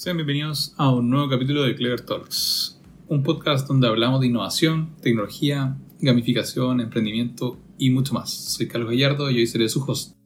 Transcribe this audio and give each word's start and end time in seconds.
Sean 0.00 0.16
bienvenidos 0.16 0.72
a 0.78 0.88
un 0.88 1.10
nuevo 1.10 1.28
capítulo 1.28 1.62
de 1.62 1.74
Clever 1.74 2.00
Talks, 2.00 2.80
un 3.08 3.22
podcast 3.22 3.68
donde 3.68 3.86
hablamos 3.86 4.22
de 4.22 4.28
innovación, 4.28 4.96
tecnología, 5.02 5.76
gamificación, 6.00 6.80
emprendimiento 6.80 7.58
y 7.76 7.90
mucho 7.90 8.14
más. 8.14 8.30
Soy 8.30 8.66
Carlos 8.66 8.88
Gallardo 8.88 9.30
y 9.30 9.36
hoy 9.36 9.46
seré 9.46 9.68
su 9.68 9.84
host. 9.84 10.16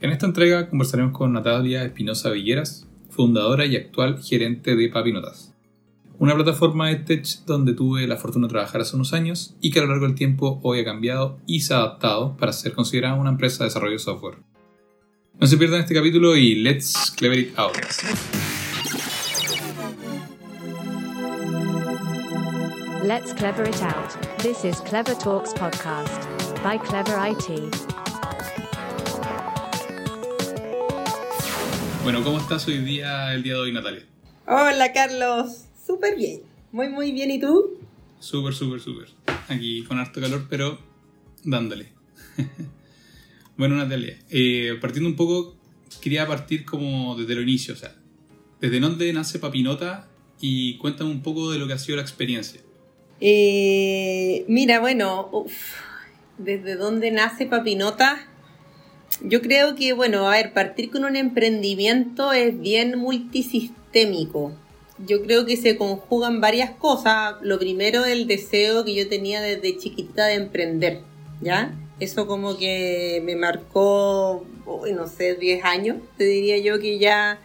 En 0.00 0.08
esta 0.08 0.24
entrega 0.24 0.70
conversaremos 0.70 1.12
con 1.12 1.34
Natalia 1.34 1.84
Espinosa 1.84 2.30
Villeras, 2.30 2.88
fundadora 3.10 3.66
y 3.66 3.76
actual 3.76 4.22
gerente 4.22 4.74
de 4.74 4.88
Papinotas, 4.88 5.52
una 6.18 6.34
plataforma 6.34 6.88
de 6.88 6.96
tech 6.96 7.26
donde 7.44 7.74
tuve 7.74 8.06
la 8.06 8.16
fortuna 8.16 8.46
de 8.46 8.52
trabajar 8.52 8.80
hace 8.80 8.96
unos 8.96 9.12
años 9.12 9.54
y 9.60 9.70
que 9.70 9.80
a 9.80 9.82
lo 9.82 9.88
largo 9.88 10.06
del 10.06 10.14
tiempo 10.14 10.60
hoy 10.62 10.80
ha 10.80 10.84
cambiado 10.86 11.38
y 11.46 11.60
se 11.60 11.74
ha 11.74 11.80
adaptado 11.80 12.38
para 12.38 12.54
ser 12.54 12.72
considerada 12.72 13.16
una 13.16 13.28
empresa 13.28 13.64
de 13.64 13.68
desarrollo 13.68 13.92
de 13.92 13.98
software. 13.98 14.38
No 15.38 15.46
se 15.46 15.58
pierdan 15.58 15.80
este 15.80 15.92
capítulo 15.92 16.36
y 16.36 16.54
let's 16.54 17.12
clever 17.14 17.38
it 17.38 17.58
out. 17.58 17.76
Let's 23.10 23.32
clever 23.32 23.68
it 23.68 23.82
out. 23.82 24.38
This 24.38 24.64
is 24.64 24.78
Clever 24.82 25.16
Talks 25.16 25.52
podcast 25.52 26.22
by 26.62 26.78
Clever 26.78 27.18
IT. 27.18 27.48
Bueno, 32.04 32.22
¿cómo 32.22 32.38
estás 32.38 32.68
hoy 32.68 32.78
día, 32.78 33.34
el 33.34 33.42
día 33.42 33.54
de 33.54 33.58
hoy, 33.58 33.72
Natalia? 33.72 34.06
Hola 34.46 34.92
Carlos, 34.92 35.64
súper 35.84 36.16
bien, 36.16 36.42
muy 36.70 36.88
muy 36.88 37.10
bien, 37.10 37.32
¿y 37.32 37.40
tú? 37.40 37.80
Súper, 38.20 38.54
súper, 38.54 38.78
súper. 38.78 39.08
Aquí 39.48 39.82
con 39.88 39.98
harto 39.98 40.20
calor, 40.20 40.46
pero 40.48 40.78
dándole. 41.42 41.88
bueno, 43.56 43.74
Natalia, 43.74 44.20
eh, 44.30 44.78
partiendo 44.80 45.10
un 45.10 45.16
poco, 45.16 45.56
quería 46.00 46.28
partir 46.28 46.64
como 46.64 47.16
desde 47.16 47.32
el 47.32 47.42
inicio, 47.42 47.74
o 47.74 47.76
sea, 47.76 47.92
desde 48.60 48.78
dónde 48.78 49.12
nace 49.12 49.40
Papinota 49.40 50.08
y 50.40 50.78
cuéntame 50.78 51.10
un 51.10 51.22
poco 51.22 51.50
de 51.50 51.58
lo 51.58 51.66
que 51.66 51.72
ha 51.72 51.78
sido 51.78 51.96
la 51.96 52.02
experiencia. 52.02 52.60
Eh, 53.20 54.44
mira, 54.48 54.80
bueno, 54.80 55.30
desde 56.38 56.76
dónde 56.76 57.10
nace 57.10 57.46
Papinota, 57.46 58.26
yo 59.22 59.42
creo 59.42 59.74
que, 59.74 59.92
bueno, 59.92 60.26
a 60.26 60.32
ver, 60.32 60.52
partir 60.54 60.90
con 60.90 61.04
un 61.04 61.16
emprendimiento 61.16 62.32
es 62.32 62.58
bien 62.58 62.98
multisistémico. 62.98 64.52
Yo 65.06 65.22
creo 65.22 65.44
que 65.44 65.56
se 65.56 65.76
conjugan 65.76 66.40
varias 66.40 66.70
cosas. 66.70 67.34
Lo 67.42 67.58
primero, 67.58 68.04
el 68.04 68.26
deseo 68.26 68.84
que 68.84 68.94
yo 68.94 69.08
tenía 69.08 69.40
desde 69.40 69.76
chiquitita 69.76 70.26
de 70.26 70.34
emprender, 70.34 71.00
¿ya? 71.40 71.74
Eso 72.00 72.26
como 72.26 72.56
que 72.56 73.20
me 73.24 73.36
marcó, 73.36 74.46
no 74.94 75.06
sé, 75.06 75.34
10 75.34 75.64
años. 75.64 75.98
Te 76.16 76.24
diría 76.24 76.58
yo 76.58 76.80
que 76.80 76.98
ya 76.98 77.38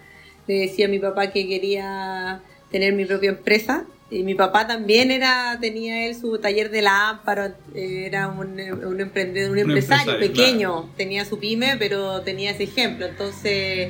le 0.47 0.59
decía 0.59 0.85
a 0.85 0.89
mi 0.89 0.99
papá 0.99 1.31
que 1.31 1.47
quería 1.47 2.41
tener 2.71 2.93
mi 2.93 3.05
propia 3.05 3.31
empresa. 3.31 3.85
Y 4.09 4.23
mi 4.23 4.35
papá 4.35 4.67
también 4.67 5.09
era, 5.09 5.57
tenía 5.59 6.05
él 6.05 6.15
su 6.15 6.37
taller 6.37 6.69
de 6.69 6.83
lámpara, 6.83 7.55
era 7.73 8.27
un, 8.27 8.59
un 8.59 9.01
emprendedor, 9.01 9.51
un, 9.51 9.57
Un 9.57 9.71
empresario, 9.71 10.13
empresario, 10.13 10.19
pequeño, 10.19 10.89
tenía 10.95 11.25
su 11.25 11.39
pyme, 11.39 11.75
pero 11.79 12.21
tenía 12.21 12.51
ese 12.51 12.63
ejemplo. 12.63 13.07
Entonces, 13.07 13.89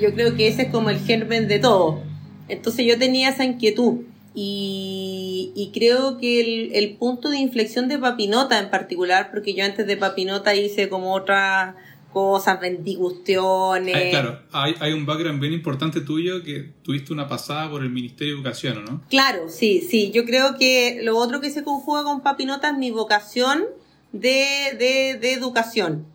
yo 0.00 0.14
creo 0.14 0.36
que 0.36 0.48
ese 0.48 0.62
es 0.62 0.68
como 0.70 0.90
el 0.90 0.98
germen 1.00 1.48
de 1.48 1.58
todo. 1.58 2.02
Entonces 2.48 2.86
yo 2.86 2.98
tenía 2.98 3.30
esa 3.30 3.44
inquietud 3.44 4.02
y, 4.34 5.52
y 5.54 5.70
creo 5.72 6.18
que 6.18 6.40
el, 6.40 6.74
el 6.74 6.96
punto 6.96 7.30
de 7.30 7.38
inflexión 7.38 7.88
de 7.88 7.98
Papinota 7.98 8.58
en 8.58 8.70
particular, 8.70 9.30
porque 9.30 9.54
yo 9.54 9.64
antes 9.64 9.86
de 9.86 9.96
Papinota 9.96 10.54
hice 10.54 10.88
como 10.88 11.14
otras 11.14 11.74
cosas, 12.14 12.58
vendí 12.58 12.96
cuestiones. 12.96 14.08
Claro, 14.08 14.40
hay, 14.52 14.74
hay 14.80 14.94
un 14.94 15.04
background 15.04 15.38
bien 15.40 15.52
importante 15.52 16.00
tuyo 16.00 16.42
que 16.42 16.70
tuviste 16.82 17.12
una 17.12 17.28
pasada 17.28 17.68
por 17.68 17.82
el 17.82 17.90
Ministerio 17.90 18.34
de 18.34 18.40
Educación, 18.40 18.78
¿o 18.78 18.80
¿no? 18.82 19.02
Claro, 19.10 19.50
sí, 19.50 19.86
sí. 19.86 20.10
Yo 20.12 20.24
creo 20.24 20.56
que 20.56 21.00
lo 21.02 21.18
otro 21.18 21.42
que 21.42 21.50
se 21.50 21.62
conjuga 21.62 22.04
con 22.04 22.22
Papinota 22.22 22.70
es 22.70 22.78
mi 22.78 22.90
vocación 22.90 23.64
de, 24.12 24.74
de, 24.78 25.18
de 25.20 25.32
educación. 25.34 26.06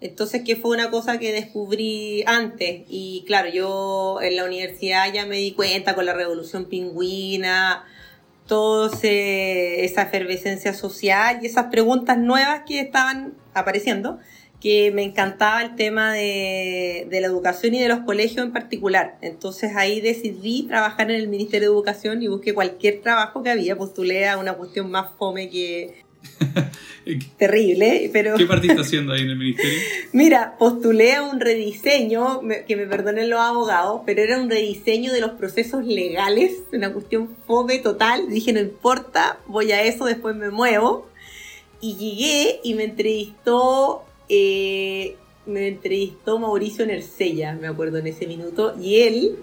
Entonces, 0.00 0.42
que 0.44 0.56
fue 0.56 0.76
una 0.76 0.90
cosa 0.90 1.18
que 1.18 1.32
descubrí 1.32 2.24
antes. 2.26 2.82
Y 2.90 3.24
claro, 3.26 3.48
yo 3.48 4.18
en 4.20 4.36
la 4.36 4.44
universidad 4.44 5.10
ya 5.10 5.24
me 5.24 5.38
di 5.38 5.52
cuenta 5.52 5.94
con 5.94 6.04
la 6.04 6.12
revolución 6.12 6.66
pingüina, 6.66 7.86
toda 8.46 8.90
esa 9.02 10.02
efervescencia 10.02 10.74
social 10.74 11.38
y 11.42 11.46
esas 11.46 11.66
preguntas 11.66 12.18
nuevas 12.18 12.62
que 12.66 12.80
estaban 12.80 13.34
apareciendo, 13.54 14.18
que 14.64 14.90
me 14.92 15.02
encantaba 15.02 15.62
el 15.62 15.76
tema 15.76 16.14
de, 16.14 17.06
de 17.10 17.20
la 17.20 17.26
educación 17.26 17.74
y 17.74 17.80
de 17.80 17.88
los 17.88 17.98
colegios 17.98 18.46
en 18.46 18.50
particular. 18.50 19.18
Entonces 19.20 19.76
ahí 19.76 20.00
decidí 20.00 20.62
trabajar 20.62 21.10
en 21.10 21.20
el 21.20 21.28
Ministerio 21.28 21.68
de 21.68 21.74
Educación 21.74 22.22
y 22.22 22.28
busqué 22.28 22.54
cualquier 22.54 23.02
trabajo 23.02 23.42
que 23.42 23.50
había, 23.50 23.76
postulé 23.76 24.26
a 24.26 24.38
una 24.38 24.54
cuestión 24.54 24.90
más 24.90 25.10
fome 25.18 25.50
que 25.50 26.02
terrible, 27.36 28.08
pero... 28.10 28.36
¿Qué 28.36 28.46
partiste 28.46 28.80
haciendo 28.80 29.12
ahí 29.12 29.20
en 29.20 29.28
el 29.28 29.36
Ministerio? 29.36 29.78
Mira, 30.12 30.56
postulé 30.58 31.12
a 31.12 31.24
un 31.24 31.40
rediseño, 31.40 32.40
que 32.66 32.74
me 32.74 32.86
perdonen 32.86 33.28
los 33.28 33.40
abogados, 33.40 34.00
pero 34.06 34.22
era 34.22 34.40
un 34.40 34.48
rediseño 34.48 35.12
de 35.12 35.20
los 35.20 35.32
procesos 35.32 35.84
legales, 35.84 36.52
una 36.72 36.90
cuestión 36.90 37.36
fome 37.46 37.80
total. 37.80 38.30
Dije, 38.30 38.54
no 38.54 38.60
importa, 38.60 39.40
voy 39.46 39.72
a 39.72 39.82
eso, 39.82 40.06
después 40.06 40.34
me 40.34 40.48
muevo. 40.48 41.06
Y 41.82 41.96
llegué 41.96 42.60
y 42.64 42.72
me 42.72 42.84
entrevistó, 42.84 44.06
eh, 44.28 45.16
me 45.46 45.68
entrevistó 45.68 46.38
Mauricio 46.38 46.86
Nercella, 46.86 47.52
me 47.54 47.66
acuerdo 47.68 47.98
en 47.98 48.06
ese 48.06 48.26
minuto, 48.26 48.74
y 48.80 49.00
él 49.02 49.36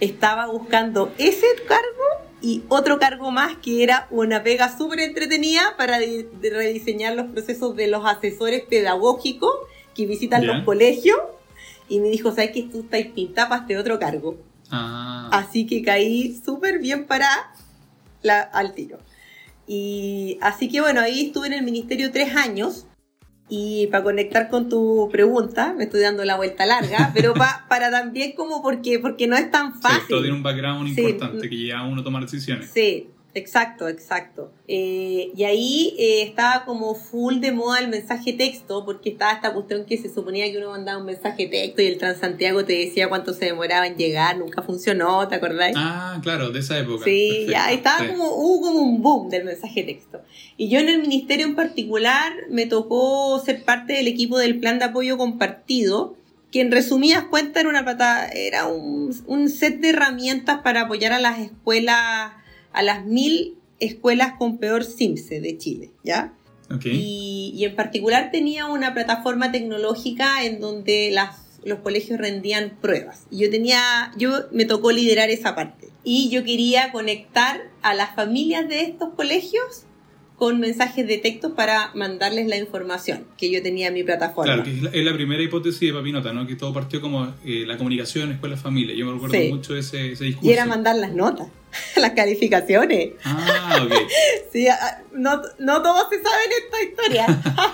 estaba 0.00 0.46
buscando 0.46 1.12
ese 1.18 1.46
cargo 1.68 1.82
y 2.40 2.62
otro 2.68 2.98
cargo 2.98 3.30
más 3.30 3.56
que 3.58 3.82
era 3.82 4.08
una 4.10 4.42
pega 4.42 4.76
súper 4.76 5.00
entretenida 5.00 5.74
para 5.76 5.98
de- 5.98 6.28
de 6.40 6.50
rediseñar 6.50 7.14
los 7.14 7.30
procesos 7.30 7.76
de 7.76 7.86
los 7.86 8.04
asesores 8.04 8.62
pedagógicos 8.62 9.52
que 9.94 10.06
visitan 10.06 10.46
los 10.46 10.64
colegios. 10.64 11.18
Y 11.88 12.00
me 12.00 12.08
dijo, 12.08 12.30
¿sabes 12.30 12.52
que 12.52 12.62
tú 12.62 12.80
estás 12.80 13.04
pintada 13.14 13.48
para 13.50 13.60
este 13.62 13.76
otro 13.76 13.98
cargo? 13.98 14.36
Ah, 14.70 15.28
Así 15.32 15.66
que 15.66 15.82
caí 15.82 16.34
súper 16.44 16.78
bien 16.78 17.06
para 17.06 17.28
la, 18.22 18.40
al 18.40 18.74
tiro. 18.74 18.98
Y 19.66 20.38
así 20.40 20.68
que 20.68 20.80
bueno, 20.80 21.00
ahí 21.00 21.26
estuve 21.26 21.46
en 21.48 21.52
el 21.52 21.62
ministerio 21.62 22.10
tres 22.10 22.34
años. 22.34 22.86
Y 23.54 23.86
para 23.88 24.02
conectar 24.02 24.48
con 24.48 24.70
tu 24.70 25.10
pregunta, 25.12 25.74
me 25.76 25.84
estoy 25.84 26.00
dando 26.00 26.24
la 26.24 26.36
vuelta 26.36 26.64
larga, 26.64 27.10
pero 27.14 27.34
pa- 27.34 27.66
para 27.68 27.90
también 27.90 28.32
como 28.32 28.62
porque, 28.62 28.98
porque 28.98 29.26
no 29.26 29.36
es 29.36 29.50
tan 29.50 29.74
sí, 29.74 29.78
fácil. 29.82 30.00
todo 30.08 30.22
tiene 30.22 30.34
un 30.36 30.42
background 30.42 30.88
Sí. 30.94 31.02
importante 31.02 31.50
que 31.50 31.56
lleva 31.56 31.80
a 31.80 31.86
uno 31.86 32.00
a 32.00 32.04
tomar 32.04 32.22
decisiones. 32.22 32.70
Sí, 32.72 33.08
exacto, 33.34 33.88
exacto. 33.88 34.52
Eh, 34.68 35.30
y 35.34 35.44
ahí 35.44 35.94
eh, 35.98 36.22
estaba 36.22 36.64
como 36.64 36.94
full 36.94 37.40
de 37.40 37.52
moda 37.52 37.80
el 37.80 37.88
mensaje 37.88 38.32
texto, 38.32 38.84
porque 38.84 39.10
estaba 39.10 39.32
esta 39.32 39.52
cuestión 39.52 39.84
que 39.84 39.98
se 39.98 40.12
suponía 40.12 40.50
que 40.50 40.58
uno 40.58 40.70
mandaba 40.70 40.98
un 40.98 41.06
mensaje 41.06 41.46
texto 41.46 41.82
y 41.82 41.86
el 41.86 41.98
Transantiago 41.98 42.64
te 42.64 42.74
decía 42.74 43.08
cuánto 43.08 43.32
se 43.32 43.46
demoraba 43.46 43.86
en 43.86 43.96
llegar, 43.96 44.38
nunca 44.38 44.62
funcionó, 44.62 45.26
¿te 45.28 45.36
acordáis? 45.36 45.74
Ah, 45.78 46.20
claro, 46.22 46.50
de 46.50 46.60
esa 46.60 46.78
época. 46.78 47.04
Sí, 47.04 47.28
Perfecto, 47.28 47.52
ya 47.52 47.72
estaba 47.72 48.00
sí. 48.00 48.06
como, 48.08 48.34
hubo 48.34 48.60
como 48.60 48.78
un 48.80 49.02
boom 49.02 49.28
del 49.30 49.44
mensaje 49.44 49.82
texto. 49.82 50.22
Y 50.56 50.68
yo 50.68 50.78
en 50.78 50.88
el 50.88 51.00
ministerio 51.00 51.46
en 51.46 51.54
particular 51.54 52.32
me 52.50 52.66
tocó 52.66 53.40
ser 53.44 53.64
parte 53.64 53.94
del 53.94 54.08
equipo 54.08 54.38
del 54.38 54.58
plan 54.60 54.78
de 54.78 54.86
apoyo 54.86 55.16
compartido, 55.16 56.16
que 56.50 56.60
en 56.60 56.70
resumidas 56.70 57.24
cuentas 57.24 57.62
era 57.62 57.70
una 57.70 57.82
plata, 57.82 58.28
era 58.28 58.66
un, 58.66 59.14
un 59.26 59.48
set 59.48 59.80
de 59.80 59.88
herramientas 59.88 60.60
para 60.62 60.82
apoyar 60.82 61.12
a 61.12 61.18
las 61.18 61.38
escuelas, 61.38 62.32
a 62.72 62.82
las 62.82 63.04
mil 63.06 63.54
escuelas 63.80 64.34
con 64.38 64.58
peor 64.58 64.84
CIMSE 64.84 65.40
de 65.40 65.58
Chile, 65.58 65.90
¿ya? 66.04 66.34
Ok. 66.70 66.86
Y, 66.86 67.52
y 67.56 67.64
en 67.64 67.74
particular 67.76 68.30
tenía 68.30 68.66
una 68.66 68.94
plataforma 68.94 69.50
tecnológica 69.52 70.44
en 70.44 70.60
donde 70.60 71.10
las, 71.12 71.58
los 71.64 71.80
colegios 71.80 72.18
rendían 72.18 72.78
pruebas. 72.80 73.26
Y 73.30 73.38
yo 73.38 73.50
tenía, 73.50 74.12
yo 74.16 74.32
me 74.52 74.64
tocó 74.64 74.92
liderar 74.92 75.30
esa 75.30 75.54
parte. 75.54 75.88
Y 76.04 76.30
yo 76.30 76.44
quería 76.44 76.92
conectar 76.92 77.60
a 77.82 77.94
las 77.94 78.14
familias 78.14 78.68
de 78.68 78.82
estos 78.82 79.10
colegios 79.14 79.84
con 80.36 80.58
mensajes 80.58 81.06
de 81.06 81.18
texto 81.18 81.54
para 81.54 81.92
mandarles 81.94 82.48
la 82.48 82.56
información 82.56 83.26
que 83.38 83.48
yo 83.50 83.62
tenía 83.62 83.88
en 83.88 83.94
mi 83.94 84.02
plataforma. 84.02 84.54
Claro, 84.54 84.64
que 84.64 84.72
es 84.76 84.82
la, 84.82 84.90
es 84.90 85.04
la 85.04 85.14
primera 85.14 85.40
hipótesis 85.42 85.80
de 85.80 85.92
Papinota, 85.92 86.32
¿no? 86.32 86.46
Que 86.46 86.56
todo 86.56 86.72
partió 86.72 87.00
como 87.00 87.32
eh, 87.44 87.64
la 87.66 87.76
comunicación, 87.76 88.32
escuela-familia. 88.32 88.94
Yo 88.96 89.06
me 89.06 89.12
recuerdo 89.12 89.36
Sí. 89.38 89.48
mucho 89.52 89.74
de 89.74 89.80
ese, 89.80 90.12
ese 90.12 90.24
discurso. 90.24 90.48
Y 90.48 90.52
era 90.52 90.64
mandar 90.66 90.96
las 90.96 91.12
notas, 91.14 91.46
las 91.96 92.10
calificaciones. 92.12 93.12
Ah, 93.24 93.80
ok. 93.84 93.92
Sí, 94.52 94.68
ah, 94.68 95.00
no, 95.12 95.40
no 95.58 95.80
todos 95.80 96.08
se 96.10 96.22
saben 96.22 96.50
esta 96.62 96.82
historia. 96.82 97.26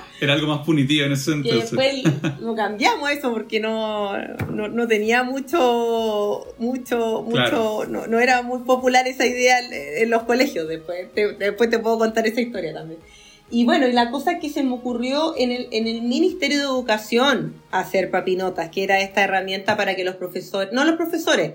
Era 0.20 0.34
algo 0.34 0.46
más 0.46 0.64
punitivo 0.64 1.06
en 1.06 1.12
ese 1.12 1.32
entonces. 1.32 1.72
después 1.72 2.38
lo 2.40 2.54
cambiamos 2.54 3.10
eso 3.10 3.32
porque 3.32 3.58
no, 3.58 4.16
no, 4.46 4.68
no 4.68 4.86
tenía 4.86 5.24
mucho, 5.24 6.46
mucho, 6.58 7.22
mucho, 7.22 7.84
no, 7.88 8.06
no 8.06 8.20
era 8.20 8.42
muy 8.42 8.60
popular 8.60 9.08
esa 9.08 9.26
idea 9.26 9.58
en, 9.70 10.10
los 10.10 10.22
colegios. 10.22 10.68
Después 10.68 11.12
te, 11.14 11.32
después 11.32 11.68
te 11.68 11.80
puedo 11.80 11.98
contar 11.98 12.26
esa 12.26 12.40
historia 12.40 12.72
también. 12.72 13.00
Y 13.50 13.64
bueno, 13.64 13.88
y 13.88 13.92
la 13.92 14.10
cosa 14.10 14.38
que 14.38 14.50
se 14.50 14.62
me 14.62 14.74
ocurrió 14.74 15.34
en 15.36 15.50
el, 15.52 15.68
en 15.72 15.86
el 15.86 16.02
Ministerio 16.02 16.58
de 16.58 16.64
Educación 16.64 17.54
hacer 17.70 18.10
papinotas, 18.10 18.68
que 18.70 18.84
era 18.84 19.00
esta 19.00 19.24
herramienta 19.24 19.76
para 19.76 19.96
que 19.96 20.04
los 20.04 20.16
profesores, 20.16 20.72
no 20.72 20.84
los 20.84 20.96
profesores, 20.96 21.54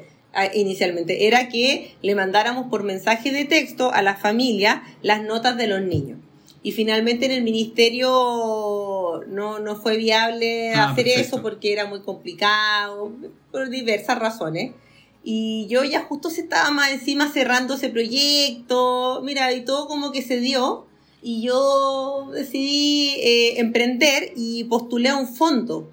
inicialmente, 0.53 1.27
era 1.27 1.47
que 1.49 1.95
le 2.01 2.15
mandáramos 2.15 2.67
por 2.69 2.83
mensaje 2.83 3.31
de 3.31 3.45
texto 3.45 3.91
a 3.93 4.01
la 4.01 4.15
familia 4.15 4.83
las 5.01 5.21
notas 5.23 5.57
de 5.57 5.67
los 5.67 5.81
niños. 5.81 6.19
Y 6.65 6.71
finalmente 6.71 7.25
en 7.25 7.31
el 7.33 7.43
ministerio 7.43 9.21
no, 9.27 9.59
no 9.59 9.75
fue 9.75 9.97
viable 9.97 10.73
Ah, 10.73 10.91
hacer 10.91 11.05
perfecto. 11.05 11.35
eso 11.35 11.41
porque 11.41 11.73
era 11.73 11.85
muy 11.85 12.01
complicado, 12.01 13.11
por 13.51 13.69
diversas 13.69 14.17
razones. 14.19 14.71
Y 15.25 15.67
yo 15.69 15.83
ya 15.83 16.01
justo 16.01 16.29
se 16.29 16.41
estaba 16.41 16.71
más 16.71 16.91
encima 16.91 17.31
cerrando 17.31 17.75
ese 17.75 17.89
proyecto, 17.89 19.21
mira, 19.23 19.51
y 19.53 19.61
todo 19.65 19.87
como 19.87 20.11
que 20.11 20.21
se 20.21 20.39
dio. 20.39 20.85
Y 21.21 21.41
yo 21.41 22.29
decidí 22.33 23.11
eh, 23.21 23.59
emprender 23.59 24.33
y 24.35 24.65
postulé 24.65 25.09
a 25.09 25.15
un 25.15 25.27
fondo, 25.33 25.89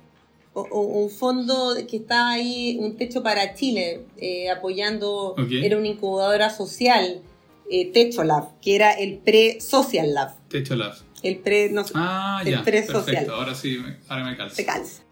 o- 0.52 0.62
o- 0.62 0.80
un 1.04 1.10
fondo 1.10 1.76
que 1.88 1.98
estaba 1.98 2.30
ahí, 2.32 2.76
un 2.80 2.96
techo 2.96 3.22
para 3.22 3.54
Chile, 3.54 4.02
eh, 4.18 4.50
apoyando, 4.50 5.32
Ok. 5.32 5.50
era 5.62 5.76
una 5.78 5.88
incubadora 5.88 6.50
social, 6.50 7.22
eh, 7.70 7.86
Techo 7.92 8.24
Lab, 8.24 8.58
que 8.60 8.74
era 8.74 8.92
el 8.92 9.18
pre-social 9.18 10.12
lab, 10.12 10.34
Techo 10.48 10.74
Lab. 10.74 10.92
el 11.22 11.38
pre, 11.38 11.70
no 11.70 11.84
sé, 11.84 11.92
Ah, 11.94 12.40
El 12.44 12.50
ya. 12.52 12.62
presocial. 12.64 13.04
Perfecto. 13.04 13.34
Ahora 13.34 13.54
sí, 13.54 13.78
ahora 14.08 14.24
me 14.24 14.36
calza. 14.36 14.64
calza. 14.64 15.02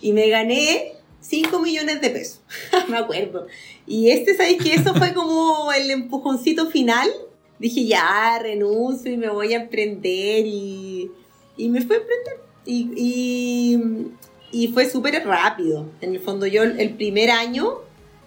Y 0.00 0.12
me 0.12 0.28
gané 0.28 0.94
5 1.20 1.60
millones 1.60 2.00
de 2.00 2.10
pesos, 2.10 2.40
me 2.88 2.96
acuerdo. 2.98 3.46
Y 3.86 4.10
este, 4.10 4.36
¿sabéis 4.36 4.62
que 4.62 4.74
Eso 4.74 4.94
fue 4.94 5.14
como 5.14 5.72
el 5.72 5.90
empujoncito 5.90 6.70
final. 6.70 7.08
Dije, 7.60 7.86
ya, 7.86 8.38
renuncio 8.40 9.12
y 9.12 9.16
me 9.16 9.28
voy 9.28 9.52
a 9.52 9.62
emprender 9.62 10.44
y, 10.46 11.10
y 11.56 11.68
me 11.68 11.82
fui 11.82 11.96
a 11.96 11.98
emprender. 11.98 12.40
Y, 12.64 12.90
y, 12.96 13.78
y 14.52 14.68
fue 14.68 14.88
súper 14.88 15.24
rápido. 15.26 15.86
En 16.00 16.14
el 16.14 16.20
fondo 16.20 16.46
yo 16.46 16.62
el 16.62 16.94
primer 16.94 17.30
año 17.30 17.78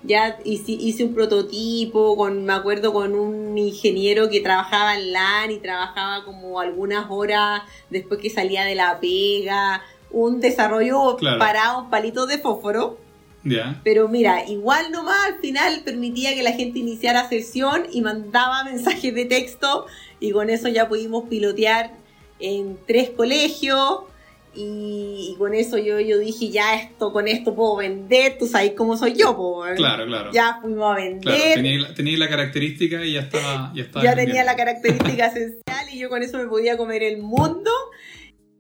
ya 0.04 0.40
hice, 0.44 0.72
hice 0.72 1.04
un 1.04 1.14
prototipo, 1.14 2.16
con, 2.18 2.46
me 2.46 2.54
acuerdo 2.54 2.92
con 2.94 3.14
un 3.14 3.58
ingeniero 3.58 4.30
que 4.30 4.40
trabajaba 4.42 4.96
en 4.96 5.12
LAN 5.12 5.52
y 5.52 5.58
trabajaba 5.58 6.26
como 6.26 6.60
algunas 6.60 7.06
horas 7.10 7.62
después 7.90 8.20
que 8.20 8.30
salía 8.30 8.64
de 8.66 8.76
la 8.76 9.00
pega, 9.00 9.82
un 10.10 10.40
desarrollo 10.40 11.16
Claro. 11.18 11.40
parado, 11.40 11.90
palitos 11.90 12.28
de 12.28 12.38
fósforo. 12.40 12.98
Ya. 13.44 13.80
Pero 13.84 14.08
mira, 14.08 14.48
igual 14.48 14.92
nomás 14.92 15.18
al 15.26 15.40
final 15.40 15.82
permitía 15.84 16.36
que 16.36 16.44
la 16.44 16.52
gente 16.52 16.80
iniciara 16.80 17.28
sesión 17.28 17.84
y 17.92 18.02
mandaba 18.02 18.64
mensajes 18.64 19.14
de 19.16 19.26
texto 19.26 19.88
y 20.20 20.32
con 20.32 20.50
eso 20.52 20.68
ya 20.68 20.88
pudimos 20.88 21.28
pilotear 21.28 21.92
en 22.40 22.78
tres 22.88 23.10
colegios 23.10 24.02
y, 24.54 25.32
y 25.32 25.36
con 25.38 25.54
eso 25.54 25.78
yo, 25.78 26.00
yo 26.00 26.20
dije, 26.20 26.50
ya 26.50 26.76
esto, 26.76 27.14
con 27.14 27.28
esto 27.28 27.56
puedo 27.56 27.78
vender, 27.78 28.38
tú 28.38 28.48
sabes 28.48 28.74
cómo 28.76 28.98
soy 28.98 29.14
yo, 29.14 29.36
po, 29.36 29.64
Claro, 29.76 30.06
claro. 30.06 30.32
ya 30.34 30.60
fuimos 30.62 30.92
a 30.92 30.96
vender, 30.96 31.22
Claro, 31.22 31.54
tenía, 31.56 31.94
tenía 31.94 32.18
la 32.18 32.28
característica 32.30 33.04
y 33.06 33.14
ya 33.14 33.22
estaba. 33.22 33.72
Ya, 33.74 33.84
estaba 33.84 34.04
ya 34.06 34.16
tenía 34.16 34.44
la 34.44 34.56
característica 34.56 35.28
esencial 35.28 35.86
y 35.94 36.00
yo 36.00 36.10
con 36.10 36.22
eso 36.24 36.38
me 36.38 36.48
podía 36.48 36.76
comer 36.78 37.04
el 37.04 37.18
mundo. 37.22 37.72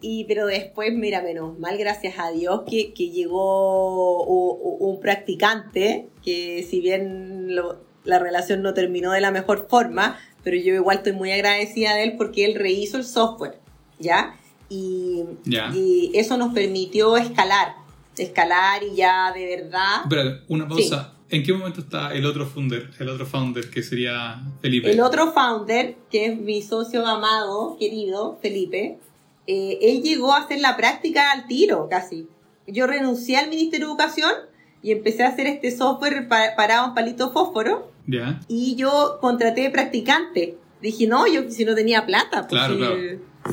Y, 0.04 0.24
pero 0.26 0.48
después, 0.48 0.94
mira, 0.96 1.22
menos 1.22 1.60
mal, 1.60 1.78
gracias 1.78 2.16
a 2.18 2.32
Dios, 2.32 2.62
que, 2.68 2.92
que 2.94 3.12
llegó 3.12 4.24
u- 4.26 4.58
u- 4.60 4.90
un 4.90 5.00
practicante, 5.00 6.08
que 6.24 6.66
si 6.68 6.82
bien 6.82 7.54
lo- 7.54 7.80
la 8.04 8.18
relación 8.18 8.64
no 8.64 8.74
terminó 8.74 9.12
de 9.12 9.22
la 9.22 9.30
mejor 9.30 9.68
forma, 9.70 10.18
pero 10.44 10.58
yo 10.58 10.74
igual 10.74 10.98
estoy 10.98 11.12
muy 11.14 11.32
agradecida 11.32 11.94
de 11.96 12.04
él 12.06 12.14
porque 12.18 12.46
él 12.46 12.56
rehizo 12.56 12.98
el 12.98 13.04
software, 13.04 13.60
¿ya? 14.00 14.36
Y, 14.74 16.12
eso 16.14 16.38
nos 16.38 16.54
permitió 16.54 17.18
escalar, 17.18 17.76
escalar 18.18 18.84
y 18.84 18.96
ya 18.96 19.32
de 19.34 19.58
verdad... 19.58 20.02
Espera, 20.04 20.40
una 20.48 20.68
pausa. 20.68 21.14
¿En 21.30 21.44
qué 21.44 21.54
momento 21.54 21.80
está 21.82 22.14
el 22.14 22.26
otro 22.26 22.46
founder, 22.46 22.90
el 23.00 23.08
otro 23.10 23.26
founder 23.26 23.70
que 23.70 23.84
sería 23.84 24.42
Felipe? 24.62 24.92
El 24.92 25.00
otro 25.02 25.32
founder, 25.32 25.96
que 26.10 26.26
es 26.26 26.38
mi 26.38 26.62
socio 26.62 27.06
amado, 27.06 27.78
querido, 27.80 28.38
Felipe, 28.42 28.98
eh, 29.48 29.78
él 29.82 30.02
llegó 30.04 30.34
a 30.34 30.40
hacer 30.40 30.60
la 30.60 30.76
práctica 30.78 31.32
al 31.32 31.48
tiro, 31.48 31.88
casi. 31.90 32.28
Yo 32.68 32.86
renuncié 32.88 33.38
al 33.38 33.50
Ministerio 33.50 33.88
de 33.88 33.92
Educación 33.94 34.32
y 34.84 34.92
empecé 34.92 35.24
a 35.24 35.30
hacer 35.30 35.48
este 35.48 35.76
software 35.76 36.28
pa- 36.28 36.56
parado 36.58 36.88
en 36.88 36.94
palito 36.96 37.32
fósforo 37.32 37.92
Ya. 38.08 38.40
y 38.50 38.76
yo 38.76 39.18
contraté 39.22 39.70
practicante. 39.70 40.58
Dije, 40.82 41.08
no, 41.08 41.28
yo 41.28 41.50
si 41.50 41.64
no 41.66 41.76
tenía 41.76 42.06
plata, 42.06 42.42
pues 42.48 42.50
Claro, 42.50 42.74
si- 42.74 42.80
claro. 42.80 42.96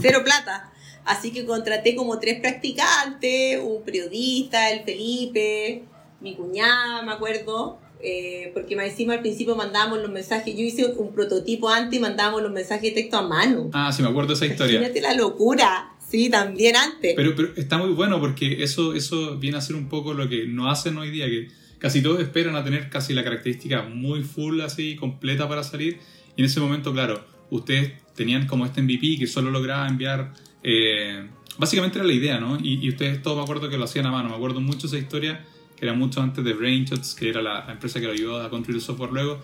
cero 0.01 0.21
plata. 0.25 0.73
Así 1.09 1.31
que 1.31 1.47
contraté 1.47 1.95
como 1.95 2.19
tres 2.19 2.39
practicantes, 2.39 3.59
un 3.65 3.83
periodista, 3.83 4.71
el 4.71 4.85
Felipe, 4.85 5.85
mi 6.21 6.35
cuñada, 6.35 7.01
me 7.01 7.13
acuerdo, 7.13 7.79
eh, 8.03 8.51
porque 8.53 8.77
más 8.77 8.89
encima 8.89 9.15
al 9.15 9.21
principio 9.21 9.57
mandábamos 9.57 10.01
los 10.01 10.11
mensajes, 10.11 10.55
yo 10.55 10.61
hice 10.61 10.85
un 10.85 11.15
prototipo 11.15 11.71
antes 11.71 11.99
y 11.99 12.03
mandábamos 12.03 12.43
los 12.43 12.53
mensajes 12.53 12.83
de 12.83 12.91
texto 12.91 13.17
a 13.17 13.23
mano. 13.23 13.71
Ah, 13.73 13.91
sí, 13.91 14.03
me 14.03 14.09
acuerdo 14.09 14.29
de 14.29 14.35
esa 14.35 14.47
historia. 14.47 14.81
Imagínate 14.81 15.01
la 15.01 15.15
locura, 15.15 15.93
sí, 16.07 16.29
también 16.29 16.77
antes. 16.77 17.15
Pero, 17.17 17.35
pero 17.35 17.55
está 17.57 17.79
muy 17.79 17.95
bueno 17.95 18.21
porque 18.21 18.63
eso, 18.63 18.93
eso 18.93 19.39
viene 19.39 19.57
a 19.57 19.63
ser 19.63 19.77
un 19.77 19.89
poco 19.89 20.13
lo 20.13 20.29
que 20.29 20.47
no 20.47 20.71
hacen 20.71 20.99
hoy 20.99 21.11
día, 21.11 21.25
que 21.25 21.49
casi 21.79 22.03
todos 22.03 22.21
esperan 22.21 22.55
a 22.55 22.63
tener 22.65 22.91
casi 22.91 23.15
la 23.15 23.25
característica 23.25 23.83
muy 23.83 24.25
full, 24.25 24.61
así, 24.61 24.95
completa 24.95 25.49
para 25.49 25.65
salir. 25.65 26.01
Y 26.37 26.43
en 26.43 26.45
ese 26.45 26.61
momento, 26.61 26.93
claro, 26.93 27.25
ustedes 27.49 27.93
tenían 28.15 28.47
como 28.47 28.67
este 28.67 28.83
MVP 28.83 29.17
que 29.19 29.27
solo 29.27 29.51
lograba 29.51 29.89
enviar... 29.89 30.35
eh, 30.63 31.29
básicamente 31.57 31.99
era 31.99 32.07
la 32.07 32.13
idea, 32.13 32.39
¿no? 32.41 32.59
Y, 32.61 32.85
y 32.85 32.89
ustedes 32.91 33.23
todos 33.23 33.37
me 33.37 33.43
acuerdo 33.43 33.69
que 33.69 33.77
lo 33.79 33.85
hacían 33.85 34.07
a 34.07 34.11
mano. 34.11 34.29
Me 34.29 34.37
acuerdo 34.37 34.61
mucho 34.61 34.87
esa 34.87 34.99
historia, 34.99 35.45
que 35.77 35.85
era 35.87 35.95
mucho 35.95 36.21
antes 36.21 36.45
de 36.45 36.53
Brainshots, 36.53 37.15
que 37.15 37.29
era 37.31 37.43
la, 37.43 37.65
la 37.67 37.73
empresa 37.73 38.01
que 38.01 38.07
lo 38.07 38.13
ayudó 38.13 38.41
a 38.43 38.51
construir 38.51 38.77
el 38.77 38.83
software 38.83 39.13
luego. 39.13 39.41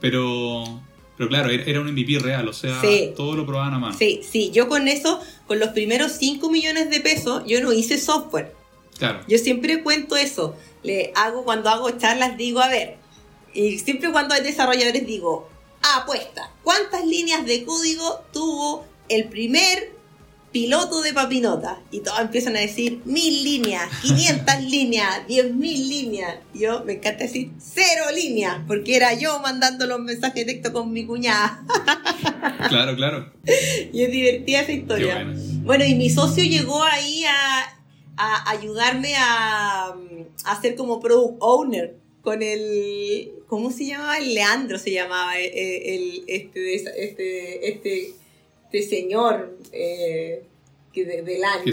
Pero, 0.00 0.82
pero 1.16 1.28
claro, 1.28 1.50
era, 1.50 1.62
era 1.64 1.80
un 1.80 1.90
MVP 1.92 2.18
real, 2.18 2.48
o 2.48 2.52
sea, 2.52 2.80
Sí. 2.80 3.12
todo 3.16 3.36
lo 3.36 3.46
probaban 3.46 3.74
a 3.74 3.78
mano. 3.78 3.96
Sí, 3.96 4.20
sí, 4.28 4.50
yo 4.52 4.68
con 4.68 4.88
eso, 4.88 5.20
con 5.46 5.58
los 5.58 5.70
primeros 5.70 6.12
5 6.12 6.50
millones 6.50 6.90
de 6.90 7.00
pesos, 7.00 7.42
yo 7.46 7.60
no 7.62 7.72
hice 7.72 7.98
software. 7.98 8.52
Claro. 8.98 9.20
Yo 9.28 9.38
siempre 9.38 9.82
cuento 9.82 10.16
eso. 10.16 10.56
Le 10.82 11.12
hago 11.14 11.44
cuando 11.44 11.70
hago 11.70 11.90
charlas 11.92 12.36
digo, 12.36 12.60
a 12.60 12.68
ver, 12.68 12.96
y 13.54 13.78
siempre 13.78 14.10
cuando 14.12 14.34
hay 14.34 14.42
desarrolladores 14.42 15.06
digo, 15.06 15.48
apuesta, 15.96 16.50
¿cuántas 16.62 17.06
líneas 17.06 17.46
de 17.46 17.64
código 17.64 18.22
tuvo 18.32 18.84
el 19.08 19.24
primer 19.28 19.92
piloto 20.54 21.02
de 21.02 21.12
Papinota? 21.12 21.80
Y 21.90 22.00
todos 22.00 22.20
empiezan 22.20 22.56
a 22.56 22.60
decir 22.60 23.00
mil 23.04 23.42
líneas, 23.44 23.90
500 24.02 24.62
líneas, 24.70 25.26
10 25.26 25.52
mil 25.54 25.88
líneas. 25.88 26.36
Yo 26.54 26.84
me 26.84 26.94
encanta 26.94 27.24
decir 27.24 27.50
cero 27.58 28.04
líneas, 28.14 28.60
porque 28.68 28.94
era 28.96 29.12
yo 29.14 29.40
mandando 29.40 29.86
los 29.86 29.98
mensajes 29.98 30.46
de 30.46 30.52
texto 30.54 30.72
con 30.72 30.92
mi 30.92 31.04
cuñada. 31.04 31.62
Claro, 32.68 32.94
claro. 32.96 33.32
Y 33.92 34.02
es 34.02 34.10
divertida 34.10 34.60
esa 34.60 34.72
historia. 34.72 35.14
bueno. 35.16 35.32
Bueno, 35.64 35.84
y 35.84 35.94
mi 35.94 36.08
socio 36.10 36.44
llegó 36.44 36.82
ahí 36.82 37.24
a, 37.24 37.64
a 38.16 38.50
ayudarme 38.50 39.14
a, 39.16 39.88
a 39.88 40.52
hacer 40.52 40.74
como 40.74 41.00
product 41.00 41.36
owner 41.40 41.96
con 42.22 42.42
el. 42.42 43.32
¿Cómo 43.48 43.70
se 43.70 43.86
llamaba? 43.86 44.16
El 44.18 44.34
Leandro 44.34 44.78
se 44.78 44.92
llamaba. 44.92 45.38
eh, 45.38 45.44
eh, 45.54 45.94
El, 45.94 46.24
este, 46.26 46.74
este, 46.74 47.68
este, 47.70 48.12
este 48.74 48.96
señor 48.96 49.58
eh, 49.72 50.44
que 50.92 51.04
de, 51.04 51.22
de 51.22 51.38
LAN 51.38 51.64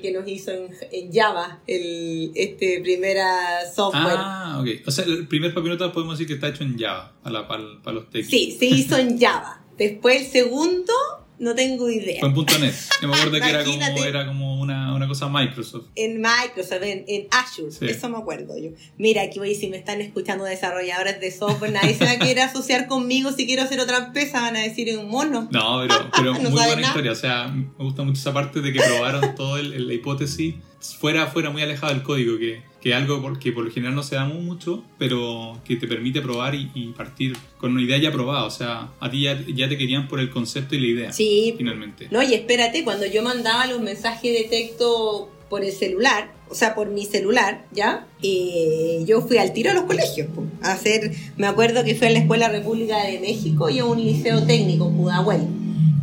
Que 0.00 0.12
nos 0.12 0.26
hizo 0.26 0.52
en, 0.52 0.70
en 0.90 1.12
Java 1.12 1.60
el, 1.66 2.32
este 2.34 2.80
primera 2.80 3.70
software. 3.74 4.16
Ah, 4.16 4.58
ok. 4.60 4.86
O 4.86 4.90
sea, 4.90 5.04
el 5.04 5.28
primer 5.28 5.52
papinota 5.52 5.92
podemos 5.92 6.18
decir 6.18 6.26
que 6.26 6.34
está 6.34 6.48
hecho 6.48 6.64
en 6.64 6.78
Java 6.78 7.12
para, 7.22 7.46
para, 7.46 7.64
para 7.82 7.96
los 7.96 8.10
techs. 8.10 8.28
Sí, 8.28 8.56
se 8.58 8.66
hizo 8.66 8.96
en 8.96 9.18
Java. 9.20 9.62
Después 9.76 10.22
el 10.22 10.26
segundo, 10.26 10.92
no 11.40 11.54
tengo 11.54 11.90
idea. 11.90 12.20
Fue 12.20 12.28
en 12.28 12.34
.NET. 12.60 12.74
Yo 13.02 13.08
me 13.08 13.14
acuerdo 13.16 13.40
que 13.40 13.48
era 13.50 13.64
como, 13.64 14.04
era 14.04 14.26
como 14.26 14.60
una, 14.60 14.94
una 14.94 15.08
cosa 15.08 15.28
Microsoft. 15.28 15.86
En 15.96 16.20
Microsoft, 16.20 16.82
en, 16.82 17.04
en 17.08 17.26
Azure, 17.30 17.72
Sí. 17.72 17.86
eso 17.86 18.08
me 18.08 18.18
acuerdo 18.18 18.56
yo. 18.58 18.70
Mira, 18.98 19.22
aquí 19.22 19.38
voy, 19.38 19.54
si 19.54 19.68
me 19.68 19.76
están 19.78 20.00
escuchando 20.00 20.44
desarrolladores 20.44 21.20
de 21.20 21.30
software, 21.32 21.72
nadie 21.72 21.94
se 21.94 22.04
va 22.04 22.12
a 22.12 22.18
querer 22.18 22.40
asociar 22.48 22.86
conmigo 22.86 23.32
si 23.32 23.46
quiero 23.46 23.62
hacer 23.62 23.80
otra 23.80 23.96
empresa, 24.06 24.40
van 24.42 24.56
a 24.56 24.60
decir 24.60 24.88
es 24.88 24.96
un 24.98 25.08
mono. 25.08 25.48
No, 25.50 25.80
pero, 25.88 26.10
pero 26.14 26.32
No 26.40 26.40
muy 26.50 26.50
buena 26.52 26.76
nada. 26.76 26.86
historia. 26.88 27.12
O 27.12 27.16
sea, 27.16 27.48
me 27.48 27.66
gusta 27.78 28.02
mucho 28.02 28.20
esa 28.20 28.32
parte 28.32 28.60
de 28.60 28.72
que 28.72 28.80
probaron 28.80 29.34
el- 29.58 29.86
la 29.88 29.94
hipótesis 29.94 30.54
fuera, 30.98 31.26
fuera 31.26 31.50
muy 31.50 31.62
alejado 31.62 31.92
del 31.92 32.02
código, 32.02 32.38
que, 32.38 32.62
que 32.80 32.94
algo 32.94 33.20
por- 33.20 33.38
que 33.38 33.52
por 33.52 33.64
lo 33.64 33.70
general 33.70 33.94
no 33.94 34.02
se 34.02 34.14
da 34.14 34.24
mucho, 34.24 34.82
pero 34.98 35.58
que 35.64 35.76
te 35.76 35.86
permite 35.86 36.20
probar 36.22 36.54
y, 36.54 36.70
y 36.74 36.88
partir 36.92 37.36
con 37.58 37.72
una 37.72 37.82
idea 37.82 37.98
ya 37.98 38.10
probada. 38.12 38.44
O 38.44 38.50
sea, 38.50 38.88
a 39.00 39.10
ti 39.10 39.22
ya, 39.22 39.38
ya 39.54 39.68
te 39.68 39.76
querían 39.76 40.08
por 40.08 40.18
el 40.20 40.30
concepto 40.30 40.74
y 40.74 40.80
la 40.80 40.86
idea, 40.86 41.12
Sí, 41.12 41.54
finalmente. 41.58 42.08
no, 42.10 42.22
y 42.22 42.32
espérate, 42.34 42.82
cuando 42.84 43.06
yo 43.06 43.22
mandaba 43.22 43.66
los 43.66 43.80
mensajes 43.80 44.32
de 44.32 44.44
texto 44.48 45.30
por 45.50 45.64
el 45.64 45.72
celular, 45.72 46.32
o 46.48 46.54
sea, 46.54 46.74
por 46.74 46.88
mi 46.90 47.04
celular, 47.04 47.66
¿ya? 47.72 48.06
Eh, 48.22 49.04
yo 49.06 49.20
fui 49.20 49.36
al 49.38 49.52
tiro 49.52 49.70
a 49.72 49.74
los 49.74 49.84
colegios, 49.84 50.28
po, 50.34 50.44
a 50.62 50.72
hacer, 50.72 51.12
me 51.36 51.46
acuerdo 51.46 51.84
que 51.84 51.94
fui 51.94 52.06
a 52.06 52.10
la 52.10 52.18
Escuela 52.20 52.48
República 52.48 53.04
de 53.04 53.18
México 53.20 53.68
y 53.68 53.78
a 53.80 53.84
un 53.84 54.00
liceo 54.02 54.44
técnico 54.44 54.90
Pudahuel, 54.90 55.42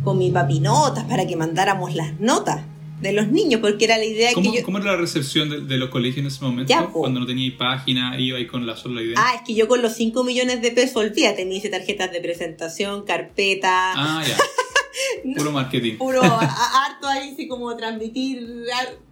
con 0.04 0.18
mi 0.18 0.30
papinotas 0.30 1.04
para 1.04 1.26
que 1.26 1.34
mandáramos 1.36 1.94
las 1.94 2.18
notas. 2.20 2.62
De 3.00 3.12
los 3.12 3.28
niños, 3.28 3.60
porque 3.60 3.84
era 3.84 3.96
la 3.98 4.04
idea 4.04 4.32
¿Cómo, 4.34 4.50
que 4.52 4.58
yo... 4.58 4.64
¿Cómo 4.64 4.78
era 4.78 4.92
la 4.92 4.96
recepción 4.96 5.48
de, 5.50 5.60
de 5.60 5.76
los 5.76 5.88
colegios 5.90 6.18
en 6.18 6.26
ese 6.26 6.44
momento? 6.44 6.68
Ya. 6.68 6.86
Cuando 6.86 7.20
no 7.20 7.26
teníais 7.26 7.54
página, 7.54 8.18
iba 8.18 8.38
ahí 8.38 8.46
con 8.46 8.66
la 8.66 8.76
sola 8.76 9.02
idea. 9.02 9.14
Ah, 9.16 9.34
es 9.36 9.42
que 9.46 9.54
yo 9.54 9.68
con 9.68 9.82
los 9.82 9.92
5 9.94 10.24
millones 10.24 10.60
de 10.62 10.70
pesos, 10.72 10.96
olvídate, 10.96 11.46
me 11.46 11.54
hice 11.56 11.68
tarjetas 11.68 12.10
de 12.12 12.20
presentación, 12.20 13.04
carpeta, 13.04 13.92
Ah, 13.94 14.24
ya. 14.26 14.36
Puro 15.36 15.52
marketing. 15.52 15.96
puro 15.96 16.22
harto 16.24 17.06
ahí, 17.08 17.34
sí, 17.36 17.46
como 17.46 17.76
transmitir 17.76 18.64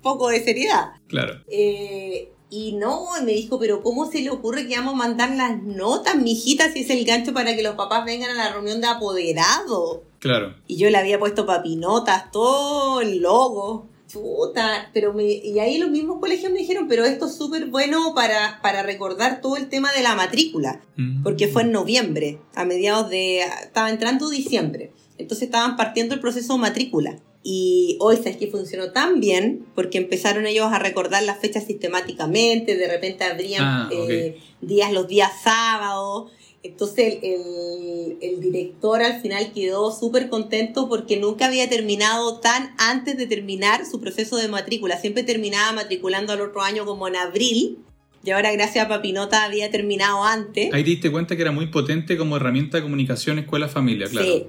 poco 0.03 0.29
de 0.31 0.43
seriedad. 0.43 0.91
Claro. 1.07 1.41
Eh, 1.49 2.33
y 2.51 2.73
no, 2.73 3.07
me 3.25 3.33
dijo, 3.33 3.59
pero 3.59 3.83
¿cómo 3.83 4.11
se 4.11 4.21
le 4.21 4.31
ocurre 4.31 4.67
que 4.67 4.77
vamos 4.77 4.95
a 4.95 4.97
mandar 4.97 5.31
las 5.37 5.63
notas, 5.63 6.17
mijita, 6.17 6.73
si 6.73 6.81
es 6.81 6.91
el 6.91 7.05
gancho 7.05 7.33
para 7.33 7.55
que 7.55 7.63
los 7.63 7.75
papás 7.77 8.05
vengan 8.05 8.31
a 8.31 8.35
la 8.35 8.53
reunión 8.53 8.81
de 8.81 8.87
apoderado? 8.89 10.03
Claro. 10.27 10.55
Y 10.67 10.77
yo 10.77 10.91
le 10.91 10.99
había 10.99 11.19
puesto 11.19 11.47
papinotas, 11.47 12.31
todo 12.31 13.01
el 13.01 13.19
logo. 13.23 13.89
Chuta, 14.09 14.91
pero 14.95 15.13
me, 15.13 15.25
y 15.25 15.59
ahí 15.59 15.79
los 15.79 15.91
mismos 15.91 16.21
colegios 16.21 16.53
me 16.53 16.61
dijeron, 16.61 16.87
pero 16.89 17.05
esto 17.05 17.27
es 17.27 17.35
súper 17.37 17.67
bueno 17.67 18.15
para, 18.15 18.61
para 18.63 18.85
recordar 18.85 19.41
todo 19.41 19.57
el 19.57 19.69
tema 19.69 19.91
de 19.93 20.03
la 20.05 20.15
matrícula, 20.15 20.81
Mm. 20.97 21.25
porque 21.25 21.49
fue 21.49 21.63
en 21.63 21.73
noviembre, 21.73 22.39
a 22.55 22.65
mediados 22.65 23.11
de, 23.11 23.41
estaba 23.41 23.91
entrando 23.91 24.31
diciembre, 24.31 24.93
entonces 25.19 25.47
estaban 25.47 25.77
partiendo 25.77 26.15
el 26.15 26.21
proceso 26.21 26.53
de 26.53 26.61
matrícula. 26.61 27.19
Y 27.43 27.97
hoy 28.01 28.17
sabes 28.17 28.37
que 28.37 28.47
funcionó 28.49 28.93
tan 28.93 29.19
bien, 29.21 29.67
porque 29.75 29.99
empezaron 29.99 30.47
ellos 30.47 30.67
a 30.73 30.79
recordar 30.79 31.23
las 31.25 31.39
fechas 31.41 31.65
sistemáticamente, 31.65 32.77
de 32.77 32.89
repente 32.89 33.25
abrían 33.25 33.65
Ah, 33.65 33.89
eh, 33.93 34.39
días 34.61 34.93
los 34.93 35.09
días 35.09 35.33
sábados, 35.43 36.31
entonces 36.67 37.19
el, 37.23 37.41
el- 37.41 38.19
el 38.21 38.41
director 38.41 39.03
al 39.03 39.21
final 39.21 39.53
quedó 39.53 39.93
súper 39.93 40.29
contento 40.29 40.89
porque 40.89 41.19
nunca 41.19 41.47
había 41.47 41.69
terminado 41.69 42.39
tan 42.41 42.75
antes 42.79 43.17
de 43.17 43.27
terminar 43.27 43.85
su 43.85 44.01
proceso 44.01 44.37
de 44.37 44.49
matrícula. 44.49 44.99
Siempre 44.99 45.23
terminaba 45.23 45.73
matriculando 45.73 46.33
al 46.33 46.41
otro 46.41 46.63
año 46.63 46.87
como 46.87 47.09
en 47.09 47.17
abril. 47.17 47.79
Y 48.25 48.31
ahora 48.31 48.51
gracias 48.53 48.85
a 48.85 48.89
Papinota 48.89 49.45
había 49.45 49.71
terminado 49.71 50.25
antes. 50.25 50.73
Ahí 50.73 50.83
te 50.83 50.91
diste 50.91 51.13
cuenta 51.13 51.37
que 51.37 51.43
era 51.43 51.53
muy 51.53 51.67
potente 51.69 52.17
como 52.17 52.37
herramienta 52.37 52.79
de 52.79 52.83
comunicación 52.83 53.39
escuela-familia, 53.39 54.09
claro. 54.09 54.27
Sí, 54.27 54.45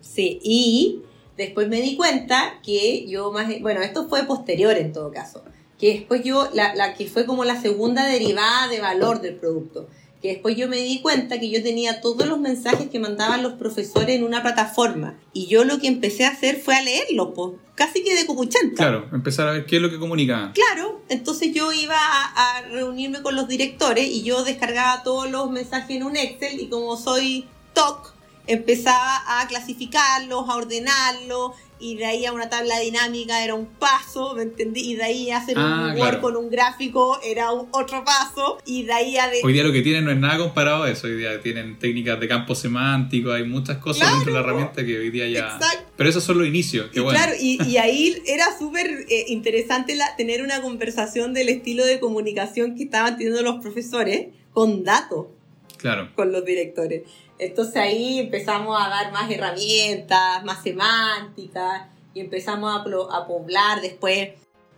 sí. 0.00 0.38
Y 0.42 1.00
después 1.36 1.68
me 1.68 1.80
di 1.82 1.96
cuenta 1.96 2.60
que 2.64 3.06
yo 3.08 3.32
más... 3.32 3.48
Bueno, 3.60 3.82
esto 3.82 4.08
fue 4.08 4.24
posterior 4.24 4.76
en 4.76 4.92
todo 4.92 5.10
caso. 5.10 5.42
Que 5.78 5.94
después 5.94 6.22
yo, 6.24 6.48
la, 6.54 6.74
la 6.74 6.94
que 6.94 7.06
fue 7.08 7.26
como 7.26 7.44
la 7.44 7.60
segunda 7.60 8.06
derivada 8.06 8.68
de 8.68 8.80
valor 8.80 9.20
del 9.20 9.34
producto. 9.34 9.88
Que 10.20 10.28
después 10.28 10.56
yo 10.56 10.68
me 10.68 10.76
di 10.76 11.00
cuenta 11.00 11.40
que 11.40 11.50
yo 11.50 11.62
tenía 11.62 12.00
todos 12.00 12.26
los 12.26 12.38
mensajes 12.38 12.90
que 12.90 12.98
mandaban 12.98 13.42
los 13.42 13.54
profesores 13.54 14.16
en 14.16 14.24
una 14.24 14.42
plataforma. 14.42 15.18
Y 15.32 15.46
yo 15.46 15.64
lo 15.64 15.78
que 15.78 15.86
empecé 15.86 16.24
a 16.24 16.30
hacer 16.30 16.60
fue 16.60 16.74
a 16.74 16.82
leerlos, 16.82 17.30
pues, 17.34 17.54
casi 17.74 18.04
que 18.04 18.14
de 18.14 18.26
copuchanta. 18.26 18.76
Claro, 18.76 19.08
empezar 19.12 19.48
a 19.48 19.52
ver 19.52 19.66
qué 19.66 19.76
es 19.76 19.82
lo 19.82 19.90
que 19.90 19.98
comunicaban. 19.98 20.52
Claro, 20.52 21.00
entonces 21.08 21.52
yo 21.54 21.72
iba 21.72 21.96
a, 21.96 22.58
a 22.58 22.62
reunirme 22.62 23.22
con 23.22 23.34
los 23.34 23.48
directores 23.48 24.06
y 24.08 24.22
yo 24.22 24.44
descargaba 24.44 25.02
todos 25.02 25.30
los 25.30 25.50
mensajes 25.50 25.96
en 25.96 26.02
un 26.02 26.16
Excel 26.16 26.60
y 26.60 26.68
como 26.68 26.96
soy 26.96 27.46
TOC, 27.72 28.12
empezaba 28.46 29.40
a 29.40 29.46
clasificarlos, 29.46 30.48
a 30.48 30.56
ordenarlos 30.56 31.52
y 31.80 31.96
de 31.96 32.04
ahí 32.06 32.26
a 32.26 32.32
una 32.32 32.48
tabla 32.50 32.78
dinámica 32.78 33.42
era 33.42 33.54
un 33.54 33.66
paso, 33.66 34.34
¿me 34.34 34.42
entendí? 34.42 34.92
Y 34.92 34.94
de 34.96 35.02
ahí 35.02 35.30
a 35.30 35.38
hacer 35.38 35.56
Ah, 35.58 35.86
un 35.92 35.98
Word 35.98 36.08
claro. 36.10 36.20
con 36.20 36.36
un 36.36 36.50
gráfico 36.50 37.18
era 37.24 37.52
un 37.52 37.68
otro 37.72 38.04
paso 38.04 38.58
y 38.66 38.82
de 38.84 38.92
ahí 38.92 39.16
a... 39.16 39.28
De... 39.28 39.40
Hoy 39.42 39.52
día 39.52 39.64
lo 39.64 39.72
que 39.72 39.82
tienen 39.82 40.04
no 40.04 40.10
es 40.10 40.18
nada 40.18 40.38
comparado 40.38 40.82
a 40.84 40.90
eso. 40.90 41.06
Hoy 41.06 41.16
día 41.16 41.40
tienen 41.40 41.78
técnicas 41.78 42.20
de 42.20 42.28
campo 42.28 42.54
semántico, 42.54 43.32
hay 43.32 43.44
muchas 43.44 43.78
cosas 43.78 44.02
Claro. 44.02 44.16
dentro 44.16 44.32
de 44.34 44.40
la 44.40 44.44
herramienta 44.46 44.84
que 44.84 44.98
hoy 44.98 45.10
día 45.10 45.28
ya. 45.28 45.54
Exacto. 45.56 45.90
Pero 45.96 46.10
esos 46.10 46.22
son 46.24 46.38
los 46.38 46.46
inicios, 46.46 46.88
qué 46.92 47.00
Y 47.00 47.02
bueno. 47.02 47.18
claro, 47.18 47.32
y, 47.40 47.62
y 47.68 47.76
ahí 47.78 48.22
era 48.26 48.46
súper 48.58 48.86
eh, 49.08 49.24
interesante 49.28 49.94
la- 49.94 50.14
tener 50.16 50.42
una 50.42 50.60
conversación 50.62 51.32
del 51.34 51.48
estilo 51.48 51.84
de 51.86 51.98
comunicación 52.00 52.74
que 52.76 52.84
estaban 52.84 53.16
teniendo 53.16 53.42
los 53.42 53.60
profesores 53.62 54.28
con 54.52 54.84
datos. 54.84 55.26
Claro. 55.78 56.10
con 56.14 56.30
los 56.30 56.44
directores. 56.44 57.04
Entonces 57.40 57.76
ahí 57.76 58.18
empezamos 58.18 58.80
a 58.80 58.88
dar 58.88 59.12
más 59.12 59.30
herramientas, 59.30 60.44
más 60.44 60.62
semánticas, 60.62 61.82
y 62.14 62.20
empezamos 62.20 62.70
a, 62.70 62.82
a 63.16 63.26
poblar 63.26 63.80
después. 63.80 64.30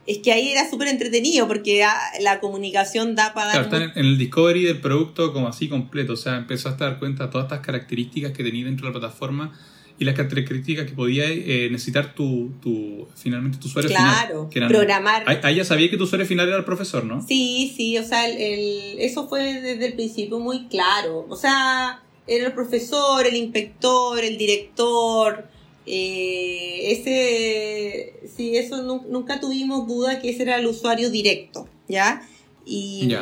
Es 0.06 0.18
que 0.18 0.32
ahí 0.32 0.48
era 0.50 0.68
súper 0.68 0.88
entretenido 0.88 1.46
porque 1.46 1.84
ah, 1.84 1.96
la 2.20 2.40
comunicación 2.40 3.14
da 3.14 3.32
para 3.34 3.52
Claro, 3.52 3.68
dar... 3.70 3.82
están 3.82 3.98
en, 3.98 4.06
el 4.06 4.18
discovery 4.18 4.64
del 4.64 4.80
producto 4.80 5.32
como 5.32 5.46
así 5.48 5.68
completo. 5.68 6.14
O 6.14 6.16
sea, 6.16 6.36
empezaste 6.36 6.82
a 6.84 6.88
dar 6.88 6.98
cuenta 6.98 7.26
de 7.26 7.30
todas 7.32 7.44
estas 7.46 7.60
características 7.60 8.32
que 8.32 8.42
tenía 8.42 8.64
dentro 8.64 8.86
de 8.88 8.92
la 8.94 8.98
plataforma 9.00 9.56
y 9.98 10.04
las 10.04 10.16
características 10.16 10.86
que 10.86 10.92
podía 10.92 11.26
eh, 11.28 11.68
necesitar 11.70 12.14
tu, 12.14 12.50
tu, 12.60 13.06
finalmente 13.14 13.58
tu 13.58 13.68
usuario 13.68 13.90
claro, 13.90 14.48
final. 14.50 14.52
eran- 14.54 14.68
programar. 14.68 15.22
Ahí, 15.26 15.38
ahí 15.44 15.54
ya 15.56 15.64
sabía 15.64 15.88
que 15.88 15.96
tu 15.96 16.04
usuario 16.04 16.26
final 16.26 16.48
era 16.48 16.56
el 16.56 16.64
profesor, 16.64 17.04
¿no? 17.04 17.24
Sí, 17.24 17.72
sí, 17.76 17.96
o 17.98 18.02
sea, 18.04 18.28
el, 18.28 18.36
el- 18.40 18.98
eso 18.98 19.28
fue 19.28 19.60
desde 19.60 19.86
el 19.86 19.94
principio 19.94 20.40
muy 20.40 20.66
claro. 20.66 21.26
O 21.28 21.36
sea, 21.36 22.02
era 22.26 22.46
el 22.46 22.52
profesor, 22.52 23.26
el 23.26 23.36
inspector, 23.36 24.18
el 24.22 24.36
director. 24.38 25.44
eh, 25.84 26.92
ese, 26.92 28.28
sí, 28.36 28.56
eso 28.56 28.82
nu- 28.82 29.04
nunca 29.08 29.40
tuvimos 29.40 29.86
duda 29.88 30.20
que 30.20 30.30
ese 30.30 30.42
era 30.44 30.56
el 30.58 30.66
usuario 30.66 31.10
directo, 31.10 31.66
¿ya? 31.88 32.26
Y, 32.64 33.12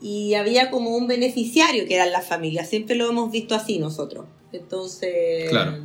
y 0.00 0.34
había 0.34 0.70
como 0.70 0.96
un 0.96 1.06
beneficiario 1.06 1.86
que 1.86 1.94
eran 1.94 2.10
las 2.12 2.26
familias. 2.26 2.68
Siempre 2.68 2.96
lo 2.96 3.08
hemos 3.08 3.30
visto 3.30 3.54
así 3.54 3.78
nosotros. 3.78 4.26
Entonces, 4.52 5.48
Claro. 5.48 5.76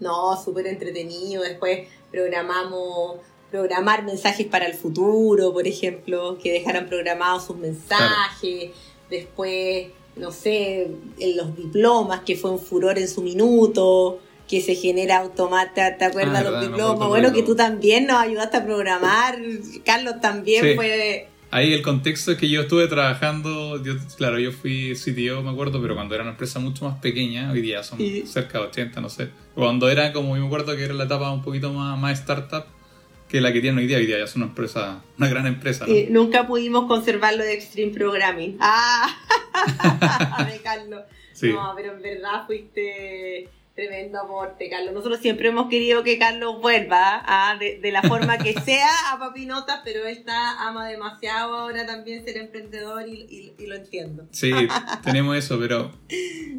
no, 0.00 0.36
súper 0.42 0.66
entretenido. 0.66 1.42
Después 1.42 1.86
programamos 2.10 3.18
programar 3.50 4.02
mensajes 4.04 4.46
para 4.48 4.66
el 4.66 4.74
futuro, 4.74 5.52
por 5.52 5.68
ejemplo, 5.68 6.38
que 6.42 6.52
dejaran 6.52 6.88
programados 6.88 7.44
sus 7.46 7.56
mensajes. 7.56 8.70
Después, 9.08 9.86
no 10.16 10.30
sé, 10.32 10.88
en 11.18 11.36
los 11.36 11.56
diplomas, 11.56 12.20
que 12.20 12.36
fue 12.36 12.50
un 12.50 12.58
furor 12.60 12.98
en 12.98 13.08
su 13.08 13.22
minuto, 13.22 14.20
que 14.48 14.60
se 14.60 14.74
genera 14.74 15.18
automática, 15.18 15.96
¿te 15.96 16.04
acuerdas 16.04 16.36
Ah, 16.40 16.42
los 16.42 16.52
verdad, 16.52 16.60
me 16.60 16.76
diplomas? 16.76 17.08
bueno, 17.08 17.32
que 17.32 17.42
tú 17.42 17.56
también 17.56 18.06
nos 18.06 18.16
ayudaste 18.18 18.58
a 18.58 18.64
programar, 18.64 19.38
Carlos 19.84 20.14
también 20.20 20.62
Sí. 20.64 20.74
fue... 20.74 21.28
Ahí 21.50 21.72
el 21.72 21.82
contexto 21.82 22.32
es 22.32 22.38
que 22.38 22.48
yo 22.48 22.62
estuve 22.62 22.88
trabajando, 22.88 23.80
yo, 23.82 23.94
claro, 24.16 24.40
yo 24.40 24.50
fui 24.50 24.92
CTO, 24.96 25.40
me 25.42 25.50
acuerdo, 25.50 25.80
pero 25.80 25.94
cuando 25.94 26.14
era 26.16 26.24
una 26.24 26.32
empresa 26.32 26.58
mucho 26.58 26.84
más 26.84 26.98
pequeña, 26.98 27.52
hoy 27.52 27.60
día 27.62 27.82
son 27.84 27.98
cerca 28.26 28.58
de 28.58 28.64
80, 28.66 29.00
no 29.00 29.08
sé. 29.08 29.28
Cuando 29.54 29.88
era 29.88 30.12
como, 30.12 30.34
yo 30.34 30.40
me 30.42 30.46
acuerdo 30.48 30.74
que 30.76 30.82
era 30.84 30.94
la 30.94 31.04
etapa 31.04 31.30
un 31.30 31.42
poquito 31.42 31.72
más, 31.72 31.96
más 31.96 32.18
startup 32.18 32.64
que 33.28 33.40
la 33.40 33.52
que 33.52 33.60
tienen 33.60 33.78
hoy 33.78 33.86
día, 33.86 33.96
hoy 33.98 34.06
día 34.06 34.18
ya 34.18 34.24
es 34.24 34.36
una 34.36 34.46
empresa, 34.46 35.02
una 35.18 35.28
gran 35.28 35.46
empresa, 35.46 35.86
¿no? 35.86 35.92
Y 35.92 36.06
nunca 36.10 36.46
pudimos 36.46 36.86
conservar 36.86 37.34
lo 37.36 37.42
de 37.42 37.54
Extreme 37.54 37.92
Programming. 37.92 38.56
¡Ah! 38.60 39.08
de 40.50 40.58
Carlos. 40.58 41.02
Sí. 41.32 41.52
No, 41.52 41.72
pero 41.74 41.94
en 41.94 42.02
verdad 42.02 42.46
fuiste 42.46 43.48
tremendo 43.74 44.20
aporte, 44.20 44.70
Carlos. 44.70 44.94
Nosotros 44.94 45.18
siempre 45.20 45.48
hemos 45.48 45.68
querido 45.68 46.04
que 46.04 46.16
Carlos 46.18 46.60
vuelva 46.60 47.22
¿ah? 47.26 47.56
de, 47.58 47.80
de 47.80 47.90
la 47.90 48.02
forma 48.02 48.38
que 48.38 48.52
sea 48.64 48.86
a 49.12 49.18
Papinotas, 49.18 49.80
pero 49.84 50.06
él 50.06 50.16
está, 50.16 50.66
ama 50.68 50.86
demasiado 50.88 51.54
ahora 51.56 51.84
también 51.84 52.24
ser 52.24 52.36
emprendedor 52.36 53.08
y, 53.08 53.22
y- 53.28 53.52
y 53.58 53.66
lo 53.66 53.74
entiendo. 53.74 54.26
Sí, 54.30 54.52
tenemos 55.04 55.36
eso, 55.36 55.58
pero, 55.58 55.90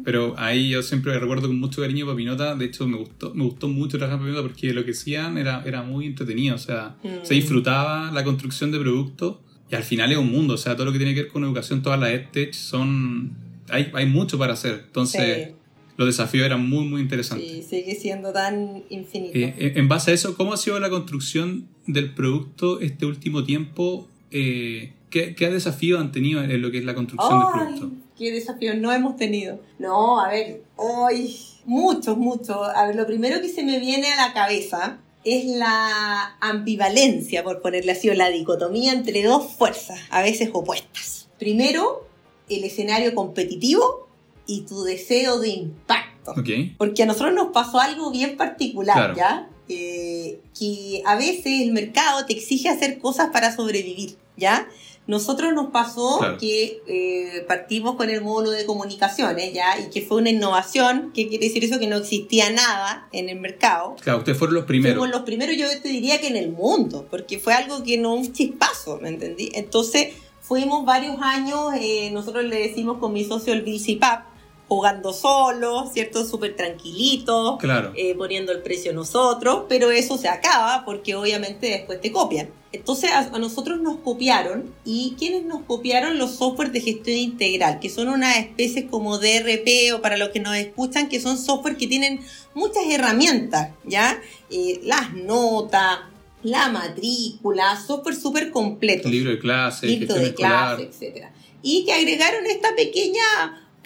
pero 0.04 0.34
ahí 0.38 0.68
yo 0.70 0.82
siempre 0.82 1.18
recuerdo 1.18 1.46
con 1.48 1.58
mucho 1.58 1.80
cariño 1.80 2.06
Papinota. 2.06 2.54
De 2.54 2.66
hecho, 2.66 2.86
me 2.86 2.98
gustó, 2.98 3.32
me 3.34 3.44
gustó 3.44 3.68
mucho 3.68 3.96
trabajar 3.98 4.18
en 4.20 4.26
Papinota 4.26 4.48
porque 4.48 4.74
lo 4.74 4.84
que 4.84 4.90
hacían 4.90 5.38
era, 5.38 5.62
era 5.64 5.82
muy 5.82 6.06
entretenido. 6.06 6.54
O 6.54 6.58
sea, 6.58 6.96
Mm. 7.02 7.24
se 7.24 7.34
disfrutaba 7.34 8.10
la 8.12 8.24
construcción 8.24 8.70
de 8.72 8.78
productos 8.78 9.38
y 9.70 9.74
al 9.74 9.82
final 9.84 10.12
es 10.12 10.18
un 10.18 10.30
mundo. 10.30 10.54
O 10.54 10.58
sea, 10.58 10.74
todo 10.76 10.84
lo 10.86 10.92
que 10.92 10.98
tiene 10.98 11.14
que 11.14 11.22
ver 11.22 11.32
con 11.32 11.44
educación, 11.44 11.82
todas 11.82 11.98
las 11.98 12.10
EdTech 12.10 12.52
son. 12.52 13.36
Hay, 13.70 13.90
hay 13.94 14.06
mucho 14.06 14.38
para 14.38 14.52
hacer. 14.52 14.82
Entonces, 14.86 15.50
los 15.96 16.06
desafíos 16.06 16.44
eran 16.44 16.68
muy, 16.68 16.84
muy 16.84 17.00
interesantes. 17.00 17.48
Sí, 17.48 17.62
sigue 17.62 17.94
siendo 17.94 18.32
tan 18.32 18.84
infinito. 18.90 19.38
Eh, 19.38 19.54
en 19.58 19.78
en 19.78 19.88
base 19.88 20.10
a 20.10 20.14
eso, 20.14 20.36
¿cómo 20.36 20.52
ha 20.52 20.56
sido 20.56 20.78
la 20.80 20.90
construcción 20.90 21.68
del 21.86 22.12
producto 22.14 22.80
este 22.80 23.06
último 23.06 23.44
tiempo? 23.44 24.08
Eh, 24.30 24.92
¿qué, 25.10 25.34
¿Qué 25.34 25.50
desafíos 25.50 26.00
han 26.00 26.12
tenido 26.12 26.42
en 26.42 26.60
lo 26.60 26.70
que 26.70 26.78
es 26.78 26.84
la 26.84 26.94
construcción 26.94 27.38
del 27.40 27.48
producto? 27.48 27.90
¿Qué 28.18 28.32
desafíos 28.32 28.76
no 28.76 28.92
hemos 28.92 29.16
tenido? 29.16 29.60
No, 29.78 30.20
a 30.20 30.30
ver, 30.30 30.62
hoy 30.76 31.34
muchos, 31.64 32.16
muchos. 32.16 32.56
A 32.74 32.86
ver, 32.86 32.96
lo 32.96 33.06
primero 33.06 33.40
que 33.40 33.48
se 33.48 33.62
me 33.62 33.78
viene 33.78 34.12
a 34.12 34.28
la 34.28 34.32
cabeza 34.32 34.98
es 35.24 35.44
la 35.44 36.36
ambivalencia, 36.40 37.42
por 37.42 37.60
ponerle 37.60 37.92
así, 37.92 38.08
o 38.08 38.14
la 38.14 38.30
dicotomía 38.30 38.92
entre 38.92 39.22
dos 39.24 39.52
fuerzas, 39.52 39.98
a 40.10 40.22
veces 40.22 40.50
opuestas. 40.52 41.28
Primero, 41.38 42.06
el 42.48 42.64
escenario 42.64 43.14
competitivo 43.14 44.05
y 44.46 44.62
tu 44.62 44.82
deseo 44.84 45.38
de 45.40 45.48
impacto. 45.48 46.32
Ok. 46.32 46.48
Porque 46.78 47.02
a 47.02 47.06
nosotros 47.06 47.34
nos 47.34 47.48
pasó 47.52 47.80
algo 47.80 48.10
bien 48.10 48.36
particular, 48.36 48.96
Claro. 48.96 49.16
¿ya? 49.16 49.48
Eh, 49.68 50.40
que 50.58 51.02
a 51.04 51.16
veces 51.16 51.62
el 51.62 51.72
mercado 51.72 52.24
te 52.26 52.32
exige 52.34 52.68
hacer 52.68 52.98
cosas 52.98 53.30
para 53.32 53.54
sobrevivir, 53.54 54.16
¿ya? 54.36 54.68
nosotros 55.08 55.52
nos 55.54 55.70
pasó 55.70 56.18
Claro. 56.18 56.36
que 56.38 56.82
eh, 56.88 57.44
partimos 57.46 57.94
con 57.94 58.10
el 58.10 58.22
módulo 58.22 58.50
de 58.50 58.66
comunicaciones, 58.66 59.52
¿ya? 59.52 59.78
Y 59.78 59.88
que 59.90 60.02
fue 60.02 60.16
una 60.18 60.30
innovación, 60.30 61.12
¿qué 61.14 61.28
quiere 61.28 61.46
decir 61.46 61.62
eso? 61.64 61.78
Que 61.78 61.86
no 61.86 61.96
existía 61.98 62.50
nada 62.50 63.06
en 63.12 63.28
el 63.28 63.38
mercado. 63.38 63.94
Claro, 64.00 64.18
ustedes 64.18 64.36
fueron 64.36 64.56
los 64.56 64.64
primeros. 64.64 64.98
Fuimos 64.98 65.14
los 65.16 65.24
primeros, 65.24 65.56
yo 65.56 65.68
te 65.80 65.88
diría 65.90 66.20
que 66.20 66.26
en 66.26 66.34
el 66.36 66.50
mundo, 66.50 67.06
porque 67.08 67.38
fue 67.38 67.54
algo 67.54 67.84
que 67.84 67.98
no 67.98 68.14
un 68.14 68.32
chispazo, 68.32 68.98
¿me 69.00 69.08
entendí? 69.10 69.50
Entonces, 69.54 70.08
fuimos 70.40 70.84
varios 70.84 71.16
años, 71.22 71.72
eh, 71.80 72.10
nosotros 72.12 72.44
le 72.44 72.56
decimos 72.58 72.98
con 72.98 73.12
mi 73.12 73.24
socio 73.24 73.52
el 73.52 73.62
Bill 73.62 73.98
Pap, 74.00 74.24
jugando 74.68 75.12
solo, 75.12 75.88
¿cierto? 75.92 76.24
Súper 76.26 76.56
tranquilito, 76.56 77.56
Claro. 77.60 77.92
eh, 77.94 78.14
poniendo 78.16 78.50
el 78.52 78.62
precio 78.62 78.92
nosotros, 78.92 79.64
pero 79.68 79.90
eso 79.92 80.18
se 80.18 80.28
acaba 80.28 80.84
porque 80.84 81.14
obviamente 81.14 81.68
después 81.68 82.00
te 82.00 82.10
copian. 82.10 82.48
Entonces 82.72 83.10
a, 83.12 83.20
a 83.20 83.38
nosotros 83.38 83.80
nos 83.80 83.98
copiaron 83.98 84.74
y 84.84 85.14
quienes 85.18 85.44
nos 85.44 85.62
copiaron 85.62 86.18
los 86.18 86.32
software 86.34 86.72
de 86.72 86.80
gestión 86.80 87.16
integral, 87.16 87.78
que 87.80 87.88
son 87.88 88.08
una 88.08 88.38
especie 88.38 88.88
como 88.88 89.18
DRP 89.18 89.94
o 89.94 90.02
para 90.02 90.16
los 90.16 90.30
que 90.30 90.40
nos 90.40 90.56
escuchan, 90.56 91.08
que 91.08 91.20
son 91.20 91.38
software 91.38 91.76
que 91.76 91.86
tienen 91.86 92.20
muchas 92.54 92.82
herramientas, 92.88 93.70
¿ya? 93.84 94.20
Eh, 94.50 94.80
las 94.82 95.14
notas, 95.14 96.00
la 96.42 96.68
matrícula, 96.70 97.80
software 97.86 98.16
súper 98.16 98.50
completo 98.50 99.08
libro 99.08 99.30
de 99.30 99.38
clase, 99.38 99.86
libro 99.86 100.14
de 100.16 100.34
clase, 100.34 100.82
etcétera. 100.82 101.32
Y 101.62 101.84
que 101.84 101.92
agregaron 101.92 102.46
esta 102.46 102.74
pequeña 102.76 103.22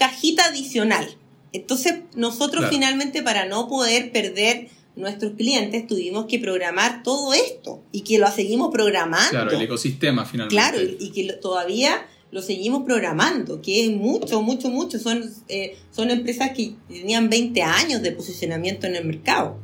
cajita 0.00 0.46
adicional. 0.46 1.06
Entonces, 1.52 1.94
nosotros 2.16 2.62
Claro. 2.62 2.72
finalmente, 2.72 3.22
para 3.22 3.46
no 3.46 3.68
poder 3.68 4.10
perder 4.12 4.68
nuestros 4.96 5.32
clientes, 5.36 5.86
tuvimos 5.86 6.26
que 6.26 6.38
programar 6.38 7.02
todo 7.04 7.32
esto 7.34 7.82
y 7.92 8.00
que 8.00 8.18
lo 8.18 8.28
seguimos 8.30 8.70
programando. 8.72 9.30
Claro, 9.30 9.50
el 9.52 9.62
ecosistema 9.62 10.24
finalmente. 10.24 10.54
Claro, 10.54 10.78
y, 10.98 11.10
que 11.10 11.32
todavía 11.34 12.06
lo 12.32 12.40
seguimos 12.42 12.84
programando, 12.84 13.60
que 13.60 13.84
es 13.84 13.90
mucho, 13.90 14.40
mucho, 14.42 14.70
mucho. 14.70 14.98
Son, 14.98 15.22
eh, 15.48 15.76
son 15.92 16.10
empresas 16.10 16.50
que 16.56 16.74
tenían 16.88 17.28
20 17.28 17.62
años 17.62 18.02
de 18.02 18.12
posicionamiento 18.12 18.86
en 18.86 18.96
el 18.96 19.04
mercado. 19.04 19.58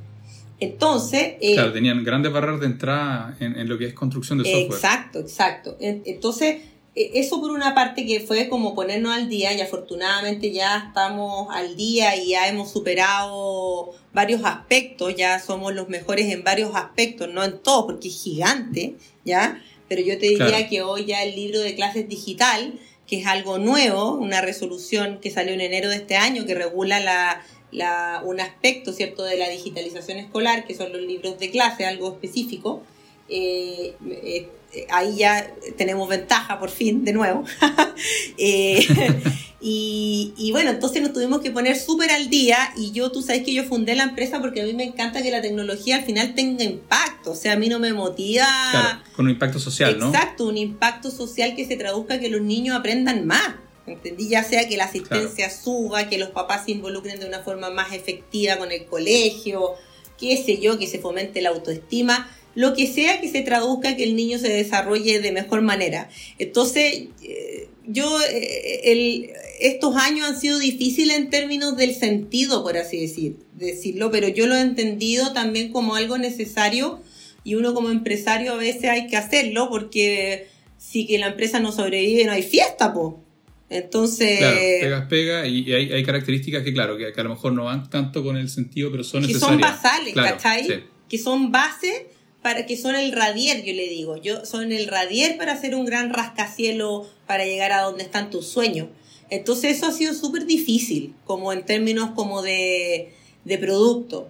Entonces, 0.58 1.34
eh, 1.40 1.54
Claro, 1.54 1.72
tenían 1.72 2.02
grandes 2.04 2.32
barreras 2.32 2.60
de 2.60 2.66
entrada 2.66 3.36
en, 3.40 3.58
en 3.58 3.68
lo 3.68 3.78
que 3.78 3.86
es 3.86 3.94
construcción 3.94 4.38
de 4.38 4.44
software. 4.44 4.72
Exacto, 4.72 5.18
exacto. 5.20 5.76
En- 5.80 6.02
Entonces, 6.06 6.62
eso 6.96 7.40
por 7.42 7.50
una 7.50 7.74
parte 7.74 8.06
que 8.06 8.20
fue 8.20 8.48
como 8.48 8.74
ponernos 8.74 9.12
al 9.12 9.28
día 9.28 9.52
y 9.52 9.60
afortunadamente 9.60 10.50
ya 10.50 10.84
estamos 10.88 11.48
al 11.54 11.76
día 11.76 12.16
y 12.16 12.30
ya 12.30 12.48
hemos 12.48 12.70
superado 12.72 13.92
varios 14.14 14.42
aspectos, 14.44 15.14
ya 15.14 15.38
somos 15.38 15.74
los 15.74 15.88
mejores 15.90 16.32
en 16.32 16.42
varios 16.42 16.74
aspectos, 16.74 17.28
no 17.28 17.44
en 17.44 17.58
todo 17.58 17.86
porque 17.86 18.08
es 18.08 18.22
gigante, 18.22 18.94
¿ya? 19.26 19.62
Pero 19.88 20.00
yo 20.00 20.18
te 20.18 20.26
diría 20.28 20.46
Claro. 20.46 20.66
que 20.70 20.82
hoy 20.82 21.04
ya 21.04 21.22
el 21.22 21.36
libro 21.36 21.60
de 21.60 21.74
clases 21.74 22.08
digital, 22.08 22.80
que 23.06 23.20
es 23.20 23.26
algo 23.26 23.58
nuevo, 23.58 24.12
una 24.14 24.40
resolución 24.40 25.18
que 25.20 25.30
salió 25.30 25.52
en 25.52 25.60
enero 25.60 25.90
de 25.90 25.96
este 25.96 26.16
año 26.16 26.46
que 26.46 26.54
regula 26.54 26.98
la, 26.98 27.42
la, 27.72 28.22
un 28.24 28.40
aspecto, 28.40 28.92
¿cierto?, 28.94 29.22
de 29.22 29.36
la 29.36 29.48
digitalización 29.50 30.18
escolar, 30.18 30.66
que 30.66 30.74
son 30.74 30.92
los 30.92 31.02
libros 31.02 31.38
de 31.38 31.50
clase, 31.50 31.84
algo 31.84 32.08
específico. 32.08 32.82
Eh, 33.28 33.94
eh, 34.10 34.48
ahí 34.90 35.16
ya 35.16 35.50
tenemos 35.76 36.08
ventaja 36.08 36.58
por 36.58 36.70
fin, 36.70 37.04
de 37.04 37.12
nuevo. 37.12 37.44
Eh, 38.38 38.87
y, 39.61 40.35
y 40.37 40.52
bueno, 40.52 40.70
entonces 40.70 41.00
nos 41.00 41.14
tuvimos 41.14 41.40
que 41.40 41.50
poner 41.50 41.78
súper 41.78 42.11
al 42.11 42.28
día 42.28 42.58
y 42.76 42.92
yo, 42.92 43.11
tú 43.11 43.23
sabes 43.23 43.42
que 43.42 43.54
yo 43.54 43.64
fundé 43.64 43.94
la 43.94 44.02
empresa 44.02 44.38
porque 44.40 44.61
a 44.61 44.64
mí 44.64 44.75
me 44.75 44.85
encanta 44.85 45.23
que 45.23 45.30
la 45.30 45.40
tecnología 45.40 45.96
al 45.96 46.04
final 46.04 46.35
tenga 46.35 46.62
impacto, 46.62 47.30
o 47.30 47.35
sea, 47.35 47.54
a 47.54 47.56
mí 47.56 47.70
no 47.70 47.78
me 47.78 47.94
motiva... 47.94 48.46
Claro, 48.70 48.99
con 49.14 49.25
un 49.25 49.32
impacto 49.32 49.58
social, 49.58 49.99
¿no? 49.99 50.08
Exacto, 50.08 50.46
un 50.46 50.58
impacto 50.58 51.11
social 51.11 51.56
que 51.56 51.66
se 51.66 51.76
traduzca 51.76 52.20
que 52.20 52.28
los 52.28 52.42
niños 52.42 52.76
aprendan 52.76 53.26
más. 53.26 53.54
¿Entendí? 53.87 54.28
Ya 54.28 54.42
sea 54.42 54.68
que 54.68 54.76
la 54.76 54.85
asistencia 54.85 55.49
suba, 55.49 56.08
que 56.08 56.18
los 56.18 56.30
papás 56.30 56.64
se 56.64 56.73
involucren 56.73 57.20
de 57.20 57.26
una 57.26 57.40
forma 57.40 57.70
más 57.70 57.92
efectiva 57.92 58.58
con 58.58 58.73
el 58.73 58.85
colegio, 58.85 59.75
qué 60.18 60.37
sé 60.42 60.58
yo, 60.58 60.76
que 60.76 60.88
se 60.88 60.99
fomente 60.99 61.40
la 61.40 61.50
autoestima, 61.50 62.28
lo 62.56 62.75
que 62.75 62.86
sea 62.88 63.20
que 63.20 63.28
se 63.28 63.42
traduzca 63.42 63.94
que 63.96 64.02
el 64.02 64.16
niño 64.16 64.38
se 64.38 64.48
desarrolle 64.48 65.20
de 65.20 65.30
mejor 65.30 65.62
manera. 65.62 66.08
Entonces, 66.38 67.04
eh, 67.22 67.68
yo, 67.86 68.18
eh, 68.28 68.80
el, 68.90 69.30
estos 69.60 69.94
años 69.96 70.26
han 70.28 70.40
sido 70.40 70.58
difíciles 70.58 71.16
en 71.16 71.30
términos 71.30 71.76
del 71.76 71.94
sentido, 71.94 72.62
por 72.64 72.76
así 72.76 72.98
decir, 73.00 73.36
decirlo, 73.54 74.10
pero 74.10 74.26
yo 74.28 74.46
lo 74.48 74.56
he 74.56 74.60
entendido 74.62 75.32
también 75.32 75.71
como 75.71 75.95
algo 75.95 76.19
necesario 76.19 77.00
y 77.45 77.54
uno 77.54 77.75
como 77.75 77.90
empresario 77.90 78.54
a 78.54 78.56
veces 78.56 78.84
hay 78.86 79.06
que 79.06 79.16
hacerlo 79.16 79.69
porque 79.71 80.49
si 80.78 81.06
que 81.06 81.19
la 81.19 81.28
empresa 81.28 81.60
no 81.60 81.71
sobrevive 81.73 82.25
no 82.25 82.32
hay 82.32 82.42
fiesta, 82.42 82.92
po. 82.92 83.23
Entonces, 83.69 84.38
Claro, 84.38 84.56
pegas, 84.80 85.06
pega 85.08 85.47
y, 85.47 85.58
y 85.69 85.73
hay, 85.73 85.92
hay 85.92 86.04
características 86.04 86.62
que, 86.64 86.73
claro, 86.73 86.97
que, 86.97 87.12
que 87.12 87.21
a 87.21 87.25
lo 87.25 87.30
mejor 87.30 87.52
no 87.52 87.64
van 87.64 87.90
tanto 87.90 88.23
con 88.25 88.36
el 88.36 88.49
sentido, 88.49 88.90
pero 88.90 89.04
son 89.04 89.23
que 89.23 89.28
necesarias. 89.28 89.60
son 89.60 89.60
basales, 89.60 90.12
Claro, 90.12 90.36
¿cachai? 90.36 90.64
sí. 90.64 90.73
Que 91.08 91.19
son 91.19 91.52
bases 91.52 92.02
para 92.47 92.65
que 92.65 92.76
son 92.76 92.95
el 92.95 93.11
radier, 93.11 93.65
yo 93.65 93.73
le 93.73 93.89
digo. 93.89 94.19
Yo 94.19 94.47
son 94.47 94.71
el 94.71 94.87
radier 94.87 95.37
para 95.37 95.54
hacer 95.54 95.75
un 95.75 95.85
gran 95.85 96.13
rascacielo 96.13 97.04
para 97.26 97.45
llegar 97.45 97.73
a 97.73 97.82
donde 97.82 98.04
están 98.04 98.30
tus 98.30 98.47
sueños. 98.47 98.87
Entonces 99.30 99.76
eso 99.76 99.87
ha 99.87 99.91
sido 99.91 100.15
súper 100.15 100.47
difícil, 100.47 101.17
como 101.25 101.52
en 101.52 101.67
términos 101.67 102.11
como 102.15 102.43
de, 102.43 103.13
de 103.45 103.59
producto. 103.59 104.28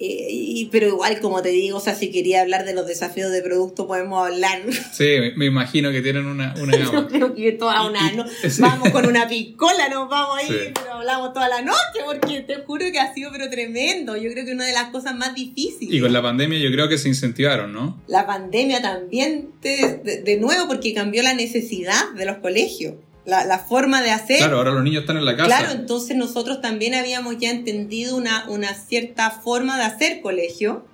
Eh, 0.00 0.28
y- 0.30 0.68
pero 0.70 0.86
igual, 0.86 1.18
como 1.20 1.42
te 1.42 1.48
digo, 1.48 1.78
o 1.78 1.80
sea, 1.80 1.94
si 1.94 2.10
quería 2.12 2.42
hablar 2.42 2.64
de 2.64 2.72
los 2.74 2.86
desafíos 2.86 3.32
de 3.32 3.42
producto, 3.42 3.86
podemos 3.88 4.24
hablar. 4.26 4.62
Sí, 4.92 5.04
me, 5.18 5.32
me 5.36 5.46
imagino 5.46 5.90
que 5.90 6.00
tienen 6.02 6.26
una, 6.26 6.54
una 6.60 6.76
Yo 6.92 7.08
creo 7.08 7.34
que 7.34 7.52
toda 7.52 7.84
una 7.88 8.12
no- 8.12 8.24
sí. 8.48 8.60
vamos 8.62 8.90
con 8.90 9.06
una 9.06 9.26
picola, 9.28 9.88
nos 9.88 10.08
vamos 10.08 10.38
ahí, 10.38 10.46
Sí. 10.46 10.72
pero 10.74 10.92
hablamos 10.94 11.32
toda 11.32 11.48
la 11.48 11.62
noche, 11.62 11.78
porque 12.06 12.40
te 12.42 12.56
juro 12.64 12.84
que 12.92 12.98
ha 13.00 13.12
sido 13.12 13.30
pero 13.32 13.50
tremendo. 13.50 14.16
Yo 14.16 14.30
creo 14.30 14.44
que 14.44 14.52
una 14.52 14.66
de 14.66 14.72
las 14.72 14.90
cosas 14.90 15.16
más 15.16 15.34
difíciles. 15.34 15.92
Y 15.94 16.00
con 16.00 16.12
la 16.12 16.22
pandemia 16.22 16.58
yo 16.58 16.70
creo 16.70 16.88
que 16.88 16.96
se 16.98 17.08
incentivaron, 17.08 17.72
¿no? 17.72 18.00
La 18.06 18.24
pandemia 18.26 18.80
también, 18.80 19.50
te- 19.60 20.00
de, 20.04 20.22
de 20.22 20.36
nuevo, 20.36 20.68
porque 20.68 20.94
cambió 20.94 21.22
la 21.22 21.34
necesidad 21.34 22.12
de 22.16 22.24
los 22.24 22.36
colegios, 22.38 22.94
la, 23.28 23.44
la 23.44 23.58
forma 23.58 24.02
de 24.02 24.10
hacer. 24.10 24.38
Claro, 24.38 24.56
ahora 24.56 24.70
los 24.72 24.82
niños 24.82 25.02
están 25.02 25.18
en 25.18 25.26
la 25.26 25.36
casa. 25.36 25.48
Claro, 25.48 25.72
entonces 25.72 26.16
nosotros 26.16 26.62
también 26.62 26.94
habíamos 26.94 27.36
ya 27.38 27.50
entendido 27.50 28.16
una, 28.16 28.48
una 28.48 28.72
cierta 28.72 29.30
forma 29.30 29.76
de 29.76 29.84
hacer 29.84 30.22
colegio. 30.22 30.84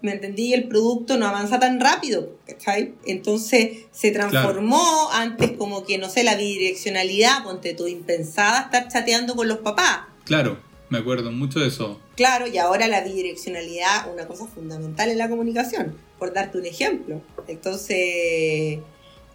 ¿Me 0.00 0.12
entendí? 0.12 0.48
Y 0.48 0.52
el 0.52 0.68
producto 0.68 1.16
no 1.16 1.26
avanza 1.26 1.58
tan 1.58 1.80
rápido, 1.80 2.36
¿cachai? 2.46 2.94
Entonces 3.04 3.78
se 3.90 4.12
transformó 4.12 5.10
antes 5.12 5.52
como 5.52 5.84
que, 5.84 5.98
no 5.98 6.08
sé, 6.08 6.22
la 6.22 6.36
bidireccionalidad, 6.36 7.42
ponte 7.42 7.74
tú, 7.74 7.88
impensada 7.88 8.60
estar 8.60 8.86
chateando 8.86 9.34
con 9.34 9.48
los 9.48 9.58
papás. 9.58 10.02
Claro, 10.24 10.58
me 10.90 10.98
acuerdo 10.98 11.32
mucho 11.32 11.58
de 11.58 11.68
eso. 11.68 12.00
Claro, 12.14 12.46
y 12.46 12.58
ahora 12.58 12.86
la 12.86 13.00
bidireccionalidad, 13.00 14.12
una 14.12 14.28
cosa 14.28 14.46
fundamental 14.46 15.10
en 15.10 15.18
la 15.18 15.28
comunicación, 15.28 15.96
por 16.18 16.32
darte 16.32 16.58
un 16.58 16.66
ejemplo. 16.66 17.22
Entonces, 17.48 18.78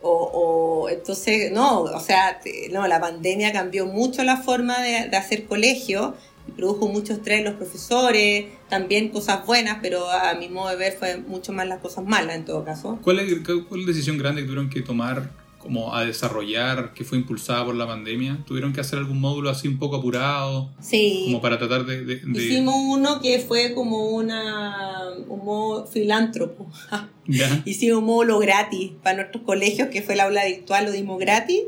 o, 0.01 0.83
o- 0.83 0.89
entonces, 0.89 1.51
no, 1.51 1.81
o 1.81 1.99
sea, 1.99 2.39
no, 2.71 2.87
la 2.87 2.99
pandemia 2.99 3.51
cambió 3.53 3.85
mucho 3.85 4.23
la 4.23 4.37
forma 4.37 4.79
de, 4.81 5.15
hacer 5.15 5.45
colegio 5.45 6.15
produjo 6.55 6.87
mucho 6.87 7.13
estrés 7.13 7.39
en 7.39 7.45
los 7.45 7.53
profesores, 7.53 8.45
también 8.67 9.09
cosas 9.09 9.45
buenas, 9.45 9.77
pero 9.81 10.09
a 10.09 10.33
mi 10.33 10.49
modo 10.49 10.69
de 10.69 10.75
ver 10.75 10.93
fue 10.93 11.17
mucho 11.17 11.53
más 11.53 11.67
las 11.67 11.79
cosas 11.79 12.03
malas 12.03 12.35
en 12.35 12.45
todo 12.45 12.65
caso. 12.65 12.99
¿Cuál 13.03 13.19
es, 13.19 13.33
cuál 13.69 13.85
decisión 13.85 14.17
grande 14.17 14.41
que 14.41 14.47
tuvieron 14.47 14.69
que 14.69 14.81
tomar 14.81 15.29
como 15.61 15.95
a 15.95 16.03
desarrollar, 16.05 16.93
que 16.93 17.03
fue 17.03 17.17
impulsada 17.17 17.63
por 17.65 17.75
la 17.75 17.87
pandemia? 17.87 18.39
¿Tuvieron 18.45 18.73
que 18.73 18.81
hacer 18.81 18.99
algún 18.99 19.19
módulo 19.19 19.49
así 19.49 19.67
un 19.67 19.77
poco 19.79 19.97
apurado, 19.97 20.71
Sí. 20.81 21.23
como 21.25 21.41
para 21.41 21.57
tratar 21.57 21.85
de... 21.85 22.03
de- 22.05 22.15
de- 22.17 22.43
Hicimos 22.45 22.75
uno 22.77 23.21
que 23.21 23.39
fue 23.39 23.73
como 23.73 24.09
una, 24.09 25.09
un 25.27 25.45
modo 25.45 25.85
filántropo. 25.87 26.67
¿Ya? 27.27 27.61
Hicimos 27.65 27.99
un 27.99 28.05
módulo 28.05 28.39
gratis 28.39 28.91
para 29.03 29.17
nuestros 29.17 29.43
colegios, 29.43 29.89
que 29.89 30.01
fue 30.01 30.15
el 30.15 30.19
aula 30.21 30.45
virtual, 30.45 30.85
lo 30.85 30.91
dimos 30.91 31.19
gratis, 31.19 31.61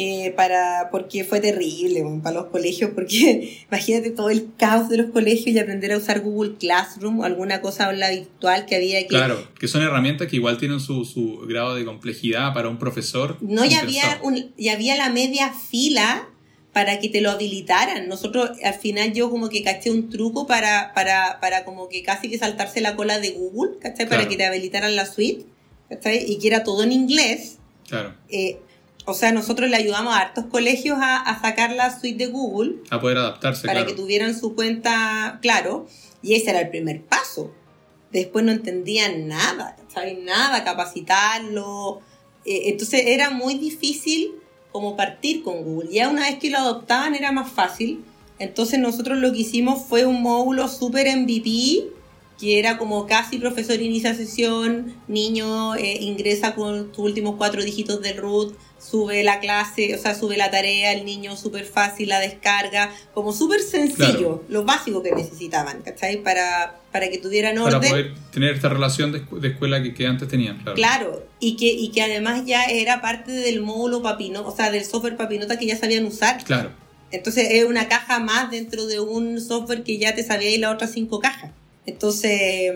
eh, 0.00 0.32
para, 0.36 0.88
porque 0.92 1.24
fue 1.24 1.40
terrible 1.40 2.02
bueno, 2.02 2.22
para 2.22 2.36
los 2.36 2.46
colegios, 2.46 2.92
porque 2.94 3.64
imagínate 3.68 4.10
todo 4.10 4.30
el 4.30 4.48
caos 4.56 4.88
de 4.88 4.96
los 4.98 5.10
colegios 5.10 5.48
y 5.48 5.58
aprender 5.58 5.92
a 5.92 5.96
usar 5.98 6.20
Google 6.20 6.54
Classroom 6.58 7.20
o 7.20 7.24
alguna 7.24 7.60
cosa 7.60 7.86
aula 7.86 8.10
virtual 8.10 8.64
que 8.66 8.76
había 8.76 9.00
que... 9.02 9.08
Claro, 9.08 9.48
que 9.58 9.66
son 9.66 9.82
herramientas 9.82 10.28
que 10.28 10.36
igual 10.36 10.58
tienen 10.58 10.80
su, 10.80 11.04
su 11.04 11.38
grado 11.48 11.74
de 11.74 11.84
complejidad 11.84 12.54
para 12.54 12.68
un 12.68 12.78
profesor. 12.78 13.36
No, 13.40 13.64
ya 13.64 13.80
había, 13.80 14.20
un, 14.22 14.52
ya 14.56 14.74
había 14.74 14.96
la 14.96 15.10
media 15.10 15.52
fila 15.52 16.28
para 16.72 17.00
que 17.00 17.08
te 17.08 17.20
lo 17.20 17.30
habilitaran. 17.30 18.08
Nosotros, 18.08 18.50
al 18.62 18.74
final, 18.74 19.12
yo 19.12 19.30
como 19.30 19.48
que 19.48 19.64
caché 19.64 19.90
un 19.90 20.10
truco 20.10 20.46
para, 20.46 20.92
para, 20.94 21.40
para 21.40 21.64
como 21.64 21.88
que 21.88 22.04
casi 22.04 22.28
que 22.30 22.38
saltarse 22.38 22.80
la 22.80 22.94
cola 22.94 23.18
de 23.18 23.30
Google, 23.32 23.78
¿cachai? 23.80 24.06
Para 24.06 24.18
Claro. 24.20 24.30
que 24.30 24.36
te 24.36 24.44
habilitaran 24.46 24.94
la 24.94 25.06
suite, 25.06 25.44
¿cachai? 25.88 26.24
Y 26.30 26.38
que 26.38 26.46
era 26.46 26.62
todo 26.62 26.84
en 26.84 26.92
inglés. 26.92 27.56
Claro, 27.88 28.14
Eh, 28.28 28.58
o 29.08 29.14
sea, 29.14 29.32
nosotros 29.32 29.70
le 29.70 29.76
ayudamos 29.76 30.14
a 30.14 30.18
hartos 30.18 30.44
colegios 30.46 30.98
a, 31.00 31.16
a 31.16 31.40
sacar 31.40 31.72
la 31.72 31.98
suite 31.98 32.26
de 32.26 32.30
Google 32.30 32.76
a 32.90 33.00
poder 33.00 33.16
adaptarse, 33.16 33.66
para 33.66 33.80
claro. 33.80 33.86
que 33.90 34.00
tuvieran 34.00 34.38
su 34.38 34.54
cuenta, 34.54 35.38
claro, 35.40 35.86
y 36.22 36.34
ese 36.34 36.50
era 36.50 36.60
el 36.60 36.68
primer 36.68 37.02
paso. 37.02 37.50
Después 38.12 38.44
no 38.44 38.52
entendían 38.52 39.26
nada, 39.26 39.76
¿cachai? 39.76 40.16
Nada, 40.16 40.62
capacitarlo. 40.62 42.00
eh, 42.44 42.64
entonces 42.66 43.04
era 43.06 43.30
muy 43.30 43.54
difícil 43.54 44.32
como 44.72 44.94
partir 44.94 45.42
con 45.42 45.64
Google. 45.64 45.90
Ya 45.90 46.08
una 46.10 46.28
vez 46.28 46.38
que 46.38 46.50
lo 46.50 46.58
adoptaban 46.58 47.14
era 47.14 47.32
más 47.32 47.50
fácil. 47.50 48.04
Entonces 48.38 48.78
nosotros 48.78 49.18
lo 49.18 49.32
que 49.32 49.38
hicimos 49.38 49.86
fue 49.86 50.04
un 50.04 50.22
módulo 50.22 50.68
súper 50.68 51.06
MVP 51.16 51.98
que 52.38 52.58
era 52.58 52.78
como 52.78 53.06
casi 53.06 53.38
profesor 53.38 53.80
inicia 53.82 54.14
sesión, 54.14 54.94
niño 55.08 55.74
eh, 55.74 55.98
ingresa 56.00 56.54
con 56.54 56.92
tus 56.92 57.04
últimos 57.04 57.34
cuatro 57.36 57.62
dígitos 57.62 58.00
del 58.00 58.16
root, 58.16 58.54
sube 58.78 59.22
la 59.22 59.40
clase, 59.40 59.94
o 59.94 59.98
sea, 59.98 60.14
sube 60.14 60.36
la 60.36 60.50
tarea, 60.50 60.92
el 60.92 61.04
niño 61.04 61.36
súper 61.36 61.64
fácil, 61.64 62.08
la 62.08 62.20
descarga, 62.20 62.90
como 63.12 63.32
súper 63.32 63.60
sencillo, 63.60 64.44
lo 64.48 64.64
básico 64.64 65.02
que 65.02 65.12
necesitaban, 65.12 65.82
¿cachai? 65.82 66.22
Para, 66.22 66.76
para 66.92 67.08
que 67.08 67.18
tuvieran 67.18 67.58
orden. 67.58 67.80
Para 67.80 67.90
poder 67.90 68.14
tener 68.30 68.54
esta 68.54 68.68
relación 68.68 69.12
de, 69.12 69.48
escuela 69.48 69.82
que, 69.82 69.94
que, 69.94 70.06
antes 70.06 70.28
tenían, 70.28 70.58
claro. 70.58 70.74
Claro, 70.76 71.26
y 71.40 71.56
que, 71.56 71.66
y 71.66 71.90
que 71.90 72.02
además 72.02 72.44
ya 72.46 72.64
era 72.64 73.00
parte 73.00 73.32
del 73.32 73.60
módulo 73.60 74.02
Papinota, 74.02 74.48
o 74.48 74.54
sea, 74.54 74.70
del 74.70 74.84
software 74.84 75.16
Papinota 75.16 75.58
que 75.58 75.66
ya 75.66 75.76
sabían 75.76 76.06
usar. 76.06 76.42
Claro. 76.44 76.70
Entonces 77.10 77.48
es 77.50 77.64
una 77.64 77.88
caja 77.88 78.20
más 78.20 78.50
dentro 78.50 78.86
de 78.86 79.00
un 79.00 79.40
software 79.40 79.82
que 79.82 79.98
ya 79.98 80.14
te 80.14 80.22
sabía 80.22 80.50
y 80.50 80.58
las 80.58 80.74
otras 80.74 80.92
cinco 80.92 81.20
cajas. 81.20 81.52
Entonces, 81.86 82.72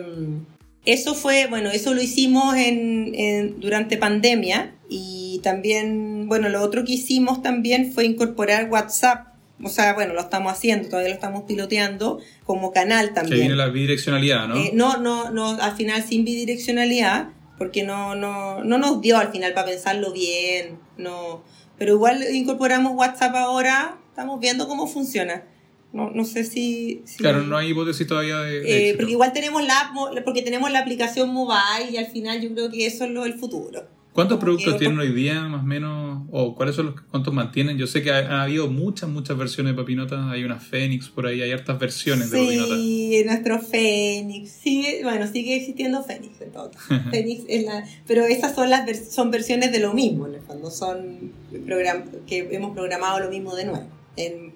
eso 0.84 1.14
fue, 1.14 1.46
bueno, 1.46 1.70
eso 1.70 1.92
lo 1.94 2.02
hicimos 2.02 2.56
en, 2.56 3.60
durante 3.60 3.98
pandemia 3.98 4.74
y 4.88 5.21
también, 5.40 6.28
bueno, 6.28 6.48
lo 6.48 6.62
otro 6.62 6.84
que 6.84 6.92
hicimos 6.92 7.42
también 7.42 7.92
fue 7.92 8.04
incorporar 8.04 8.68
WhatsApp. 8.70 9.28
O 9.62 9.68
sea, 9.68 9.94
bueno, 9.94 10.14
lo 10.14 10.20
estamos 10.20 10.52
haciendo, 10.52 10.88
todavía 10.88 11.10
lo 11.10 11.14
estamos 11.14 11.44
piloteando 11.44 12.20
como 12.44 12.72
canal 12.72 13.14
también. 13.14 13.34
Que 13.34 13.40
viene 13.40 13.56
la 13.56 13.68
bidireccionalidad, 13.68 14.48
¿no? 14.48 14.56
Eh, 14.56 14.70
no, 14.74 14.96
no, 14.96 15.30
no, 15.30 15.50
al 15.60 15.76
final 15.76 16.02
sin 16.02 16.24
bidireccionalidad, 16.24 17.28
porque 17.58 17.84
no, 17.84 18.16
no, 18.16 18.64
no 18.64 18.78
nos 18.78 19.00
dio 19.00 19.18
al 19.18 19.30
final 19.30 19.54
para 19.54 19.68
pensarlo 19.68 20.12
bien, 20.12 20.78
no. 20.96 21.44
Pero 21.78 21.94
igual 21.94 22.24
incorporamos 22.32 22.92
WhatsApp 22.96 23.36
ahora, 23.36 23.98
estamos 24.10 24.40
viendo 24.40 24.66
cómo 24.66 24.88
funciona. 24.88 25.44
No, 25.92 26.10
no 26.10 26.24
sé 26.24 26.44
si, 26.44 27.04
Claro, 27.18 27.42
no 27.42 27.56
hay 27.56 27.70
hipótesis 27.70 28.06
todavía 28.06 28.38
de. 28.38 28.90
Eh, 28.90 28.94
porque 28.96 29.12
igual 29.12 29.32
tenemos 29.32 29.62
la, 29.62 29.92
porque 30.24 30.40
tenemos 30.40 30.72
la 30.72 30.78
aplicación 30.78 31.32
mobile 31.32 31.90
y 31.90 31.98
al 31.98 32.06
final 32.06 32.40
yo 32.40 32.50
creo 32.52 32.70
que 32.70 32.86
eso 32.86 33.04
es 33.04 33.10
lo 33.10 33.24
del 33.24 33.34
futuro. 33.34 33.86
¿Cuántos 34.12 34.38
productos 34.38 34.76
tienen 34.76 34.98
hoy 34.98 35.12
día, 35.12 35.40
más 35.42 35.62
o 35.62 35.66
menos? 35.66 36.22
¿O 36.30 36.54
cuáles 36.54 36.76
son 36.76 36.86
los 36.86 37.00
cuántos 37.10 37.32
mantienen? 37.32 37.78
Yo 37.78 37.86
sé 37.86 38.02
que 38.02 38.10
ha, 38.10 38.42
habido 38.42 38.68
muchas, 38.68 39.08
muchas 39.08 39.38
versiones 39.38 39.74
de 39.74 39.82
Papinota. 39.82 40.30
Hay 40.30 40.44
una 40.44 40.58
Fénix 40.58 41.08
por 41.08 41.26
ahí, 41.26 41.40
hay 41.40 41.50
hartas 41.50 41.78
versiones 41.78 42.30
de 42.30 42.38
Papinota. 42.38 42.74
Sí, 42.74 43.22
nuestro 43.24 43.58
Fénix. 43.60 44.50
Sigue, 44.50 45.02
bueno, 45.02 45.26
sigue 45.26 45.56
existiendo 45.56 46.04
Fénix 46.04 46.40
en 46.42 46.52
todo. 46.52 46.70
Fénix 47.10 47.44
es 47.48 47.64
la. 47.64 47.84
Pero 48.06 48.24
esas 48.24 48.54
son 48.54 48.68
las 48.68 48.86
son 49.10 49.30
versiones 49.30 49.72
de 49.72 49.80
lo 49.80 49.94
mismo, 49.94 50.26
en 50.26 50.34
el 50.34 50.42
fondo. 50.42 50.70
Son 50.70 51.32
program, 51.64 52.04
que 52.26 52.48
hemos 52.52 52.74
programado 52.74 53.20
lo 53.20 53.30
mismo 53.30 53.56
de 53.56 53.64
nuevo 53.64 53.88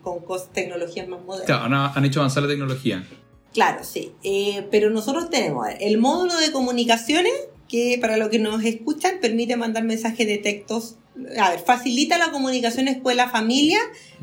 con 0.02 0.22
tecnologías 0.52 1.08
más 1.08 1.24
modernas. 1.24 1.46
Claro, 1.46 1.92
han, 1.94 2.04
hecho 2.04 2.20
avanzar 2.20 2.42
la 2.42 2.48
tecnología. 2.48 3.04
Claro, 3.52 3.84
sí. 3.84 4.12
Eh, 4.22 4.66
pero 4.70 4.90
nosotros 4.90 5.30
tenemos 5.30 5.66
el 5.80 5.98
módulo 5.98 6.36
de 6.36 6.52
comunicaciones 6.52 7.32
que 7.68 7.98
para 8.00 8.16
los 8.16 8.28
que 8.28 8.38
nos 8.38 8.64
escuchan 8.64 9.14
permite 9.20 9.56
mandar 9.56 9.84
mensajes 9.84 10.26
de 10.26 10.38
textos. 10.38 10.96
A 11.38 11.50
ver, 11.50 11.60
facilita 11.60 12.18
la 12.18 12.30
comunicación 12.30 12.88
escuela-familia 12.88 13.78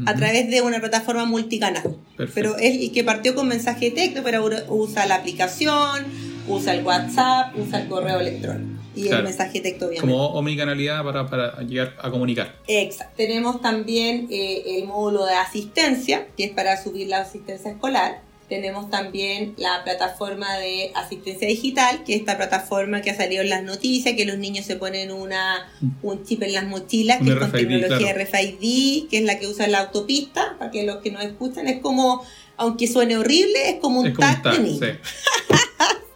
a 0.05 0.13
través 0.13 0.49
de 0.49 0.61
una 0.61 0.79
plataforma 0.79 1.25
multicanal. 1.25 1.97
Pero 2.35 2.57
es 2.57 2.81
el 2.81 2.91
que 2.91 3.03
partió 3.03 3.33
con 3.33 3.47
mensaje 3.47 3.85
de 3.85 3.91
texto, 3.91 4.21
pero 4.23 4.47
usa 4.69 5.05
la 5.07 5.15
aplicación, 5.15 6.05
usa 6.47 6.73
el 6.73 6.85
WhatsApp, 6.85 7.57
usa 7.57 7.81
el 7.81 7.87
correo 7.87 8.19
electrónico 8.19 8.83
y 8.95 9.07
el 9.07 9.23
mensaje 9.23 9.53
de 9.53 9.61
texto, 9.61 9.87
obviamente. 9.87 10.11
Como 10.11 10.27
omnicanalidad 10.27 11.03
para, 11.03 11.27
para 11.27 11.61
llegar 11.61 11.95
a 11.99 12.11
comunicar. 12.11 12.55
Exacto. 12.67 13.13
Tenemos 13.17 13.61
también 13.61 14.27
eh, 14.29 14.77
el 14.77 14.87
módulo 14.87 15.25
de 15.25 15.33
asistencia, 15.33 16.27
que 16.37 16.45
es 16.45 16.51
para 16.51 16.81
subir 16.81 17.07
la 17.07 17.19
asistencia 17.21 17.71
escolar. 17.71 18.21
Tenemos 18.49 18.89
también 18.89 19.53
la 19.57 19.83
plataforma 19.83 20.57
de 20.57 20.91
asistencia 20.95 21.47
digital, 21.47 22.03
que 22.05 22.13
es 22.13 22.19
esta 22.19 22.37
plataforma 22.37 23.01
que 23.01 23.09
ha 23.09 23.15
salido 23.15 23.41
en 23.41 23.49
las 23.49 23.63
noticias, 23.63 24.15
que 24.15 24.25
los 24.25 24.37
niños 24.37 24.65
se 24.65 24.75
ponen 24.75 25.11
una, 25.11 25.71
un 26.01 26.23
chip 26.23 26.43
en 26.43 26.53
las 26.53 26.65
mochilas, 26.65 27.21
que 27.21 27.31
es 27.31 27.35
con 27.37 27.51
tecnología 27.51 28.13
RFID, 28.13 29.09
que 29.09 29.17
es 29.17 29.23
la 29.23 29.39
que 29.39 29.47
usa 29.47 29.67
la 29.67 29.79
autopista, 29.79 30.55
para 30.59 30.71
que 30.71 30.83
los 30.83 30.97
que 30.97 31.11
nos 31.11 31.23
escuchan, 31.23 31.67
es 31.67 31.81
como, 31.81 32.23
aunque 32.57 32.87
suene 32.87 33.17
horrible, 33.17 33.69
es 33.69 33.75
como 33.79 34.01
un 34.01 34.13
tag, 34.13 34.43
de 34.43 34.59
niño. 34.59 34.79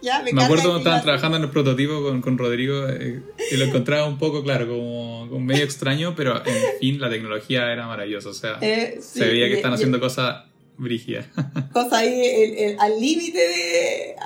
me, 0.02 0.42
acuerdo 0.42 0.64
cuando 0.64 0.78
estaban 0.78 1.02
trabajando 1.02 1.36
en 1.36 1.44
el 1.44 1.50
prototipo 1.50 2.02
con, 2.02 2.20
con 2.20 2.38
Rodrigo 2.38 2.88
eh, 2.88 3.22
y 3.50 3.56
lo 3.56 3.64
encontraba 3.64 4.06
un 4.06 4.18
poco, 4.18 4.42
claro, 4.42 4.68
como, 4.68 5.26
medio 5.40 5.64
extraño, 5.64 6.14
pero 6.14 6.36
en 6.44 6.78
fin, 6.80 7.00
la 7.00 7.10
tecnología 7.10 7.72
era 7.72 7.86
maravillosa. 7.86 8.28
O 8.28 8.34
sea, 8.34 8.58
eh, 8.60 8.98
se 9.00 9.26
veía 9.26 9.48
que 9.48 9.54
están 9.54 9.72
haciendo 9.72 10.00
cosas 10.00 10.44
brígidas. 10.78 11.26
Cosas 11.72 11.92
ahí 11.94 12.76
al 12.78 13.00
límite 13.00 13.38
de, 13.38 14.16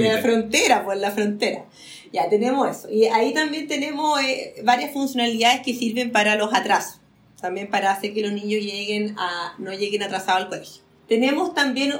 la 0.00 0.18
frontera, 0.18 0.84
pues 0.84 0.98
la 0.98 1.10
frontera. 1.10 1.66
Ya 2.12 2.28
tenemos 2.28 2.68
eso. 2.76 2.90
Y 2.90 3.04
ahí 3.04 3.34
también 3.34 3.68
tenemos 3.68 4.20
eh, 4.22 4.54
varias 4.64 4.92
funcionalidades 4.92 5.60
que 5.60 5.74
sirven 5.74 6.10
para 6.10 6.36
los 6.36 6.52
atrasos. 6.54 7.00
También 7.40 7.68
para 7.68 7.92
hacer 7.92 8.14
que 8.14 8.22
los 8.22 8.32
niños 8.32 8.62
lleguen 8.62 9.14
a, 9.18 9.54
no 9.58 9.72
lleguen 9.72 10.02
atrasados 10.02 10.42
al 10.42 10.48
colegio. 10.48 10.82
Tenemos 11.06 11.54
también 11.54 11.94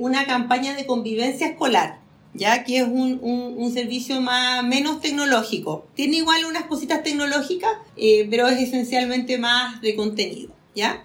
una 0.00 0.26
campaña 0.26 0.74
de 0.74 0.84
convivencia 0.84 1.46
escolar 1.46 2.04
ya 2.34 2.64
que 2.64 2.78
es 2.78 2.84
un, 2.84 3.20
un, 3.22 3.72
servicio 3.72 4.20
más, 4.20 4.64
menos 4.64 5.00
tecnológico. 5.00 5.86
Tiene 5.94 6.18
igual 6.18 6.44
unas 6.44 6.64
cositas 6.64 7.02
tecnológicas, 7.02 7.70
eh, 7.96 8.26
pero 8.28 8.48
es 8.48 8.60
esencialmente 8.60 9.38
más 9.38 9.80
de 9.80 9.94
contenido, 9.94 10.52
¿ya? 10.74 11.04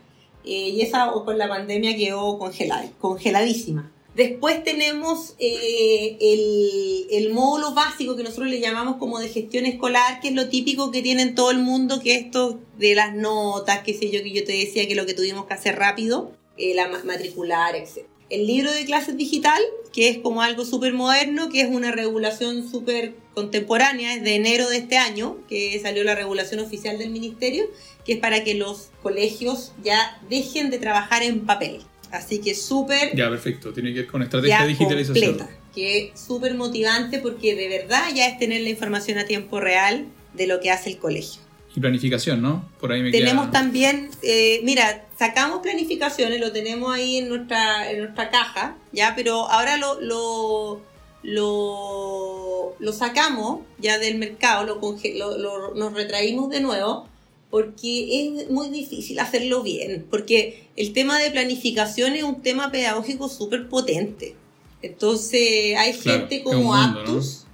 Eh, 0.50 0.70
y 0.70 0.82
esa 0.82 1.12
con 1.12 1.38
la 1.38 1.48
pandemia 1.48 1.96
quedó 1.96 2.40
congelada, 2.40 2.90
congeladísima. 3.00 3.92
Después 4.16 4.64
tenemos 4.64 5.36
eh, 5.38 6.18
el, 6.20 7.06
el, 7.12 7.32
módulo 7.32 7.76
básico 7.76 8.16
que 8.16 8.24
nosotros 8.24 8.48
le 8.50 8.60
llamamos 8.60 8.98
como 8.98 9.20
de 9.20 9.30
gestión 9.30 9.68
escolar, 9.68 10.20
que 10.22 10.30
es 10.30 10.34
lo 10.34 10.50
típico 10.50 10.90
que 10.90 11.04
tiene 11.04 11.28
todo 11.28 11.52
el 11.52 11.60
mundo, 11.60 12.02
que 12.02 12.16
esto 12.16 12.60
de 12.80 12.96
las 12.96 13.14
notas, 13.14 13.84
qué 13.84 13.94
sé 13.94 14.10
yo, 14.10 14.24
que 14.24 14.32
yo 14.32 14.44
te 14.44 14.54
decía 14.54 14.88
que 14.88 14.96
lo 14.96 15.06
que 15.06 15.14
tuvimos 15.14 15.46
que 15.46 15.54
hacer 15.54 15.76
rápido, 15.76 16.32
la 16.58 16.88
matricular, 17.06 17.76
etc 17.76 18.08
el 18.30 18.46
libro 18.46 18.72
de 18.72 18.86
clases 18.86 19.18
digital, 19.18 19.62
que 19.92 20.10
es 20.10 20.20
como 20.20 20.42
algo 20.42 20.66
súper 20.66 20.94
moderno, 20.94 21.50
que 21.50 21.62
es 21.62 21.70
una 21.70 21.92
regulación 21.92 22.70
súper 22.70 23.16
contemporánea, 23.40 24.16
es 24.16 24.22
de 24.22 24.36
enero 24.36 24.68
de 24.70 24.78
este 24.78 24.98
año, 24.98 25.38
que 25.48 25.80
salió 25.82 26.04
la 26.04 26.14
regulación 26.14 26.60
oficial 26.60 26.98
del 26.98 27.10
ministerio, 27.10 27.64
que 28.06 28.14
es 28.14 28.20
para 28.20 28.44
que 28.44 28.54
los 28.54 28.90
colegios 29.02 29.72
ya 29.82 30.20
dejen 30.30 30.70
de 30.70 30.78
trabajar 30.78 31.24
en 31.24 31.46
papel. 31.46 31.80
Así 32.12 32.40
que 32.42 32.54
súper... 32.54 33.16
Ya, 33.16 33.30
perfecto, 33.30 33.72
tiene 33.72 33.94
que 33.94 34.00
ver 34.02 34.08
con 34.08 34.22
estrategia 34.24 34.64
de 34.64 34.68
digitalización. 34.68 35.38
Completa, 35.38 35.58
que 35.74 36.12
es 36.14 36.20
súper 36.20 36.54
motivante 36.56 37.20
porque 37.20 37.56
de 37.56 37.70
verdad 37.70 38.10
ya 38.14 38.28
es 38.28 38.38
tener 38.38 38.62
la 38.62 38.70
información 38.70 39.18
a 39.20 39.26
tiempo 39.26 39.62
real 39.62 40.08
de 40.34 40.46
lo 40.46 40.60
que 40.60 40.70
hace 40.70 40.90
el 40.90 40.98
colegio. 40.98 41.42
Y 41.74 41.80
planificación, 41.80 42.42
¿no? 42.42 42.68
Por 42.80 42.92
ahí 42.92 43.02
me 43.02 43.12
Tenemos 43.12 43.52
también, 43.52 44.10
eh, 44.24 44.60
mira, 44.64 45.06
sacamos 45.18 45.62
planificaciones, 45.62 46.42
lo 46.42 46.52
tenemos 46.52 46.94
ahí 46.94 47.18
en 47.18 47.30
nuestra, 47.30 47.90
en 47.90 48.00
nuestra 48.00 48.32
caja, 48.32 48.76
¿ya? 48.92 49.14
Pero 49.16 49.50
ahora 49.50 49.78
lo, 49.78 50.02
lo, 50.02 50.82
lo, 51.24 52.76
sacamos 52.94 53.62
ya 53.78 53.98
del 54.00 54.18
mercado, 54.18 54.66
lo, 54.66 55.38
lo, 55.38 55.74
nos 55.76 55.94
retraímos 55.94 56.50
de 56.50 56.62
nuevo, 56.62 57.08
porque 57.50 58.38
es 58.38 58.50
muy 58.50 58.70
difícil 58.70 59.20
hacerlo 59.20 59.64
bien, 59.64 60.06
porque 60.10 60.68
el 60.76 60.94
tema 60.94 61.20
de 61.20 61.32
planificación 61.32 62.14
es 62.14 62.24
un 62.24 62.42
tema 62.42 62.72
pedagógico 62.72 63.28
súper 63.28 63.68
potente. 63.68 64.36
Entonces 64.82 65.76
hay 65.78 65.94
gente 65.94 66.44
como 66.44 66.74
Aptus, 66.74 67.46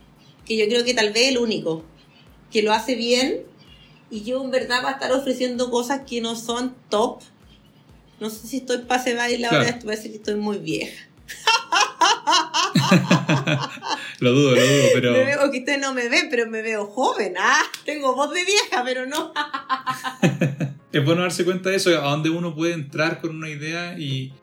que 0.46 0.58
yo 0.58 0.68
creo 0.68 0.84
que 0.84 0.94
tal 0.94 1.12
vez 1.12 1.30
el 1.30 1.38
único, 1.38 1.84
que 2.52 2.62
lo 2.62 2.72
hace 2.72 2.96
bien 2.96 3.44
y 4.12 4.24
yo 4.24 4.44
en 4.44 4.52
verdad 4.52 4.84
va 4.84 4.90
a 4.90 4.94
estar 4.94 5.12
ofreciendo 5.12 5.72
cosas 5.72 6.02
que 6.08 6.22
no 6.22 6.36
son 6.36 6.76
top. 6.90 7.22
No 8.20 8.30
sé 8.30 8.48
si 8.48 8.58
estoy 8.58 8.80
pase 8.80 9.16
baile 9.16 9.48
ahora, 9.48 9.70
esto 9.70 9.88
parece 9.88 10.10
que 10.12 10.18
estoy 10.18 10.36
muy 10.36 10.58
vieja. 10.60 11.08
lo 14.20 14.32
dudo, 14.32 14.56
lo 14.56 14.62
dudo, 14.62 14.88
pero. 14.94 15.12
Me 15.12 15.26
veo 15.26 15.52
que 15.52 15.60
ustedes 15.60 15.80
no 15.80 15.94
me 15.94 16.10
ven, 16.10 16.28
pero 16.30 16.50
me 16.50 16.62
veo 16.62 16.86
joven. 16.86 17.34
Ah, 17.38 17.64
tengo 17.84 18.16
voz 18.16 18.34
de 18.34 18.46
vieja, 18.46 18.84
pero 18.84 19.06
no. 19.06 19.34
es 20.92 21.06
bueno 21.06 21.22
darse 21.22 21.44
cuenta 21.44 21.70
de 21.70 21.76
eso, 21.76 21.90
a 21.90 22.10
dónde 22.10 22.30
uno 22.30 22.56
puede 22.56 22.74
entrar 22.74 23.22
con 23.22 23.36
una 23.36 23.50
idea 23.50 23.98
y. 23.98 24.34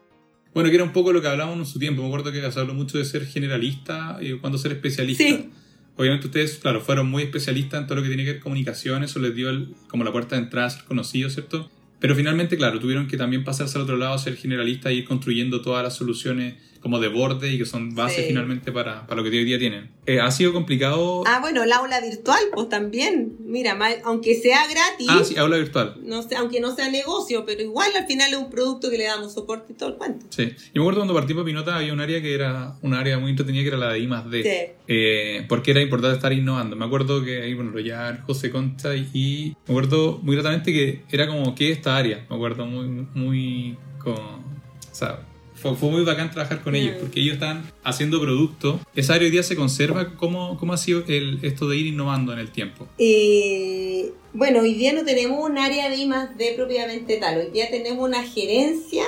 Bueno, 0.55 0.69
que 0.69 0.75
era 0.75 0.85
un 0.85 0.93
poco 0.93 1.13
lo 1.13 1.23
que 1.23 1.29
hablábamos 1.29 1.59
en 1.59 1.73
su 1.73 1.79
tiempo. 1.79 2.03
Me 2.03 2.09
acuerdo 2.09 2.31
que 2.31 2.53
se 2.53 2.61
habló 2.61 2.75
mucho 2.75 2.99
de 2.99 3.07
ser 3.07 3.27
generalista 3.27 4.19
y 4.21 4.39
cuando 4.39 4.59
ser 4.59 4.73
especialista. 4.73 5.25
Sí. 5.25 5.51
Obviamente 5.97 6.27
ustedes, 6.27 6.59
claro, 6.59 6.81
fueron 6.81 7.11
muy 7.11 7.23
especialistas 7.23 7.81
en 7.81 7.87
todo 7.87 7.97
lo 7.97 8.03
que 8.03 8.09
tiene 8.09 8.25
que 8.25 8.33
ver 8.33 8.41
comunicación, 8.41 9.05
eso 9.05 9.19
les 9.19 9.35
dio 9.35 9.51
como 9.89 10.05
la 10.05 10.13
puerta 10.13 10.37
de 10.37 10.43
entrada 10.43 10.67
a 10.67 10.71
ser 10.71 10.85
conocidos, 10.85 11.35
¿cierto? 11.35 11.71
Pero 12.01 12.17
finalmente, 12.17 12.57
claro, 12.57 12.81
tuvieron 12.81 13.07
que 13.07 13.17
también 13.17 13.45
pasarse 13.45 13.77
al 13.77 13.85
otro 13.85 13.97
lado, 13.97 14.19
ser 14.19 14.37
generalistas 14.37 14.93
y 14.93 14.97
ir 14.97 15.05
construyendo 15.05 15.61
todas 15.61 15.85
las 15.85 15.95
soluciones 15.95 16.55
como 16.83 16.99
de 16.99 17.09
borde 17.09 17.53
y 17.53 17.59
que 17.59 17.65
son 17.65 17.95
base 17.95 18.23
Sí. 18.23 18.29
finalmente 18.29 18.73
para, 18.73 19.07
para 19.07 19.23
lo 19.23 19.31
que 19.31 19.37
hoy 19.39 19.45
día 19.45 19.59
tienen. 19.59 19.91
Eh, 20.05 20.19
ha 20.21 20.31
sido 20.33 20.53
complicado. 20.53 21.23
Ah, 21.27 21.39
bueno, 21.41 21.63
el 21.63 21.71
aula 21.73 22.01
virtual, 22.01 22.41
pues 22.53 22.69
también. 22.69 23.37
Mira, 23.41 23.75
ma- 23.77 23.89
aunque 24.05 24.35
sea 24.35 24.67
gratis, 24.69 25.07
Ah, 25.09 25.23
sí, 25.25 25.37
aula 25.37 25.59
virtual. 25.59 25.95
no 26.03 26.23
sé, 26.23 26.35
aunque 26.37 26.61
no 26.61 26.75
sea 26.75 26.91
negocio, 26.91 27.45
pero 27.47 27.63
igual 27.63 27.91
al 27.97 28.07
final 28.07 28.33
es 28.33 28.39
un 28.39 28.51
producto 28.51 28.91
que 28.91 28.99
le 28.99 29.05
damos 29.05 29.33
soporte 29.33 29.73
y 29.73 29.77
todo 29.77 29.91
el 29.91 29.95
cuento. 29.95 30.27
Sí. 30.31 30.51
Yo 30.75 30.75
me 30.75 30.81
acuerdo 30.83 31.01
cuando 31.01 31.15
partí 31.15 31.35
Papinota 31.35 31.77
había 31.77 31.93
un 31.93 32.01
área 32.01 32.21
que 32.21 32.35
era 32.35 32.75
un 32.83 32.95
área 32.95 33.19
muy 33.19 33.31
entretenida 33.31 33.63
que 33.63 33.69
era 33.69 33.77
la 33.79 33.93
de 33.93 34.01
I 34.01 34.07
más 34.09 34.29
D. 34.29 34.43
Sí. 34.43 34.73
Eh, 34.89 35.47
porque 35.49 35.71
era 35.71 35.81
importante 35.81 36.17
estar 36.17 36.33
innovando. 36.33 36.75
Me 36.75 36.85
acuerdo 36.85 37.25
que 37.25 37.43
ahí, 37.43 37.55
bueno, 37.55 37.79
ya 37.79 38.23
José 38.27 38.51
Concha 38.51 38.97
y, 38.97 39.55
me 39.69 39.73
acuerdo 39.73 40.19
muy 40.23 40.35
gratamente 40.35 40.73
que 40.73 41.03
era 41.11 41.29
como 41.29 41.55
que 41.55 41.71
esta 41.71 41.97
área. 41.97 42.27
Me 42.29 42.35
acuerdo 42.37 42.67
muy, 42.67 43.07
muy 43.15 43.77
con. 43.99 44.15
O 44.15 44.95
sea, 44.95 45.21
fue, 45.63 45.77
fue 45.77 45.91
muy 45.91 46.03
bacán 46.05 46.31
trabajar 46.31 46.63
con 46.63 46.73
Mm. 46.73 46.77
ellos 46.77 46.97
porque 47.01 47.21
ellos 47.21 47.35
estaban 47.35 47.71
haciendo 47.85 48.21
producto. 48.21 48.81
Esa 48.95 49.15
área 49.15 49.27
hoy 49.27 49.31
día 49.33 49.43
se 49.43 49.57
conserva. 49.57 50.15
¿Cómo, 50.17 50.59
cómo 50.59 50.73
ha 50.73 50.77
sido 50.79 51.05
el, 51.07 51.39
esto 51.43 51.69
de 51.69 51.77
ir 51.77 51.87
innovando 51.87 52.33
en 52.33 52.39
el 52.41 52.51
tiempo? 52.51 52.87
Eh, 52.99 54.13
bueno, 54.33 54.61
hoy 54.61 54.75
día 54.75 54.93
no 54.93 55.05
tenemos 55.05 55.39
un 55.49 55.59
área 55.59 55.89
de 55.89 55.97
I 55.97 56.07
más 56.07 56.37
D 56.37 56.53
propiamente 56.57 57.17
tal. 57.19 57.39
Hoy 57.39 57.51
día 57.51 57.71
tenemos 57.71 58.07
una 58.07 58.23
gerencia 58.25 59.05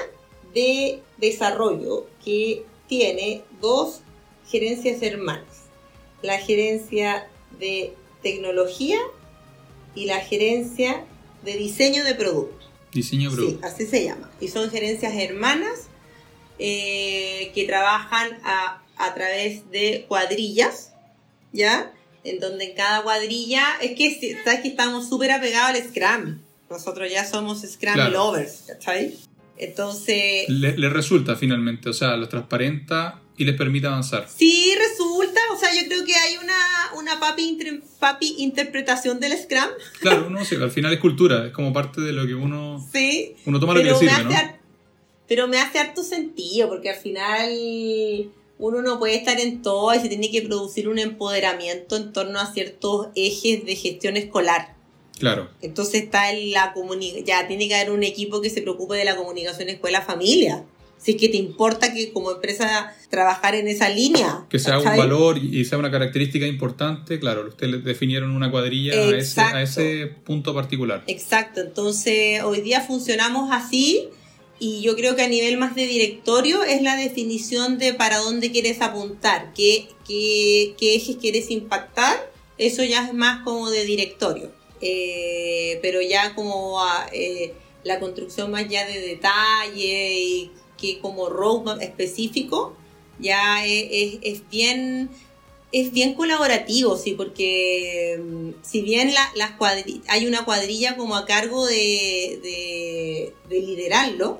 de 0.54 1.00
desarrollo 1.18 2.06
que 2.24 2.62
tiene 2.88 3.42
dos 3.60 4.00
gerencias 4.48 5.02
hermanas. 5.02 5.64
La 6.22 6.38
gerencia 6.38 7.26
de 7.58 7.92
tecnología 8.22 8.98
y 9.94 10.06
la 10.06 10.20
gerencia 10.20 11.04
de 11.44 11.56
diseño 11.56 12.04
de 12.04 12.14
productos. 12.14 12.68
Diseño 12.92 13.30
de 13.30 13.36
Sí, 13.36 13.42
producto. 13.42 13.66
así 13.66 13.86
se 13.86 14.04
llama. 14.04 14.30
Y 14.40 14.48
son 14.48 14.70
gerencias 14.70 15.14
hermanas 15.16 15.88
eh, 16.58 17.50
que 17.54 17.64
trabajan 17.64 18.38
a, 18.44 18.82
a 18.96 19.14
través 19.14 19.70
de 19.70 20.04
cuadrillas, 20.08 20.92
¿ya? 21.52 21.92
En 22.24 22.38
donde 22.40 22.64
en 22.70 22.76
cada 22.76 23.02
cuadrilla, 23.02 23.64
es 23.82 23.92
que 23.96 24.40
sabes 24.44 24.60
que 24.60 24.68
estamos 24.68 25.08
súper 25.08 25.30
apegados 25.32 25.70
al 25.78 25.88
Scrum. 25.88 26.38
Nosotros 26.70 27.10
ya 27.10 27.24
somos 27.24 27.60
Scrum 27.62 27.94
Claro. 27.94 28.10
lovers, 28.12 28.64
¿cachai? 28.66 29.14
Entonces, 29.56 30.48
Le, 30.48 30.76
le 30.76 30.88
resulta 30.88 31.36
finalmente, 31.36 31.88
o 31.88 31.92
sea, 31.92 32.16
los 32.16 32.28
transparenta 32.28 33.20
y 33.36 33.44
les 33.44 33.56
permite 33.56 33.86
avanzar. 33.88 34.28
sí 34.28 34.72
resulta, 34.78 35.40
o 35.52 35.58
sea, 35.58 35.70
yo 35.74 35.86
creo 35.88 36.04
que 36.04 36.14
hay 36.14 36.36
una, 36.36 36.54
una 36.96 37.18
papi, 37.20 37.42
inter- 37.48 37.82
papi 37.98 38.36
interpretación 38.38 39.18
del 39.20 39.32
Scrum, 39.36 39.68
Claro, 40.00 40.26
uno 40.28 40.44
sí, 40.44 40.54
al 40.56 40.70
final 40.70 40.92
es 40.92 41.00
cultura, 41.00 41.46
es 41.46 41.52
como 41.52 41.72
parte 41.72 42.00
de 42.00 42.12
lo 42.12 42.26
que 42.26 42.34
uno, 42.34 42.84
sí, 42.92 43.34
uno 43.46 43.58
toma 43.60 43.74
lo 43.74 43.80
que 43.82 43.90
le 43.90 43.94
sirve, 43.96 44.24
¿no? 44.24 44.30
Pero 45.28 45.48
me 45.48 45.58
hace 45.58 45.78
harto 45.78 46.02
sentido, 46.02 46.68
porque 46.68 46.90
al 46.90 46.96
final 46.96 47.50
uno 48.58 48.82
no 48.82 48.98
puede 48.98 49.16
estar 49.16 49.38
en 49.40 49.62
todo 49.62 49.94
y 49.94 50.00
se 50.00 50.08
tiene 50.08 50.30
que 50.30 50.42
producir 50.42 50.88
un 50.88 50.98
empoderamiento 50.98 51.96
en 51.96 52.12
torno 52.12 52.38
a 52.38 52.52
ciertos 52.52 53.08
ejes 53.14 53.64
de 53.64 53.76
gestión 53.76 54.16
escolar. 54.16 54.74
Claro. 55.18 55.48
Entonces 55.62 56.04
está 56.04 56.30
en 56.30 56.52
la 56.52 56.72
comunicación, 56.72 57.24
ya 57.24 57.46
tiene 57.46 57.68
que 57.68 57.74
haber 57.76 57.92
un 57.92 58.02
equipo 58.02 58.40
que 58.40 58.50
se 58.50 58.62
preocupe 58.62 58.96
de 58.96 59.04
la 59.04 59.16
comunicación 59.16 59.68
escuela-familia. 59.68 60.64
Si 60.98 61.12
es 61.12 61.16
que 61.18 61.28
te 61.28 61.36
importa 61.36 61.92
que 61.92 62.12
como 62.12 62.30
empresa 62.30 62.94
trabajar 63.10 63.54
en 63.54 63.68
esa 63.68 63.90
línea. 63.90 64.46
Que 64.48 64.58
sea 64.58 64.78
un 64.78 64.84
¿cachai? 64.84 64.98
valor 64.98 65.36
y 65.38 65.64
sea 65.66 65.76
una 65.76 65.90
característica 65.90 66.46
importante, 66.46 67.20
claro, 67.20 67.46
ustedes 67.48 67.84
definieron 67.84 68.30
una 68.30 68.50
cuadrilla 68.50 68.94
a 68.94 69.16
ese, 69.16 69.40
a 69.40 69.62
ese 69.62 70.06
punto 70.24 70.54
particular. 70.54 71.04
Exacto, 71.06 71.60
entonces 71.60 72.42
hoy 72.42 72.62
día 72.62 72.80
funcionamos 72.80 73.50
así 73.52 74.08
y 74.60 74.80
yo 74.82 74.94
creo 74.96 75.16
que 75.16 75.22
a 75.22 75.28
nivel 75.28 75.56
más 75.58 75.74
de 75.74 75.86
directorio 75.86 76.62
es 76.62 76.80
la 76.82 76.96
definición 76.96 77.78
de 77.78 77.92
para 77.94 78.18
dónde 78.18 78.50
quieres 78.52 78.80
apuntar, 78.80 79.52
qué, 79.54 79.88
qué, 80.06 80.74
ejes 80.80 81.16
quieres 81.16 81.50
impactar, 81.50 82.30
eso 82.58 82.84
ya 82.84 83.06
es 83.06 83.12
más 83.14 83.42
como 83.44 83.70
de 83.70 83.84
directorio, 83.84 84.52
Eh, 84.80 85.78
pero 85.82 86.02
ya 86.02 86.34
como 86.34 86.80
ah, 86.82 87.06
eh, 87.12 87.54
la 87.84 87.98
construcción 88.00 88.50
más 88.50 88.68
ya 88.68 88.86
de 88.86 89.00
detalle 89.00 90.20
y 90.20 90.50
que 90.76 90.98
como 90.98 91.28
roadmap 91.30 91.80
específico, 91.80 92.76
ya 93.18 93.64
es- 93.64 94.18
es 94.22 94.48
bien 94.50 95.08
es 95.76 95.90
bien 95.92 96.14
colaborativo, 96.14 96.96
sí, 96.96 97.14
porque 97.14 98.20
mm, 98.22 98.50
si 98.62 98.80
bien 98.82 99.12
la, 99.12 99.28
las 99.34 99.52
hay 100.08 100.26
una 100.26 100.44
cuadrilla 100.44 100.96
como 100.96 101.16
a 101.16 101.26
cargo 101.26 101.66
de, 101.66 102.38
de, 102.42 103.34
de 103.48 103.60
liderarlo, 103.60 104.38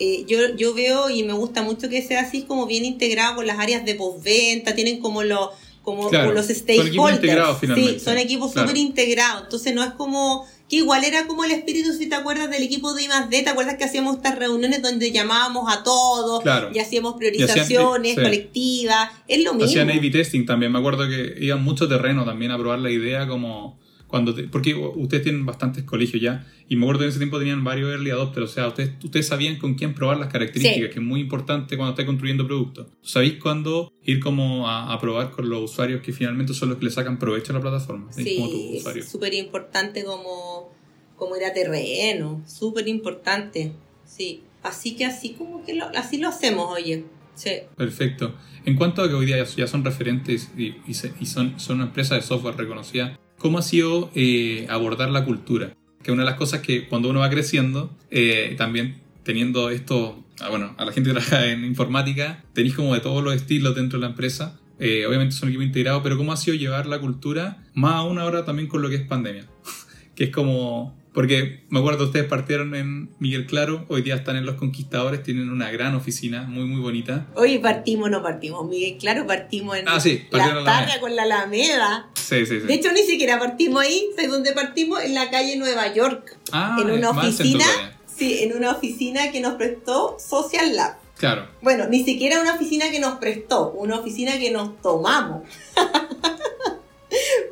eh, 0.00 0.24
yo, 0.26 0.56
yo 0.56 0.74
veo 0.74 1.10
y 1.10 1.22
me 1.22 1.32
gusta 1.32 1.62
mucho 1.62 1.88
que 1.88 2.02
sea 2.02 2.22
así 2.22 2.42
como 2.42 2.66
bien 2.66 2.84
integrado 2.84 3.36
con 3.36 3.46
las 3.46 3.60
áreas 3.60 3.84
de 3.84 3.94
postventa, 3.94 4.74
tienen 4.74 4.98
como 5.00 5.22
los 5.22 5.50
como, 5.84 6.08
Claro, 6.08 6.26
como 6.30 6.34
los 6.38 6.46
son 6.46 6.56
equipos 6.56 6.74
stakeholders. 6.76 7.14
integrados 7.22 7.58
finalmente, 7.60 7.98
Sí, 7.98 8.04
son 8.04 8.18
equipos 8.18 8.52
claro. 8.52 8.68
súper 8.68 8.80
integrados. 8.82 9.42
Entonces 9.44 9.74
no 9.74 9.82
es 9.84 9.92
como 9.92 10.46
que 10.72 10.78
igual 10.78 11.04
era 11.04 11.26
como 11.26 11.44
el 11.44 11.50
espíritu, 11.50 11.92
si 11.92 12.08
te 12.08 12.14
acuerdas 12.14 12.48
del 12.50 12.62
equipo 12.62 12.94
de 12.94 13.02
I+D, 13.02 13.42
¿te 13.42 13.50
acuerdas 13.50 13.74
que 13.76 13.84
hacíamos 13.84 14.16
estas 14.16 14.38
reuniones 14.38 14.80
donde 14.80 15.12
llamábamos 15.12 15.70
a 15.70 15.82
todos 15.82 16.40
Claro. 16.42 16.70
y 16.72 16.78
hacíamos 16.78 17.14
hacían- 17.14 17.18
priorizaciones 17.36 18.14
sí. 18.14 18.22
colectivas? 18.22 19.10
Es 19.28 19.44
lo 19.44 19.52
mismo. 19.52 19.66
Hacían 19.68 19.90
A-B 19.90 20.08
testing 20.08 20.46
también, 20.46 20.72
me 20.72 20.78
acuerdo 20.78 21.06
que 21.10 21.34
iban 21.44 21.62
mucho 21.62 21.86
terreno 21.88 22.24
también 22.24 22.52
a 22.52 22.58
probar 22.58 22.78
la 22.78 22.90
idea 22.90 23.28
como 23.28 23.78
cuando 24.12 24.34
te- 24.34 24.44
porque 24.44 24.74
ustedes 24.74 25.22
tienen 25.22 25.46
bastantes 25.46 25.84
colegios 25.84 26.20
ya 26.22 26.46
y 26.68 26.76
me 26.76 26.82
acuerdo 26.84 27.00
que 27.00 27.04
en 27.06 27.10
ese 27.10 27.18
tiempo 27.18 27.38
tenían 27.38 27.64
varios 27.64 27.90
early 27.90 28.10
adopters, 28.10 28.50
o 28.50 28.52
sea, 28.52 28.68
ustedes, 28.68 28.92
ustedes 29.02 29.26
sabían 29.26 29.56
con 29.58 29.74
quién 29.74 29.94
probar 29.94 30.18
las 30.18 30.28
características, 30.30 30.76
Sí. 30.88 30.92
que 30.92 31.00
es 31.00 31.04
muy 31.04 31.20
importante 31.20 31.76
cuando 31.78 31.92
estés 31.94 32.04
construyendo 32.06 32.46
productos. 32.46 32.86
¿Sabéis 33.00 33.34
cuándo 33.42 33.90
ir 34.04 34.20
como 34.20 34.68
a, 34.68 34.92
a 34.92 35.00
probar 35.00 35.30
con 35.30 35.48
los 35.48 35.62
usuarios 35.70 36.02
que 36.02 36.12
finalmente 36.12 36.52
son 36.54 36.68
los 36.68 36.78
que 36.78 36.84
le 36.84 36.90
sacan 36.90 37.18
provecho 37.18 37.52
a 37.52 37.56
la 37.56 37.60
plataforma? 37.62 38.12
Sí, 38.12 38.36
como 38.36 38.50
tu 38.50 38.76
usuario. 38.76 39.02
es 39.02 39.08
súper 39.10 39.32
importante 39.34 40.04
como, 40.04 40.70
como 41.16 41.34
ir 41.36 41.44
a 41.44 41.52
terreno, 41.54 42.42
súper 42.46 42.86
importante, 42.88 43.72
sí. 44.04 44.42
Así 44.62 44.94
que 44.94 45.06
así 45.06 45.30
como 45.30 45.64
que 45.64 45.74
lo, 45.74 45.86
así 45.96 46.18
lo 46.18 46.28
hacemos, 46.28 46.70
oye. 46.70 47.04
Sí. 47.34 47.50
Perfecto. 47.76 48.34
En 48.66 48.76
cuanto 48.76 49.02
a 49.02 49.08
que 49.08 49.14
hoy 49.14 49.24
día 49.26 49.38
ya- 49.42 49.56
ya 49.56 49.66
son 49.66 49.82
referentes 49.84 50.50
y, 50.56 50.74
y 50.86 50.94
se- 50.94 51.12
y 51.18 51.24
son, 51.26 51.58
son 51.58 51.76
una 51.76 51.86
empresa 51.86 52.14
de 52.14 52.22
software 52.22 52.56
reconocida, 52.56 53.18
¿cómo 53.42 53.58
ha 53.58 53.62
sido 53.62 54.10
eh, 54.14 54.66
abordar 54.70 55.10
la 55.10 55.24
cultura? 55.24 55.74
Que 56.02 56.12
una 56.12 56.22
de 56.22 56.30
las 56.30 56.38
cosas 56.38 56.60
que 56.60 56.88
cuando 56.88 57.10
uno 57.10 57.20
va 57.20 57.28
creciendo, 57.28 57.94
eh, 58.10 58.54
también 58.56 59.00
teniendo 59.24 59.68
esto, 59.68 60.24
ah, 60.40 60.48
bueno, 60.48 60.74
a 60.78 60.84
la 60.84 60.92
gente 60.92 61.10
que 61.10 61.20
trabaja 61.20 61.46
en 61.48 61.64
informática, 61.64 62.44
tenéis 62.54 62.74
como 62.74 62.94
de 62.94 63.00
todos 63.00 63.22
los 63.22 63.34
estilos 63.34 63.74
dentro 63.74 63.98
de 63.98 64.06
la 64.06 64.10
empresa. 64.10 64.58
Eh, 64.78 65.06
obviamente 65.06 65.34
son 65.34 65.48
equipos 65.48 65.66
integrados, 65.66 66.02
pero 66.02 66.16
¿cómo 66.16 66.32
ha 66.32 66.36
sido 66.36 66.56
llevar 66.56 66.86
la 66.86 67.00
cultura 67.00 67.62
más 67.74 67.94
aún 67.94 68.18
ahora 68.18 68.44
también 68.44 68.68
con 68.68 68.80
lo 68.80 68.88
que 68.88 68.96
es 68.96 69.02
pandemia? 69.02 69.46
que 70.14 70.24
es 70.24 70.30
como... 70.30 70.96
Porque 71.12 71.60
me 71.68 71.78
acuerdo, 71.80 72.04
ustedes 72.04 72.24
partieron 72.26 72.74
en 72.74 73.10
Miguel 73.18 73.46
Claro, 73.46 73.84
hoy 73.88 74.00
día 74.00 74.14
están 74.14 74.36
en 74.36 74.46
Los 74.46 74.56
Conquistadores, 74.56 75.22
tienen 75.22 75.50
una 75.50 75.70
gran 75.70 75.94
oficina, 75.94 76.44
muy, 76.44 76.64
muy 76.64 76.80
bonita. 76.80 77.26
Hoy 77.34 77.58
partimos, 77.58 78.10
no 78.10 78.22
partimos, 78.22 78.66
Miguel, 78.66 78.96
claro, 78.98 79.26
partimos 79.26 79.76
en 79.76 79.88
Ah, 79.88 80.00
sí, 80.00 80.24
la 80.30 80.54
la 80.54 80.64
tarde 80.64 80.92
con 81.00 81.14
la 81.14 81.24
Alameda. 81.24 82.08
Sí, 82.14 82.46
sí, 82.46 82.60
sí. 82.60 82.66
De 82.66 82.74
hecho, 82.74 82.92
ni 82.92 83.02
siquiera 83.02 83.38
partimos 83.38 83.82
ahí, 83.82 84.06
¿sabes 84.16 84.30
dónde 84.30 84.52
partimos? 84.52 85.02
En 85.02 85.14
la 85.14 85.30
calle 85.30 85.56
Nueva 85.56 85.92
York, 85.92 86.38
ah, 86.50 86.78
en 86.80 86.90
una 86.90 87.10
oficina, 87.10 87.66
sí, 88.06 88.38
en 88.40 88.56
una 88.56 88.70
oficina 88.70 89.30
que 89.30 89.40
nos 89.42 89.54
prestó 89.54 90.16
Social 90.18 90.74
Lab. 90.74 90.96
Claro. 91.18 91.46
Bueno, 91.60 91.86
ni 91.88 92.04
siquiera 92.04 92.40
una 92.40 92.54
oficina 92.54 92.90
que 92.90 92.98
nos 92.98 93.18
prestó, 93.18 93.70
una 93.72 93.98
oficina 93.98 94.38
que 94.38 94.50
nos 94.50 94.80
tomamos. 94.80 95.42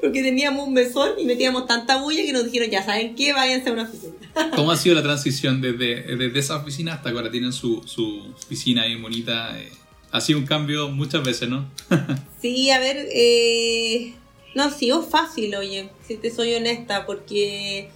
Porque 0.02 0.22
teníamos 0.22 0.66
un 0.66 0.74
mesón 0.74 1.10
y 1.18 1.24
metíamos 1.24 1.66
tanta 1.66 2.00
bulla 2.00 2.22
que 2.22 2.32
nos 2.32 2.44
dijeron, 2.44 2.70
ya 2.70 2.84
saben 2.84 3.14
qué, 3.14 3.32
váyanse 3.32 3.70
a 3.70 3.72
una 3.72 3.82
oficina. 3.82 4.14
¿Cómo 4.56 4.70
ha 4.70 4.76
sido 4.76 4.94
la 4.94 5.02
transición 5.02 5.60
desde, 5.60 6.16
desde 6.16 6.38
esa 6.38 6.56
oficina 6.56 6.94
hasta 6.94 7.10
que 7.10 7.16
ahora 7.16 7.30
tienen 7.30 7.52
su, 7.52 7.82
su 7.86 8.32
oficina 8.44 8.82
ahí 8.82 8.94
bonita? 9.00 9.58
Eh, 9.58 9.70
ha 10.12 10.20
sido 10.20 10.38
un 10.38 10.46
cambio 10.46 10.88
muchas 10.88 11.22
veces, 11.22 11.48
¿no? 11.48 11.68
Sí, 12.40 12.70
a 12.70 12.78
ver, 12.78 13.06
eh, 13.12 14.14
no 14.54 14.62
ha 14.62 14.70
sido 14.70 15.02
fácil, 15.02 15.54
oye, 15.56 15.90
si 16.08 16.16
te 16.16 16.30
soy 16.30 16.54
honesta, 16.54 17.04
porque 17.04 17.90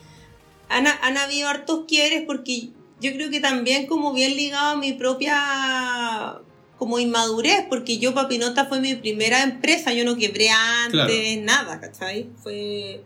han, 0.68 0.86
han 0.86 1.16
habido 1.16 1.48
hartos 1.48 1.86
quieres, 1.88 2.24
porque 2.26 2.68
yo 3.00 3.12
creo 3.14 3.30
que 3.30 3.40
también 3.40 3.86
como 3.86 4.12
bien 4.12 4.36
ligado 4.36 4.72
a 4.72 4.76
mi 4.76 4.92
propia 4.92 6.40
como 6.84 6.98
inmadurez, 6.98 7.64
porque 7.70 7.96
yo 7.96 8.12
Papinota 8.12 8.66
fue 8.66 8.78
mi 8.78 8.94
primera 8.94 9.42
empresa, 9.42 9.94
yo 9.94 10.04
no 10.04 10.18
quebré 10.18 10.50
antes, 10.50 10.90
Claro. 10.92 11.42
nada, 11.42 11.80
¿cachai? 11.80 12.26
Fue... 12.42 13.00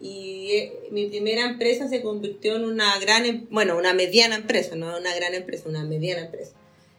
Y 0.00 0.48
eh, 0.52 0.72
mi 0.90 1.06
primera 1.06 1.44
empresa 1.48 1.86
se 1.88 2.02
convirtió 2.02 2.56
en 2.56 2.64
una 2.64 2.98
gran, 2.98 3.24
em- 3.26 3.46
bueno, 3.50 3.76
una 3.76 3.92
mediana 3.94 4.34
empresa, 4.34 4.74
no 4.74 4.96
una 4.98 5.14
gran 5.14 5.34
empresa, 5.34 5.68
una 5.68 5.84
mediana 5.84 6.22
empresa. 6.22 6.52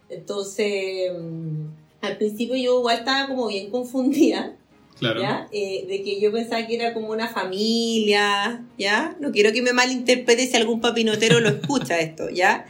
Entonces, 0.10 1.12
mm, 1.20 1.66
al 2.02 2.18
principio 2.18 2.56
yo 2.56 2.80
igual 2.80 3.00
estaba 3.00 3.28
como 3.28 3.48
bien 3.48 3.70
confundida, 3.72 4.56
Claro. 5.00 5.20
¿ya? 5.22 5.50
Eh, 5.52 5.86
de 5.90 6.02
que 6.04 6.22
yo 6.22 6.32
pensaba 6.32 6.66
que 6.66 6.76
era 6.76 6.94
como 6.94 7.10
una 7.10 7.28
familia, 7.28 8.64
¿ya? 8.78 9.18
No 9.20 9.32
quiero 9.34 9.52
que 9.52 9.62
me 9.64 9.74
malinterprete 9.74 10.48
si 10.48 10.56
algún 10.56 10.80
papinotero 10.80 11.40
lo 11.42 11.50
escucha 11.50 12.00
esto, 12.00 12.30
¿ya? 12.30 12.66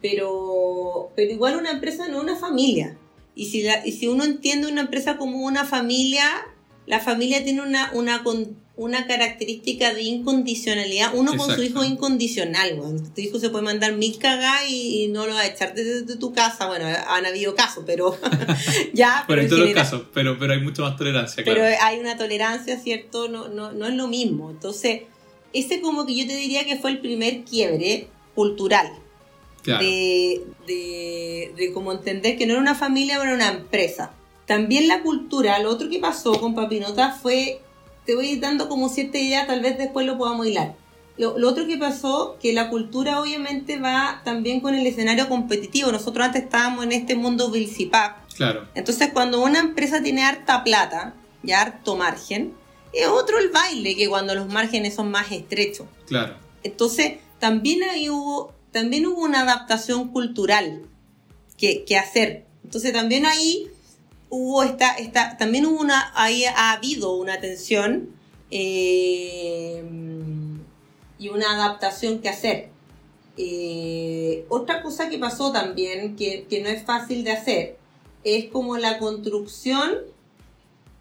Pero, 0.00 0.55
pero 1.14 1.30
igual 1.32 1.56
una 1.56 1.70
empresa 1.70 2.08
no 2.08 2.18
es 2.18 2.22
una 2.24 2.36
familia, 2.36 2.98
Y 3.34 3.46
si, 3.50 3.62
la- 3.62 3.86
y 3.86 3.92
si 3.92 4.06
uno 4.08 4.24
entiende 4.24 4.66
una 4.66 4.80
empresa 4.80 5.18
como 5.18 5.38
una 5.44 5.64
familia, 5.66 6.24
la 6.86 7.00
familia 7.00 7.44
tiene 7.44 7.60
una, 7.60 7.90
una, 7.92 8.22
una 8.76 9.06
característica 9.06 9.92
de 9.92 10.02
incondicionalidad. 10.02 11.14
Uno 11.14 11.32
con 11.32 11.40
su 11.40 11.44
Exacto. 11.60 11.62
hijo 11.64 11.82
es 11.82 11.90
incondicional. 11.90 12.78
weón. 12.78 13.12
Tu 13.14 13.20
hijo 13.20 13.38
se 13.38 13.50
puede 13.50 13.64
mandar 13.64 13.92
mil 13.94 14.16
cagadas 14.18 14.62
y, 14.70 15.04
y 15.04 15.08
no 15.08 15.26
lo 15.26 15.34
va 15.34 15.40
a 15.40 15.46
echar 15.46 15.74
desde 15.74 16.02
de 16.02 16.16
tu 16.16 16.32
casa. 16.32 16.66
Bueno, 16.66 16.86
han 16.86 17.26
habido 17.26 17.54
casos, 17.54 17.84
pero 17.86 18.16
ya. 18.94 19.24
Bueno, 19.26 19.28
pero 19.28 19.42
en 19.42 19.48
todos 19.48 19.60
los 19.62 19.72
casos, 19.74 20.02
pero, 20.14 20.38
pero 20.38 20.52
hay 20.54 20.60
mucha 20.60 20.82
más 20.82 20.96
tolerancia, 20.96 21.42
claro. 21.44 21.60
pero 21.62 21.76
hay 21.82 21.98
una 21.98 22.16
tolerancia, 22.16 22.78
¿cierto? 22.78 23.28
No, 23.28 23.48
no, 23.48 23.72
no 23.72 23.86
es 23.86 23.94
lo 23.94 24.06
mismo. 24.08 24.50
Entonces, 24.50 25.02
ese 25.52 25.80
como 25.80 26.06
que 26.06 26.14
yo 26.14 26.26
te 26.26 26.36
diría 26.36 26.64
que 26.64 26.76
fue 26.76 26.90
el 26.90 27.00
primer 27.00 27.44
quiebre 27.44 28.08
cultural. 28.34 28.90
Claro. 29.66 29.84
De, 29.84 30.42
de, 30.66 31.52
de 31.56 31.72
como 31.72 31.92
entender 31.92 32.38
que 32.38 32.46
no 32.46 32.52
era 32.52 32.62
una 32.62 32.74
familia, 32.74 33.18
pero 33.18 33.34
era 33.34 33.36
una 33.36 33.58
empresa. 33.58 34.12
También 34.46 34.88
la 34.88 35.02
cultura, 35.02 35.58
lo 35.58 35.70
otro 35.70 35.90
que 35.90 35.98
pasó 35.98 36.40
con 36.40 36.54
Papinota 36.54 37.10
fue, 37.10 37.60
te 38.06 38.14
voy 38.14 38.38
dando 38.38 38.68
como 38.68 38.88
cierta 38.88 39.18
idea, 39.18 39.46
tal 39.46 39.60
vez 39.60 39.76
después 39.76 40.06
lo 40.06 40.16
podamos 40.16 40.46
hilar. 40.46 40.74
Lo, 41.18 41.36
lo 41.36 41.48
otro 41.48 41.66
que 41.66 41.76
pasó, 41.78 42.38
que 42.40 42.52
la 42.52 42.70
cultura 42.70 43.20
obviamente 43.20 43.78
va 43.78 44.22
también 44.24 44.60
con 44.60 44.74
el 44.74 44.86
escenario 44.86 45.28
competitivo. 45.28 45.90
Nosotros 45.90 46.24
antes 46.26 46.44
estábamos 46.44 46.84
en 46.84 46.92
este 46.92 47.16
mundo 47.16 47.50
Vilcipap, 47.50 48.26
Claro, 48.36 48.68
entonces, 48.74 49.10
cuando 49.12 49.42
una 49.42 49.60
empresa 49.60 50.02
tiene 50.02 50.22
harta 50.22 50.62
plata 50.62 51.14
y 51.42 51.52
harto 51.52 51.96
margen, 51.96 52.52
es 52.92 53.08
otro 53.08 53.38
el 53.38 53.48
baile 53.50 53.96
que 53.96 54.08
cuando 54.08 54.34
los 54.34 54.46
márgenes 54.48 54.94
son 54.94 55.10
más 55.10 55.32
estrechos. 55.32 55.86
claro. 56.06 56.34
Entonces, 56.62 57.18
también 57.38 57.82
ahí 57.84 58.10
hubo, 58.10 58.52
también 58.76 59.06
hubo 59.06 59.22
una 59.22 59.40
adaptación 59.40 60.08
cultural 60.08 60.82
que, 61.56 61.84
que 61.86 61.96
hacer. 61.96 62.44
Entonces, 62.62 62.92
también 62.92 63.24
ahí 63.24 63.68
hubo 64.28 64.62
esta, 64.64 64.92
esta 64.98 65.38
también 65.38 65.64
hubo 65.64 65.80
una, 65.80 66.12
ahí 66.14 66.44
ha 66.44 66.72
habido 66.72 67.16
una 67.16 67.40
tensión 67.40 68.10
eh, 68.50 69.82
y 71.18 71.28
una 71.30 71.52
adaptación 71.54 72.18
que 72.18 72.28
hacer. 72.28 72.68
Eh, 73.38 74.44
otra 74.50 74.82
cosa 74.82 75.08
que 75.08 75.18
pasó 75.18 75.52
también, 75.52 76.14
que, 76.14 76.44
que 76.48 76.60
no 76.62 76.68
es 76.68 76.84
fácil 76.84 77.24
de 77.24 77.32
hacer, 77.32 77.78
es 78.24 78.44
como 78.50 78.76
la 78.76 78.98
construcción 78.98 79.94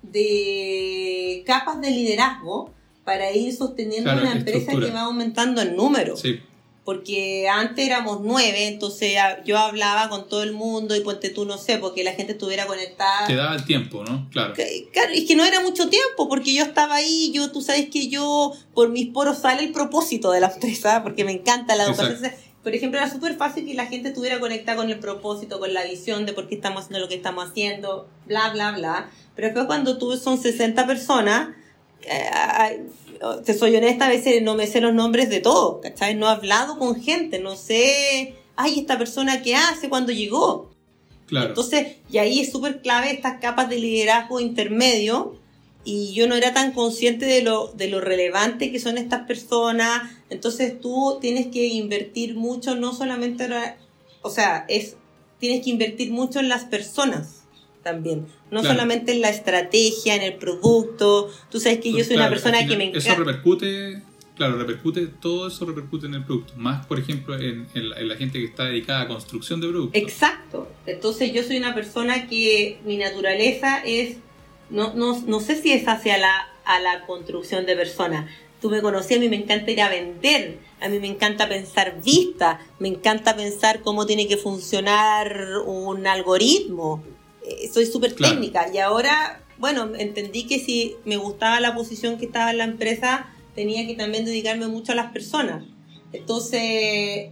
de 0.01 1.43
capas 1.45 1.81
de 1.81 1.91
liderazgo 1.91 2.71
para 3.03 3.31
ir 3.33 3.53
sosteniendo 3.53 4.11
Claro, 4.11 4.21
una 4.27 4.31
empresa 4.37 4.59
estructura. 4.59 4.87
que 4.87 4.93
va 4.93 5.01
aumentando 5.01 5.61
en 5.61 5.75
número. 5.75 6.15
Sí, 6.15 6.39
Porque 6.85 7.49
antes 7.49 7.83
éramos 7.83 8.19
nueve, 8.21 8.67
entonces 8.67 9.17
a- 9.17 9.43
yo 9.43 9.57
hablaba 9.57 10.07
con 10.07 10.29
todo 10.29 10.43
el 10.43 10.53
mundo 10.53 10.95
y 10.95 10.99
ponte 11.01 11.29
tú, 11.31 11.43
no 11.43 11.57
sé, 11.57 11.79
porque 11.79 12.03
la 12.03 12.13
gente 12.13 12.33
estuviera 12.33 12.67
conectada. 12.67 13.25
te 13.27 13.35
daba 13.35 13.55
el 13.55 13.65
tiempo, 13.65 14.03
¿no? 14.03 14.29
Claro. 14.31 14.53
Claro, 14.53 15.11
es 15.11 15.25
que 15.25 15.35
no 15.35 15.43
era 15.43 15.61
mucho 15.61 15.89
tiempo, 15.89 16.29
porque 16.29 16.53
yo 16.53 16.63
estaba 16.63 16.95
ahí, 16.95 17.31
yo, 17.33 17.51
tú 17.51 17.61
sabes 17.61 17.89
que 17.89 18.07
yo, 18.07 18.53
por 18.75 18.89
mis 18.89 19.07
poros 19.07 19.39
sale 19.39 19.63
el 19.63 19.71
propósito 19.71 20.31
de 20.31 20.39
la 20.41 20.47
empresa, 20.53 21.01
porque 21.01 21.23
me 21.25 21.31
encanta 21.31 21.75
la 21.75 21.85
educación. 21.85 22.17
Exacto. 22.23 22.39
Por 22.63 22.73
ejemplo, 22.75 22.99
era 22.99 23.09
súper 23.11 23.35
fácil 23.35 23.65
que 23.65 23.73
la 23.73 23.85
gente 23.87 24.09
estuviera 24.09 24.39
conectada 24.39 24.77
con 24.77 24.89
el 24.89 24.99
propósito, 24.99 25.59
con 25.59 25.73
la 25.73 25.83
visión 25.83 26.25
de 26.27 26.33
por 26.33 26.47
qué 26.47 26.55
estamos 26.55 26.83
haciendo 26.83 26.99
lo 26.99 27.07
que 27.09 27.15
estamos 27.15 27.49
haciendo, 27.49 28.07
bla, 28.27 28.49
bla, 28.51 28.71
bla. 28.71 29.09
Pero 29.35 29.47
después 29.49 29.65
cuando 29.65 29.97
tú 29.97 30.15
son 30.17 30.39
60 30.41 30.85
personas, 30.87 31.49
eh, 32.03 32.83
te 33.43 33.53
soy 33.53 33.75
honesta, 33.75 34.05
a 34.05 34.09
veces 34.09 34.41
no 34.41 34.55
me 34.55 34.67
sé 34.67 34.81
los 34.81 34.93
nombres 34.93 35.29
de 35.29 35.39
todos, 35.39 35.81
¿cachai? 35.81 36.15
No 36.15 36.27
he 36.27 36.29
hablado 36.29 36.77
con 36.77 37.01
gente, 37.01 37.39
no 37.39 37.55
sé, 37.55 38.35
ay, 38.55 38.79
esta 38.79 38.97
persona 38.97 39.41
qué 39.41 39.55
hace 39.55 39.89
cuando 39.89 40.11
llegó. 40.11 40.71
Claro. 41.25 41.49
Entonces, 41.49 41.97
y 42.11 42.19
ahí 42.19 42.39
es 42.39 42.51
súper 42.51 42.81
clave 42.81 43.11
estas 43.11 43.39
capas 43.39 43.69
de 43.69 43.79
liderazgo 43.79 44.39
intermedio. 44.39 45.35
Y 45.87 46.13
yo 46.13 46.27
no 46.27 46.33
era 46.33 46.51
tan 46.51 46.71
consciente 46.71 47.25
de 47.27 47.43
lo, 47.43 47.67
de 47.67 47.87
lo 47.87 48.01
relevante 48.01 48.71
que 48.71 48.79
son 48.79 48.97
estas 48.97 49.27
personas. 49.27 50.11
Entonces 50.31 50.79
tú 50.79 51.19
tienes 51.21 51.47
que 51.47 51.67
invertir 51.67 52.35
mucho, 52.35 52.75
no 52.75 52.93
solamente, 52.93 53.47
o 54.21 54.29
sea, 54.31 54.65
es, 54.67 54.97
tienes 55.39 55.63
que 55.63 55.69
invertir 55.69 56.11
mucho 56.11 56.39
en 56.39 56.49
las 56.49 56.63
personas 56.63 57.44
también. 57.85 58.25
No 58.51 58.61
Claro. 58.61 58.75
solamente 58.75 59.11
en 59.13 59.21
la 59.21 59.29
estrategia, 59.29 60.15
en 60.15 60.23
el 60.23 60.33
producto. 60.33 61.29
Tú 61.51 61.59
sabes 61.59 61.79
que 61.79 61.89
yo 61.91 61.97
Pues 61.97 62.07
soy 62.07 62.15
una 62.17 62.29
persona 62.29 62.57
que 62.65 62.75
me 62.75 62.85
final 62.87 62.97
Eso 62.97 63.09
encanta. 63.11 63.23
repercute, 63.31 64.01
claro, 64.35 64.57
repercute, 64.57 65.05
todo 65.21 65.47
eso 65.47 65.65
repercute 65.65 66.07
en 66.07 66.15
el 66.15 66.23
producto. 66.25 66.53
Más, 66.57 66.83
por 66.87 66.99
ejemplo, 66.99 67.35
en, 67.39 67.67
en 67.75 67.89
la, 67.91 67.99
en 67.99 68.07
la 68.09 68.15
gente 68.15 68.39
que 68.39 68.45
está 68.45 68.65
dedicada 68.65 69.01
a 69.01 69.07
construcción 69.07 69.61
de 69.61 69.67
productos. 69.69 70.01
Exacto. 70.01 70.67
Entonces 70.87 71.31
yo 71.31 71.43
soy 71.43 71.57
una 71.57 71.75
persona 71.75 72.27
que 72.27 72.79
mi 72.85 72.97
naturaleza 72.97 73.83
es, 73.85 74.17
no, 74.71 74.93
no, 74.95 75.21
no 75.27 75.39
sé 75.39 75.61
si 75.61 75.71
es 75.71 75.87
hacia 75.87 76.17
la, 76.17 76.47
a 76.65 76.79
la 76.79 77.05
construcción 77.05 77.67
de 77.67 77.75
personas. 77.75 78.29
Tú 78.61 78.71
me 78.71 78.81
conocí, 78.81 79.13
a 79.13 79.19
mí 79.19 79.29
me 79.29 79.35
encanta 79.35 79.69
ir 79.69 79.79
a 79.81 79.89
vender, 79.89 80.57
a 80.81 80.89
mí 80.89 80.97
me 80.99 81.05
encanta 81.07 81.47
pensar 81.47 82.01
vista, 82.03 82.59
me 82.79 82.87
encanta 82.87 83.35
pensar 83.35 83.81
cómo 83.81 84.07
tiene 84.07 84.27
que 84.27 84.37
funcionar 84.37 85.59
un 85.67 86.07
algoritmo. 86.07 87.03
Eh, 87.47 87.69
soy 87.71 87.85
súper 87.85 88.15
Claro. 88.15 88.33
técnica 88.35 88.67
y 88.73 88.79
ahora, 88.79 89.41
bueno, 89.57 89.89
entendí 89.97 90.47
que 90.47 90.59
si 90.59 90.95
me 91.05 91.17
gustaba 91.17 91.59
la 91.59 91.75
posición 91.75 92.17
que 92.17 92.25
estaba 92.25 92.51
en 92.51 92.57
la 92.57 92.63
empresa, 92.63 93.27
tenía 93.53 93.85
que 93.85 93.95
también 93.95 94.25
dedicarme 94.25 94.67
mucho 94.67 94.91
a 94.91 94.95
las 94.95 95.11
personas. 95.11 95.63
Entonces, 96.11 97.31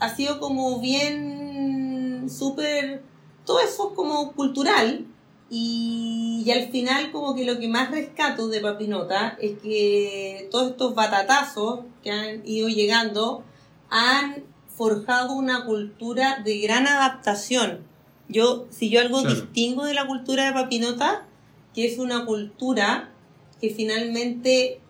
ha 0.00 0.14
sido 0.14 0.38
como 0.40 0.80
bien 0.80 2.26
súper, 2.28 3.02
todo 3.44 3.60
eso 3.60 3.88
es 3.90 3.96
como 3.96 4.32
cultural 4.32 5.06
y, 5.50 6.42
y 6.44 6.50
al 6.50 6.70
final 6.70 7.10
como 7.12 7.34
que 7.34 7.44
lo 7.44 7.58
que 7.58 7.68
más 7.68 7.90
rescato 7.90 8.48
de 8.48 8.60
Papinota 8.60 9.36
es 9.40 9.58
que 9.60 10.48
todos 10.50 10.70
estos 10.72 10.94
batatazos 10.94 11.80
que 12.02 12.10
han 12.10 12.42
ido 12.46 12.68
llegando 12.68 13.44
han 13.90 14.44
forjado 14.76 15.34
una 15.34 15.64
cultura 15.64 16.40
de 16.44 16.58
gran 16.58 16.86
adaptación. 16.86 17.86
Yo, 18.28 18.66
si 18.70 18.88
yo 18.90 19.00
algo 19.00 19.20
Claro. 19.20 19.34
distingo 19.34 19.84
de 19.84 19.94
la 19.94 20.06
cultura 20.06 20.46
de 20.46 20.52
Papinota, 20.52 21.26
que 21.74 21.86
es 21.86 21.98
una 21.98 22.24
cultura 22.24 23.10
que 23.60 23.70
finalmente 23.70 24.80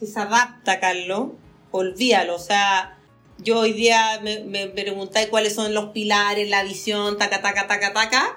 se 0.00 0.20
adapta, 0.20 0.80
Carlos, 0.80 1.28
olvídalo, 1.70 2.36
o 2.36 2.38
sea, 2.38 2.98
yo 3.38 3.60
hoy 3.60 3.72
día 3.72 4.20
me, 4.22 4.40
me 4.44 4.66
preguntáis 4.68 5.28
cuáles 5.28 5.54
son 5.54 5.74
los 5.74 5.86
pilares, 5.86 6.48
la 6.48 6.62
visión, 6.62 7.18
taca, 7.18 7.42
taca, 7.42 7.66
taca, 7.66 7.92
taca, 7.92 8.36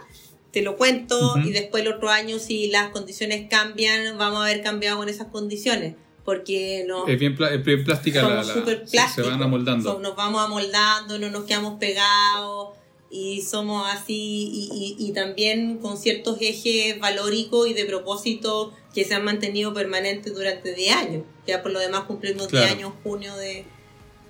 te 0.52 0.62
lo 0.64 0.76
cuento 0.78 1.38
y 1.44 1.52
después 1.52 1.84
el 1.86 1.92
otro 1.94 2.10
año 2.10 2.40
si 2.40 2.68
las 2.68 2.90
condiciones 2.90 3.48
cambian, 3.50 4.18
vamos 4.18 4.40
a 4.40 4.46
haber 4.46 4.64
cambiado 4.64 4.98
con 4.98 5.08
esas 5.10 5.28
condiciones, 5.28 5.96
porque 6.26 6.84
no, 6.88 7.06
Es 7.08 7.20
bien, 7.20 7.36
pla- 7.36 7.54
es 7.54 7.64
bien 7.64 7.84
plástica 7.84 8.22
la, 8.24 8.30
somos 8.44 8.48
la- 8.48 8.54
súper 8.54 8.88
se- 8.88 9.08
se 9.10 9.22
van 9.22 9.44
amoldando. 9.44 10.00
nos 10.00 10.16
vamos 10.16 10.44
amoldando, 10.44 11.20
no 11.20 11.30
nos 11.30 11.44
quedamos 11.44 11.78
pegados 11.80 12.70
y 13.10 13.42
somos 13.42 13.88
así 13.92 14.14
y, 14.52 14.96
y- 15.00 15.08
y 15.10 15.14
también 15.14 15.78
con 15.78 15.98
ciertos 15.98 16.38
ejes 16.42 17.00
valóricos 17.00 17.68
y 17.70 17.74
de 17.74 17.86
propósito 17.86 18.74
que 18.94 19.06
se 19.06 19.14
han 19.16 19.24
mantenido 19.24 19.74
permanentes 19.74 20.34
durante 20.34 20.74
10 20.74 20.96
años. 20.96 21.24
Ya 21.46 21.62
por 21.64 21.72
lo 21.72 21.80
demás 21.80 22.02
cumplimos 22.02 22.48
Claro. 22.48 22.66
10 22.66 22.78
años 22.78 22.94
junio 23.04 23.36
de, 23.38 23.64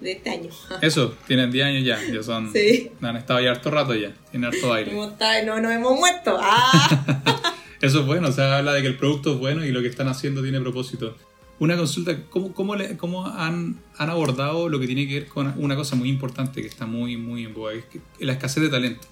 de 0.01 0.11
este 0.11 0.29
año. 0.29 0.49
Eso, 0.81 1.15
tienen 1.25 1.51
10 1.51 1.65
años 1.65 1.83
ya, 1.85 1.99
ya 2.13 2.21
son, 2.21 2.51
Sí. 2.53 2.91
han 3.01 3.15
estado 3.17 3.39
ya 3.41 3.51
harto 3.51 3.71
rato 3.71 3.95
ya, 3.95 4.13
tienen 4.31 4.53
harto 4.53 4.71
aire. 4.73 4.91
¿Cómo 4.91 5.05
está? 5.07 5.41
No 5.43 5.59
nos 5.59 5.71
hemos 5.71 5.97
muerto. 5.97 6.37
¡Ah! 6.41 7.53
Eso 7.81 7.99
es 8.01 8.05
bueno, 8.07 8.29
o 8.29 8.31
sea, 8.31 8.57
habla 8.57 8.73
de 8.73 8.81
que 8.81 8.87
el 8.87 8.97
producto 8.97 9.33
es 9.33 9.39
bueno 9.39 9.63
y 9.65 9.71
lo 9.71 9.81
que 9.81 9.87
están 9.87 10.07
haciendo 10.07 10.41
tiene 10.41 10.59
propósito. 10.59 11.15
Una 11.59 11.75
consulta, 11.75 12.15
¿cómo, 12.29 12.53
cómo, 12.53 12.75
le- 12.75 12.97
cómo 12.97 13.25
han, 13.27 13.79
han 13.97 14.09
abordado 14.09 14.69
lo 14.69 14.79
que 14.79 14.85
tiene 14.85 15.07
que 15.07 15.15
ver 15.15 15.25
con 15.27 15.53
una 15.57 15.75
cosa 15.75 15.95
muy 15.95 16.07
importante 16.09 16.61
que 16.61 16.67
está 16.67 16.85
muy, 16.85 17.17
muy 17.17 17.45
en 17.45 17.53
boga, 17.53 17.71
que 17.73 17.79
es 17.79 17.85
que- 17.85 18.25
la 18.25 18.33
escasez 18.33 18.61
de 18.63 18.69
talento? 18.69 19.07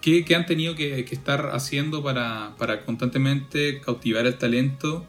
¿Qué, 0.00 0.24
qué 0.24 0.34
han 0.34 0.44
tenido 0.44 0.74
que, 0.74 1.04
que 1.04 1.14
estar 1.14 1.50
haciendo 1.54 2.02
para, 2.02 2.54
para 2.58 2.84
constantemente 2.84 3.80
cautivar 3.80 4.26
el 4.26 4.36
talento? 4.36 5.06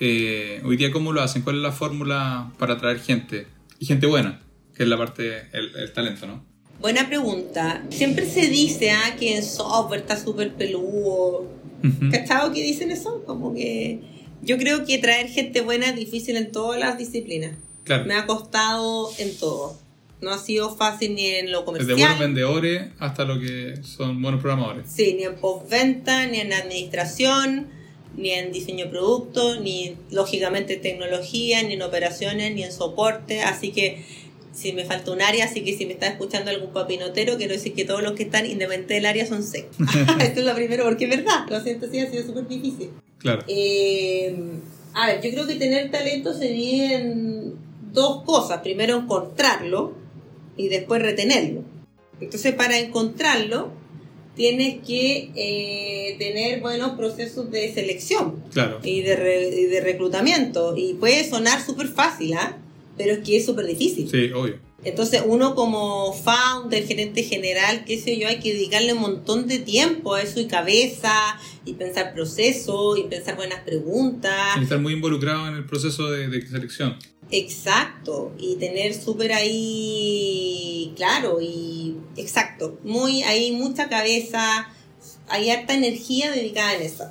Eh, 0.00 0.60
hoy 0.64 0.76
día, 0.76 0.92
¿cómo 0.92 1.12
lo 1.12 1.22
hacen? 1.22 1.42
¿Cuál 1.42 1.56
es 1.56 1.62
la 1.62 1.72
fórmula 1.72 2.52
para 2.58 2.74
atraer 2.74 3.00
gente? 3.00 3.46
Y 3.80 3.86
gente 3.86 4.06
buena, 4.06 4.40
que 4.76 4.82
es 4.84 4.88
la 4.88 4.96
parte, 4.96 5.46
el, 5.52 5.74
el 5.74 5.92
talento, 5.92 6.26
¿no? 6.26 6.44
Buena 6.80 7.08
pregunta. 7.08 7.82
Siempre 7.90 8.26
se 8.26 8.48
dice 8.48 8.92
ah, 8.92 9.16
que 9.18 9.36
en 9.36 9.42
software 9.42 10.00
está 10.00 10.16
súper 10.16 10.54
peludo. 10.54 11.50
Ujú. 11.82 12.10
¿Cachado 12.12 12.52
que 12.52 12.62
dicen 12.62 12.92
eso? 12.92 13.24
Como 13.26 13.52
que 13.54 14.00
yo 14.42 14.58
creo 14.58 14.84
que 14.84 14.98
traer 14.98 15.28
gente 15.28 15.60
buena 15.60 15.90
es 15.90 15.96
difícil 15.96 16.36
en 16.36 16.52
todas 16.52 16.78
las 16.78 16.98
disciplinas. 16.98 17.52
Claro, 17.84 18.04
Me 18.04 18.14
ha 18.14 18.26
costado 18.26 19.10
en 19.18 19.36
todo. 19.36 19.78
No 20.20 20.30
ha 20.30 20.38
sido 20.38 20.74
fácil 20.74 21.14
ni 21.14 21.26
en 21.26 21.52
lo 21.52 21.60
desde 21.60 21.64
comercial, 21.64 21.96
buenos 21.98 22.18
vendedores 22.18 22.88
hasta 22.98 23.24
lo 23.24 23.38
que 23.38 23.78
son 23.82 24.20
buenos 24.20 24.40
programadores. 24.40 24.90
sí, 24.90 25.14
ni 25.16 25.22
en 25.22 25.36
postventa, 25.36 26.26
ni 26.26 26.40
en 26.40 26.52
administración, 26.52 27.68
ni 28.16 28.30
en 28.30 28.50
diseño 28.52 28.86
de 28.86 28.90
producto, 28.90 29.60
ni 29.60 29.96
lógicamente 30.10 30.76
tecnología, 30.76 31.62
ni 31.62 31.74
en 31.74 31.82
operaciones, 31.82 32.52
ni 32.54 32.64
en 32.64 32.72
soporte. 32.72 33.42
Así 33.42 33.70
que 33.70 34.04
si 34.52 34.72
me 34.72 34.84
falta 34.84 35.12
un 35.12 35.22
área, 35.22 35.44
así 35.44 35.62
que 35.62 35.76
si 35.76 35.86
me 35.86 35.92
está 35.92 36.08
escuchando 36.08 36.50
algún 36.50 36.72
papinotero, 36.72 37.36
quiero 37.36 37.52
decir 37.52 37.74
que 37.74 37.84
todos 37.84 38.02
los 38.02 38.12
que 38.12 38.24
están 38.24 38.44
independientes 38.44 38.96
del 38.96 39.06
área 39.06 39.24
son 39.24 39.44
secos. 39.44 39.76
Esto 40.20 40.40
es 40.40 40.46
lo 40.46 40.54
primero, 40.54 40.84
porque 40.84 41.04
es 41.04 41.10
verdad, 41.10 41.46
lo 41.48 41.60
siento, 41.62 41.88
sí, 41.88 42.00
ha 42.00 42.10
sido 42.10 42.24
súper 42.24 42.48
difícil. 42.48 42.90
Claro. 43.18 43.42
Eh, 43.48 44.34
a 44.94 45.06
ver, 45.06 45.20
yo 45.22 45.30
creo 45.30 45.46
que 45.46 45.54
tener 45.56 45.90
talento 45.90 46.32
se 46.34 46.48
divide 46.48 46.94
en 46.94 47.54
dos 47.92 48.22
cosas. 48.24 48.60
Primero, 48.62 48.96
encontrarlo 48.96 49.92
y 50.56 50.68
después 50.68 51.02
retenerlo. 51.02 51.62
Entonces, 52.20 52.54
para 52.54 52.78
encontrarlo, 52.78 53.70
tienes 54.34 54.78
que 54.86 55.30
eh, 55.34 56.16
tener 56.18 56.60
buenos 56.60 56.92
procesos 56.96 57.50
de 57.50 57.72
selección 57.72 58.42
Claro. 58.52 58.80
y 58.82 59.02
de, 59.02 59.16
re- 59.16 59.48
y 59.48 59.64
de 59.66 59.80
reclutamiento. 59.80 60.76
Y 60.76 60.94
puede 60.94 61.28
sonar 61.28 61.60
súper 61.64 61.88
fácil, 61.88 62.34
¿ah? 62.34 62.56
Pero 62.96 63.12
es 63.14 63.18
que 63.20 63.36
es 63.36 63.46
súper 63.46 63.66
difícil. 63.66 64.08
Sí, 64.08 64.30
obvio. 64.32 64.58
Entonces 64.84 65.22
uno 65.26 65.56
como 65.56 66.12
founder, 66.12 66.86
gerente 66.86 67.24
general, 67.24 67.84
qué 67.84 67.98
sé 67.98 68.16
yo, 68.16 68.28
hay 68.28 68.38
que 68.38 68.52
dedicarle 68.52 68.92
un 68.92 69.00
montón 69.00 69.48
de 69.48 69.58
tiempo 69.58 70.14
a 70.14 70.22
eso 70.22 70.38
y 70.40 70.46
cabeza, 70.46 71.12
y 71.64 71.74
pensar 71.74 72.14
procesos, 72.14 72.96
y 72.98 73.02
pensar 73.02 73.34
buenas 73.36 73.60
preguntas. 73.64 74.56
Que 74.56 74.62
estar 74.62 74.78
muy 74.78 74.92
involucrado 74.92 75.48
en 75.48 75.54
el 75.56 75.66
proceso 75.66 76.08
de, 76.10 76.28
de 76.28 76.46
selección. 76.46 76.96
Exacto, 77.30 78.32
y 78.38 78.54
tener 78.56 78.94
súper 78.94 79.32
ahí, 79.32 80.92
claro, 80.96 81.40
y 81.40 81.96
exacto, 82.16 82.78
muy 82.84 83.22
ahí 83.24 83.50
mucha 83.52 83.88
cabeza, 83.88 84.68
hay 85.28 85.50
harta 85.50 85.74
energía 85.74 86.30
dedicada 86.30 86.74
en 86.76 86.82
eso. 86.82 87.04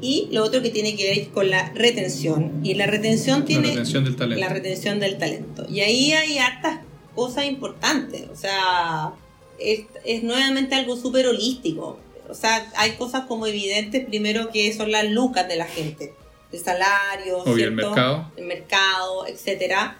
Y 0.00 0.28
lo 0.30 0.44
otro 0.44 0.62
que 0.62 0.70
tiene 0.70 0.96
que 0.96 1.08
ver 1.10 1.28
con 1.30 1.50
la 1.50 1.72
retención. 1.72 2.60
Y 2.62 2.74
la 2.74 2.86
retención 2.86 3.40
La 3.40 3.46
tiene 3.46 3.68
retención 3.68 4.04
del 4.04 4.14
talento. 4.16 4.40
la 4.40 4.48
retención 4.52 5.00
del 5.00 5.18
talento. 5.18 5.66
Y 5.68 5.80
ahí 5.80 6.12
hay 6.12 6.38
hartas 6.38 6.80
cosas 7.18 7.46
importantes. 7.46 8.28
O 8.32 8.36
sea, 8.36 9.12
es, 9.58 9.86
es 10.04 10.22
nuevamente 10.22 10.76
algo 10.76 10.96
súper 10.96 11.26
holístico. 11.26 11.98
O 12.28 12.34
sea, 12.34 12.70
hay 12.76 12.92
cosas 12.92 13.24
como 13.26 13.44
evidentes, 13.46 14.06
primero 14.06 14.50
que 14.50 14.72
son 14.72 14.92
las 14.92 15.10
lucas 15.10 15.48
de 15.48 15.56
la 15.56 15.66
gente. 15.66 16.14
El 16.52 16.60
salario, 16.60 17.38
Obvio, 17.38 17.64
el 17.64 17.72
mercado. 17.72 18.30
El 18.36 18.44
mercado, 18.44 19.26
etcétera. 19.26 19.98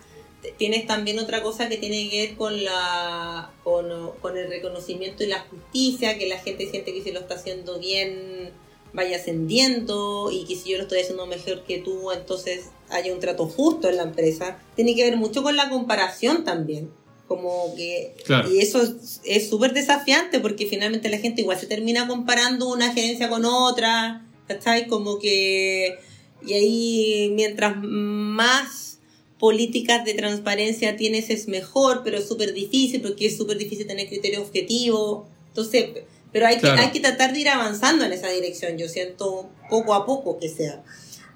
Tienes 0.58 0.86
también 0.86 1.18
otra 1.18 1.42
cosa 1.42 1.68
que 1.68 1.76
tiene 1.76 2.08
que 2.08 2.28
ver 2.28 2.36
con 2.36 2.64
la 2.64 3.50
con, 3.64 4.12
con 4.20 4.36
el 4.36 4.48
reconocimiento 4.48 5.24
y 5.24 5.26
la 5.26 5.40
justicia, 5.40 6.16
que 6.16 6.28
la 6.28 6.38
gente 6.38 6.70
siente 6.70 6.94
que 6.94 7.02
si 7.02 7.10
lo 7.10 7.18
está 7.18 7.34
haciendo 7.34 7.80
bien 7.80 8.52
vaya 8.92 9.16
ascendiendo 9.16 10.30
y 10.32 10.44
que 10.44 10.54
si 10.54 10.70
yo 10.70 10.76
lo 10.76 10.84
estoy 10.84 11.00
haciendo 11.00 11.26
mejor 11.26 11.64
que 11.64 11.78
tú, 11.78 12.12
entonces 12.12 12.70
haya 12.88 13.12
un 13.12 13.20
trato 13.20 13.46
justo 13.46 13.88
en 13.88 13.96
la 13.96 14.04
empresa. 14.04 14.58
Tiene 14.76 14.94
que 14.94 15.04
ver 15.04 15.16
mucho 15.16 15.42
con 15.42 15.56
la 15.56 15.68
comparación 15.68 16.44
también. 16.44 16.90
Como 17.28 17.74
que. 17.76 18.14
Claro. 18.24 18.50
Y 18.50 18.58
eso 18.60 18.82
es- 18.82 19.20
es 19.24 19.48
súper 19.50 19.74
desafiante 19.74 20.40
porque 20.40 20.66
finalmente 20.66 21.08
la 21.10 21.18
gente 21.18 21.42
igual 21.42 21.60
se 21.60 21.66
termina 21.66 22.08
comparando 22.08 22.68
una 22.68 22.92
gerencia 22.92 23.28
con 23.28 23.44
otra. 23.44 24.24
¿Cachai? 24.48 24.88
Como 24.88 25.18
que. 25.18 25.98
Y 26.46 26.52
ahí, 26.54 27.32
mientras 27.34 27.74
más 27.82 28.98
políticas 29.38 30.04
de 30.04 30.14
transparencia 30.14 30.96
tienes, 30.96 31.30
es 31.30 31.48
mejor, 31.48 32.00
pero 32.02 32.18
es 32.18 32.26
súper 32.26 32.54
difícil 32.54 33.02
porque 33.02 33.26
es 33.26 33.36
súper 33.36 33.58
difícil 33.58 33.86
tener 33.86 34.08
criterios 34.08 34.42
objetivos. 34.42 35.26
Entonces, 35.48 35.86
pero 36.32 36.46
hay, 36.46 36.56
Claro. 36.56 36.76
que, 36.76 36.82
hay 36.82 36.90
que 36.92 37.00
tratar 37.00 37.32
de 37.34 37.40
ir 37.40 37.48
avanzando 37.48 38.04
en 38.04 38.12
esa 38.12 38.28
dirección, 38.30 38.78
yo 38.78 38.88
siento, 38.88 39.48
poco 39.70 39.94
a 39.94 40.06
poco 40.06 40.38
que 40.38 40.48
sea. 40.48 40.82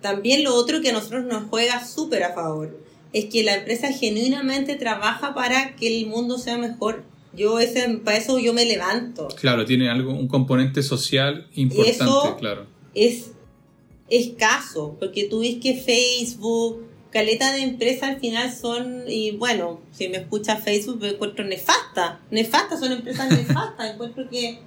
También 0.01 0.43
lo 0.43 0.55
otro 0.55 0.81
que 0.81 0.89
a 0.91 0.93
nosotros 0.93 1.25
nos 1.27 1.49
juega 1.49 1.85
súper 1.87 2.25
a 2.25 2.33
favor 2.35 2.82
es 3.13 3.27
que 3.27 3.43
la 3.43 3.55
empresa 3.57 3.93
genuinamente 3.93 4.75
trabaja 4.77 5.35
para 5.35 5.77
que 5.77 6.01
el 6.01 6.07
mundo 6.07 6.39
sea 6.39 6.59
mejor. 6.59 7.05
Yo 7.35 7.59
ese, 7.61 7.89
para 8.05 8.17
eso 8.19 8.39
yo 8.39 8.53
me 8.53 8.65
levanto. 8.65 9.29
Claro, 9.41 9.65
tiene 9.65 9.89
algo, 9.89 10.13
un 10.13 10.29
componente 10.29 10.83
social 10.83 11.49
importante, 11.55 12.05
eso- 12.05 12.37
claro. 12.39 12.67
es 12.95 13.33
escaso, 14.09 14.97
porque 14.99 15.25
tú 15.25 15.41
ves 15.41 15.57
que 15.63 15.75
Facebook, 15.75 16.87
caleta 17.11 17.53
de 17.53 17.63
empresas 17.63 18.11
al 18.11 18.21
final 18.21 18.53
son, 18.53 19.05
y 19.09 19.33
bueno, 19.33 19.81
si 19.93 20.09
me 20.09 20.19
escucha 20.19 20.57
Facebook 20.57 21.01
me 21.01 21.11
encuentro 21.11 21.45
nefasta, 21.45 22.21
nefasta, 22.31 22.79
son 22.79 22.93
empresas 22.93 23.31
nefastas, 23.39 23.93
encuentro 23.93 24.29
que, 24.29 24.59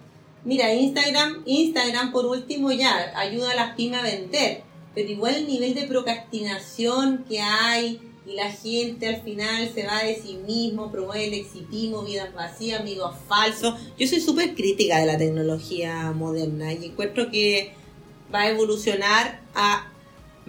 mira, 0.44 0.74
Instagram, 0.74 1.44
Instagram 1.46 2.12
por 2.12 2.26
último 2.26 2.72
ya 2.72 3.12
ayuda 3.16 3.52
a 3.52 3.56
las 3.56 3.76
pymes 3.76 4.00
a 4.00 4.04
vender, 4.04 4.64
pero 4.96 5.10
igual 5.12 5.36
el 5.36 5.48
nivel 5.48 5.74
de 5.76 5.84
procrastinación 5.84 7.26
que 7.30 7.42
hay 7.42 8.00
y 8.28 8.34
la 8.34 8.52
gente 8.52 9.08
al 9.08 9.22
final 9.22 9.72
se 9.74 9.86
va 9.86 10.00
de 10.04 10.16
sí 10.20 10.38
mismo, 10.48 10.92
promueve 10.92 11.28
el 11.28 11.34
exitismo, 11.36 12.04
vidas 12.04 12.34
vacías, 12.34 12.80
amigos 12.82 13.16
falsos. 13.28 13.76
Yo 14.00 14.08
soy 14.08 14.20
súper 14.20 14.56
crítica 14.56 15.00
de 15.00 15.06
la 15.06 15.18
tecnología 15.18 16.12
moderna 16.12 16.74
y 16.74 16.86
encuentro 16.86 17.30
que 17.30 17.74
va 18.34 18.42
a 18.42 18.50
evolucionar 18.50 19.42
a 19.54 19.92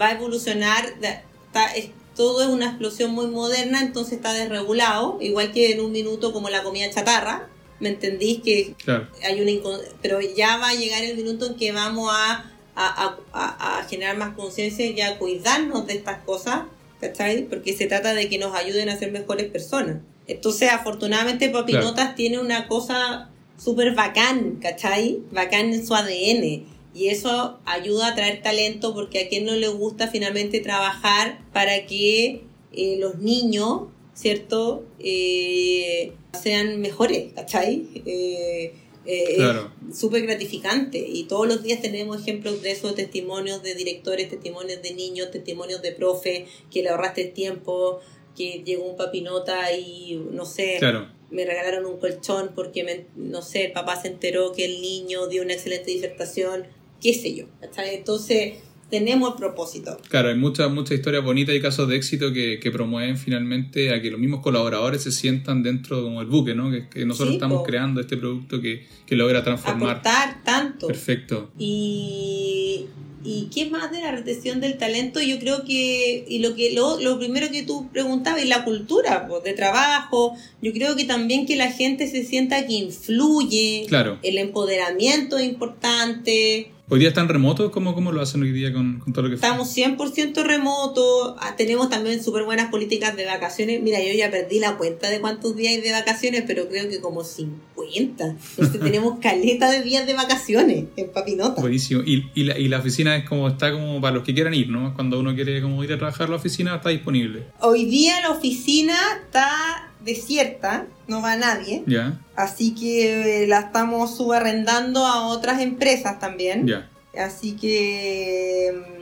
va 0.00 0.08
a 0.08 0.12
evolucionar 0.12 0.98
de- 1.00 1.20
está- 1.46 1.74
es- 1.74 1.90
todo 2.14 2.42
es 2.42 2.48
una 2.48 2.66
explosión 2.68 3.10
muy 3.12 3.26
moderna 3.26 3.80
entonces 3.82 4.14
está 4.14 4.32
desregulado 4.32 5.18
igual 5.20 5.52
que 5.52 5.72
en 5.72 5.80
un 5.82 5.92
minuto 5.92 6.32
como 6.32 6.48
la 6.48 6.62
comida 6.62 6.88
chatarra 6.90 7.48
me 7.80 7.90
entendís 7.90 8.40
que 8.42 8.74
Claro. 8.82 9.06
hay 9.22 9.40
una 9.40 9.52
pero 10.00 10.20
ya 10.20 10.56
va 10.56 10.70
a 10.70 10.74
llegar 10.74 11.04
el 11.04 11.14
minuto 11.16 11.46
en 11.46 11.54
que 11.56 11.72
vamos 11.72 12.10
a, 12.10 12.50
a- 12.74 13.16
a- 13.32 13.78
a 13.78 13.84
generar 13.84 14.16
más 14.16 14.34
conciencia 14.34 14.86
y 14.86 15.00
a 15.02 15.18
cuidarnos 15.18 15.86
de 15.86 15.94
estas 15.94 16.22
cosas 16.24 16.62
¿cachai? 17.00 17.42
porque 17.42 17.76
se 17.76 17.86
trata 17.86 18.14
de 18.14 18.28
que 18.28 18.38
nos 18.38 18.54
ayuden 18.54 18.88
a 18.88 18.96
ser 18.96 19.12
mejores 19.12 19.50
personas 19.50 19.98
entonces 20.26 20.70
afortunadamente 20.70 21.48
Papinotas 21.50 22.14
tiene 22.14 22.38
una 22.38 22.68
cosa 22.68 23.30
súper 23.58 23.94
bacán 23.94 24.56
¿cachai? 24.60 25.20
bacán 25.30 25.72
en 25.72 25.86
su 25.86 25.94
ADN 25.94 26.76
y 26.96 27.08
eso 27.08 27.58
ayuda 27.66 28.08
a 28.08 28.14
traer 28.14 28.40
talento 28.40 28.94
porque 28.94 29.20
a 29.20 29.28
quien 29.28 29.44
no 29.44 29.54
le 29.54 29.68
gusta 29.68 30.08
finalmente 30.08 30.60
trabajar 30.60 31.40
para 31.52 31.84
que 31.84 32.42
eh, 32.72 32.96
los 32.98 33.18
niños, 33.18 33.82
¿cierto? 34.14 34.86
Eh, 34.98 36.14
sean 36.32 36.80
mejores, 36.80 37.34
¿cachai? 37.34 37.86
Eh, 38.06 38.72
eh, 39.06 39.34
Claro. 39.36 39.70
es 39.90 39.98
súper 39.98 40.22
gratificante 40.22 40.98
y 40.98 41.24
todos 41.24 41.46
los 41.46 41.62
días 41.62 41.80
tenemos 41.80 42.20
ejemplos 42.20 42.62
de 42.62 42.72
esos 42.72 42.94
testimonios 42.94 43.62
de 43.62 43.74
directores, 43.74 44.28
testimonios 44.28 44.82
de 44.82 44.94
niños, 44.94 45.30
testimonios 45.30 45.82
de 45.82 45.92
profe, 45.92 46.46
que 46.70 46.82
le 46.82 46.88
ahorraste 46.90 47.22
el 47.22 47.32
tiempo, 47.32 48.00
que 48.36 48.62
llegó 48.64 48.84
un 48.84 48.96
papinota 48.96 49.72
y 49.72 50.14
no 50.32 50.44
sé, 50.44 50.76
Claro. 50.78 51.08
me 51.30 51.44
regalaron 51.44 51.86
un 51.86 51.98
colchón 51.98 52.52
porque, 52.54 52.84
me- 52.84 53.06
no 53.16 53.42
sé, 53.42 53.64
el 53.66 53.72
papá 53.72 54.00
se 54.00 54.08
enteró 54.08 54.52
que 54.52 54.64
el 54.64 54.80
niño 54.82 55.26
dio 55.28 55.42
una 55.42 55.54
excelente 55.54 55.90
disertación, 55.90 56.66
qué 57.00 57.14
sé 57.14 57.34
yo. 57.34 57.46
¿cachai? 57.60 57.94
Entonces, 57.94 58.54
tenemos 58.90 59.32
el 59.32 59.36
propósito. 59.36 59.98
Claro, 60.08 60.28
hay 60.28 60.36
muchas 60.36 60.70
muchas 60.70 60.98
historias 60.98 61.24
bonitas 61.24 61.54
y 61.54 61.60
casos 61.60 61.88
de 61.88 61.96
éxito 61.96 62.32
que, 62.32 62.60
que 62.60 62.70
promueven 62.70 63.16
finalmente 63.16 63.92
a 63.92 64.00
que 64.00 64.10
los 64.10 64.20
mismos 64.20 64.40
colaboradores 64.40 65.02
se 65.02 65.12
sientan 65.12 65.62
dentro 65.62 66.02
como 66.02 66.20
el 66.20 66.26
buque, 66.28 66.54
¿no? 66.54 66.70
Que, 66.70 66.88
que 66.88 67.04
nosotros 67.04 67.30
Sí, 67.30 67.34
estamos 67.36 67.58
po. 67.58 67.64
creando 67.64 68.00
este 68.00 68.16
producto 68.16 68.60
que, 68.60 68.86
que 69.06 69.16
logra 69.16 69.42
transformar. 69.42 69.96
Aportar 69.96 70.42
tanto. 70.44 70.86
Perfecto. 70.86 71.50
Y, 71.58 72.86
y 73.26 73.48
qué 73.52 73.68
más 73.68 73.90
de 73.90 74.00
la 74.00 74.12
retención 74.12 74.60
del 74.60 74.78
talento, 74.78 75.20
yo 75.20 75.38
creo 75.38 75.64
que, 75.64 76.24
y 76.28 76.38
lo 76.38 76.54
que 76.54 76.72
lo, 76.72 77.00
lo 77.00 77.18
primero 77.18 77.50
que 77.50 77.62
tú 77.64 77.88
preguntabas, 77.92 78.42
es 78.42 78.48
la 78.48 78.64
cultura 78.64 79.26
pues, 79.28 79.42
de 79.42 79.52
trabajo, 79.52 80.34
yo 80.62 80.72
creo 80.72 80.94
que 80.94 81.04
también 81.04 81.46
que 81.46 81.56
la 81.56 81.70
gente 81.72 82.08
se 82.08 82.24
sienta 82.24 82.66
que 82.66 82.74
influye, 82.74 83.86
Claro. 83.88 84.18
el 84.22 84.38
empoderamiento 84.38 85.38
es 85.38 85.44
importante, 85.44 86.70
¿Hoy 86.88 87.00
día 87.00 87.08
están 87.08 87.28
remotos? 87.28 87.72
¿Cómo, 87.72 87.96
cómo 87.96 88.12
lo 88.12 88.20
hacen 88.20 88.42
hoy 88.42 88.52
día 88.52 88.72
con, 88.72 89.00
con 89.00 89.12
todo 89.12 89.24
lo 89.24 89.28
que 89.30 89.34
Estamos 89.34 89.76
100% 89.76 90.44
remoto, 90.44 91.34
ah, 91.40 91.56
tenemos 91.56 91.90
también 91.90 92.22
súper 92.22 92.44
buenas 92.44 92.70
políticas 92.70 93.16
de 93.16 93.24
vacaciones. 93.24 93.82
Mira, 93.82 94.00
yo 94.00 94.12
ya 94.12 94.30
perdí 94.30 94.60
la 94.60 94.76
cuenta 94.76 95.10
de 95.10 95.20
cuántos 95.20 95.56
días 95.56 95.74
hay 95.74 95.80
de 95.80 95.90
vacaciones, 95.90 96.44
pero 96.46 96.68
creo 96.68 96.88
que 96.88 97.00
como 97.00 97.24
50. 97.24 97.60
Entonces 97.94 98.80
tenemos 98.80 99.18
caleta 99.22 99.70
de 99.70 99.82
días 99.82 100.06
de 100.06 100.14
vacaciones 100.14 100.84
en 100.96 101.10
Papinota. 101.12 101.60
Buenísimo. 101.60 102.02
Y, 102.04 102.30
y, 102.34 102.44
la, 102.44 102.58
y 102.58 102.68
la 102.68 102.78
oficina 102.78 103.16
es 103.16 103.28
como, 103.28 103.48
está 103.48 103.72
como 103.72 104.00
para 104.00 104.14
los 104.16 104.24
que 104.24 104.34
quieran 104.34 104.54
ir, 104.54 104.68
¿no? 104.68 104.94
Cuando 104.94 105.18
uno 105.20 105.34
quiere 105.34 105.60
como 105.62 105.82
ir 105.84 105.92
a 105.92 105.98
trabajar 105.98 106.28
la 106.28 106.36
oficina, 106.36 106.76
está 106.76 106.90
disponible. 106.90 107.44
Hoy 107.60 107.84
día 107.86 108.20
la 108.20 108.30
oficina 108.30 108.94
está 109.24 109.90
desierta, 110.04 110.86
no 111.08 111.20
va 111.22 111.36
nadie. 111.36 111.82
Ya, 111.86 112.20
Así 112.36 112.74
que 112.74 113.42
eh, 113.42 113.46
la 113.46 113.60
estamos 113.60 114.16
subarrendando 114.16 115.04
a 115.06 115.26
otras 115.28 115.60
empresas 115.60 116.18
también. 116.18 116.66
ya. 116.66 116.90
Así 117.18 117.52
que, 117.56 118.72
mm, 118.74 118.95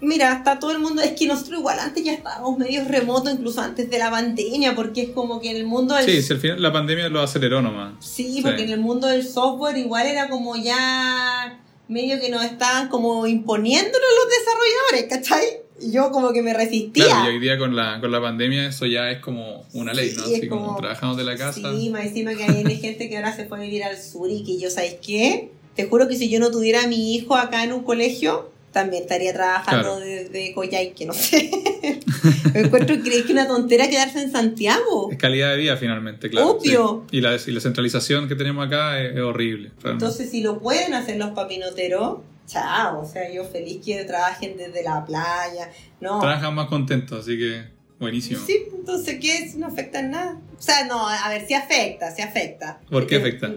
mira, 0.00 0.32
está 0.34 0.58
todo 0.58 0.72
el 0.72 0.78
mundo, 0.78 1.02
es 1.02 1.12
que 1.12 1.26
nosotros 1.26 1.58
igual 1.60 1.78
antes 1.80 2.04
ya 2.04 2.12
estábamos 2.12 2.56
medio 2.58 2.84
remoto, 2.84 3.30
incluso 3.30 3.60
antes 3.60 3.90
de 3.90 3.98
la 3.98 4.10
pandemia, 4.10 4.74
porque 4.74 5.02
es 5.02 5.10
como 5.10 5.40
que 5.40 5.50
en 5.50 5.56
el 5.56 5.66
mundo 5.66 5.94
del... 5.94 6.04
Sí, 6.04 6.22
si 6.22 6.32
al 6.32 6.40
final 6.40 6.62
la 6.62 6.72
pandemia 6.72 7.08
lo 7.08 7.20
aceleró 7.20 7.60
nomás. 7.62 7.94
Sí, 8.04 8.40
porque 8.42 8.58
Sí. 8.58 8.64
en 8.64 8.70
el 8.70 8.80
mundo 8.80 9.06
del 9.08 9.26
software 9.26 9.76
igual 9.76 10.06
era 10.06 10.28
como 10.28 10.56
ya 10.56 11.60
medio 11.88 12.20
que 12.20 12.28
nos 12.30 12.44
estaban 12.44 12.88
como 12.88 13.26
imponiéndonos 13.26 13.92
los 13.92 14.28
desarrolladores, 14.38 15.04
¿cachai? 15.08 15.68
Yo 15.92 16.10
como 16.10 16.32
que 16.32 16.42
me 16.42 16.52
resistía. 16.54 17.04
Claro, 17.04 17.30
y 17.30 17.34
hoy 17.34 17.40
día 17.40 17.56
con 17.56 17.74
la, 17.76 18.00
con 18.00 18.10
la 18.10 18.20
pandemia 18.20 18.68
eso 18.68 18.84
ya 18.86 19.10
es 19.10 19.20
como 19.20 19.64
una 19.72 19.94
ley, 19.94 20.12
¿no? 20.16 20.24
Sí, 20.26 20.34
Así 20.36 20.48
como, 20.48 20.66
como- 20.66 20.78
trabajamos 20.78 21.16
de 21.16 21.24
la 21.24 21.36
casa. 21.36 21.72
Sí, 21.72 21.88
más 21.90 22.04
encima 22.06 22.34
que 22.34 22.44
hay 22.44 22.76
gente 22.80 23.08
que 23.08 23.16
ahora 23.16 23.34
se 23.34 23.42
a 23.42 23.56
vivir 23.56 23.84
al 23.84 23.96
sur 23.96 24.28
y 24.30 24.42
que 24.42 24.58
yo, 24.58 24.70
¿sabes 24.70 24.96
qué? 25.04 25.50
Te 25.76 25.86
juro 25.86 26.08
que 26.08 26.16
si 26.16 26.28
yo 26.28 26.40
no 26.40 26.50
tuviera 26.50 26.82
a 26.82 26.86
mi 26.88 27.14
hijo 27.14 27.36
acá 27.36 27.62
en 27.62 27.72
un 27.72 27.84
colegio, 27.84 28.50
también 28.72 29.02
estaría 29.02 29.32
trabajando 29.32 29.96
Claro. 29.96 30.00
desde 30.00 30.52
Coyhaique, 30.52 31.06
no 31.06 31.12
sé. 31.12 31.50
Me 32.54 32.60
encuentro 32.60 33.02
que 33.02 33.18
es 33.18 33.30
una 33.30 33.46
tontera 33.46 33.88
quedarse 33.88 34.20
en 34.22 34.30
Santiago. 34.30 35.10
Es 35.10 35.18
calidad 35.18 35.50
de 35.50 35.56
vida 35.56 35.76
finalmente, 35.76 36.28
claro. 36.30 36.50
Obvio. 36.52 37.04
sí. 37.10 37.18
Y, 37.18 37.20
la, 37.20 37.36
y 37.46 37.50
la 37.50 37.60
centralización 37.60 38.28
que 38.28 38.34
tenemos 38.34 38.66
acá 38.66 39.00
es, 39.02 39.14
es 39.16 39.20
horrible. 39.22 39.70
realmente. 39.82 40.04
Entonces, 40.04 40.30
si 40.30 40.42
lo 40.42 40.58
pueden 40.60 40.94
hacer 40.94 41.16
los 41.16 41.30
papinoteros, 41.30 42.18
chao. 42.46 43.00
O 43.00 43.06
sea, 43.06 43.30
yo 43.32 43.44
feliz 43.44 43.80
que 43.84 44.04
trabajen 44.04 44.56
desde 44.56 44.82
la 44.82 45.04
playa. 45.04 45.70
No. 46.00 46.20
Trabajan 46.20 46.54
más 46.54 46.68
contentos, 46.68 47.20
así 47.24 47.38
que 47.38 47.62
buenísimo. 47.98 48.40
Sí, 48.46 48.64
entonces, 48.74 49.18
¿qué 49.20 49.38
es? 49.38 49.56
No 49.56 49.66
afecta 49.66 50.00
en 50.00 50.10
nada. 50.12 50.40
O 50.58 50.62
sea, 50.62 50.84
no, 50.86 51.08
a 51.08 51.28
ver, 51.28 51.46
sí 51.46 51.54
afecta, 51.54 52.10
sí 52.14 52.22
afecta. 52.22 52.80
¿Por 52.90 53.06
qué 53.06 53.16
afecta? 53.16 53.52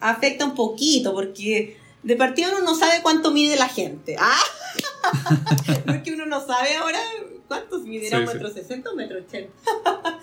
Afecta 0.00 0.44
un 0.46 0.54
poquito, 0.54 1.12
porque 1.14 1.76
de 2.02 2.16
partida 2.16 2.48
uno 2.50 2.64
no 2.64 2.74
sabe 2.74 3.02
cuánto 3.02 3.30
mide 3.30 3.56
la 3.56 3.68
gente. 3.68 4.16
¡Ah! 4.18 4.40
porque 5.86 6.12
uno 6.12 6.26
no 6.26 6.44
sabe 6.44 6.74
ahora 6.76 6.98
cuántos 7.48 7.82
miderá 7.82 8.18
Sí, 8.18 8.22
un 8.24 8.28
sí. 8.28 8.34
metro 8.34 8.50
sesenta 8.52 8.88
o 8.90 8.92
un 8.92 8.98
metro 8.98 9.18
ochenta. 9.18 9.52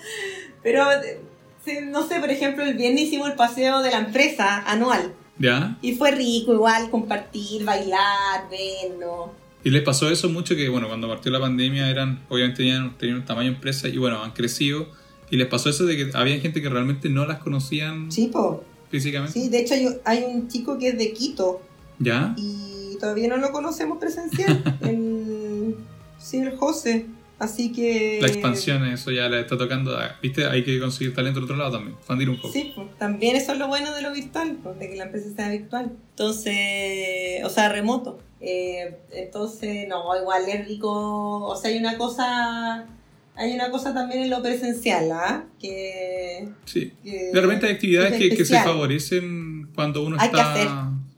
Pero, 0.64 0.92
eh, 0.92 1.20
sí, 1.66 1.74
no 1.86 2.08
sé, 2.08 2.20
por 2.20 2.30
ejemplo, 2.32 2.64
el 2.64 2.74
viernes 2.76 3.04
hicimos 3.04 3.30
el 3.30 3.36
paseo 3.36 3.82
de 3.82 3.92
la 3.92 4.00
empresa 4.00 4.64
anual. 4.70 5.14
¿Ya? 5.40 5.78
Y 5.82 5.94
fue 5.96 6.12
rico 6.12 6.54
igual 6.54 6.90
compartir, 6.90 7.64
bailar, 7.64 8.50
vernos. 8.50 9.30
Y 9.64 9.70
les 9.70 9.84
pasó 9.84 10.10
eso 10.10 10.30
mucho 10.30 10.56
que, 10.56 10.68
bueno, 10.70 10.88
cuando 10.88 11.08
partió 11.08 11.32
la 11.32 11.40
pandemia 11.40 11.90
eran, 11.90 12.24
obviamente 12.30 12.58
tenían, 12.64 12.98
tenían 12.98 13.18
un 13.20 13.26
tamaño 13.26 13.50
empresa 13.50 13.88
y 13.88 13.98
bueno, 13.98 14.24
han 14.24 14.32
crecido. 14.32 14.88
Y 15.30 15.36
les 15.38 15.48
pasó 15.48 15.70
eso 15.70 15.86
de 15.86 15.98
que 15.98 16.18
había 16.18 16.40
gente 16.40 16.62
que 16.62 16.70
realmente 16.70 17.10
no 17.10 17.26
las 17.26 17.40
conocían 17.40 18.12
Sí, 18.12 18.28
po. 18.28 18.64
físicamente. 18.90 19.34
Sí, 19.38 19.50
de 19.50 19.60
hecho 19.60 19.74
hay, 19.74 19.88
hay 20.06 20.24
un 20.24 20.48
chico 20.48 20.78
que 20.80 20.90
es 20.90 20.98
de 20.98 21.12
Quito 21.12 21.62
¿Ya? 22.00 22.34
y 22.38 22.98
todavía 23.00 23.28
no 23.28 23.38
lo 23.38 23.52
conocemos 23.52 23.98
presencial. 24.00 24.64
sí, 26.20 26.38
el 26.38 26.56
José. 26.58 27.06
Así 27.40 27.72
que... 27.72 28.18
La 28.20 28.28
expansión, 28.28 28.84
eso 28.86 29.12
ya 29.12 29.30
le 29.30 29.40
está 29.42 29.58
tocando. 29.58 29.96
ah, 29.96 30.16
¿Viste? 30.24 30.46
Hay 30.48 30.64
que 30.64 30.80
conseguir 30.80 31.14
talento 31.14 31.40
del 31.40 31.44
otro 31.44 31.56
lado 31.56 31.74
también. 31.74 31.96
Expandir 31.96 32.30
un 32.32 32.38
poco. 32.38 32.52
Sí, 32.52 32.72
pues, 32.76 32.88
también 32.98 33.36
eso 33.36 33.52
es 33.54 33.60
lo 33.60 33.68
bueno 33.68 33.94
de 33.94 34.02
lo 34.02 34.12
virtual, 34.12 34.58
pues, 34.64 34.80
de 34.80 34.90
que 34.90 34.96
la 34.96 35.04
empresa 35.04 35.30
sea 35.36 35.50
virtual. 35.50 35.92
Entonces, 36.12 37.44
o 37.46 37.50
sea, 37.50 37.70
remoto. 37.70 38.20
Eh, 38.42 38.98
entonces, 39.12 39.88
no, 39.88 40.04
igual 40.20 40.44
es 40.50 40.68
rico. 40.68 41.46
O 41.46 41.56
sea, 41.56 41.70
hay 41.70 41.78
una 41.78 41.98
cosa. 41.98 42.88
Hay 43.36 43.54
una 43.54 43.70
cosa 43.70 43.94
también 43.94 44.24
en 44.24 44.32
lo 44.32 44.42
presencial, 44.42 45.12
¿ah? 45.12 45.46
Que, 45.60 46.50
Sí. 46.66 46.92
que- 47.04 47.30
De 47.32 47.40
repente 47.40 47.68
hay 47.68 47.74
actividades 47.74 48.14
es 48.14 48.18
que, 48.18 48.36
que 48.36 48.46
se 48.46 48.60
favorecen 48.64 49.70
cuando 49.76 50.04
uno 50.04 50.18
Hay 50.20 50.32
que 50.32 50.36
está 50.38 50.54
hacer. 50.54 50.68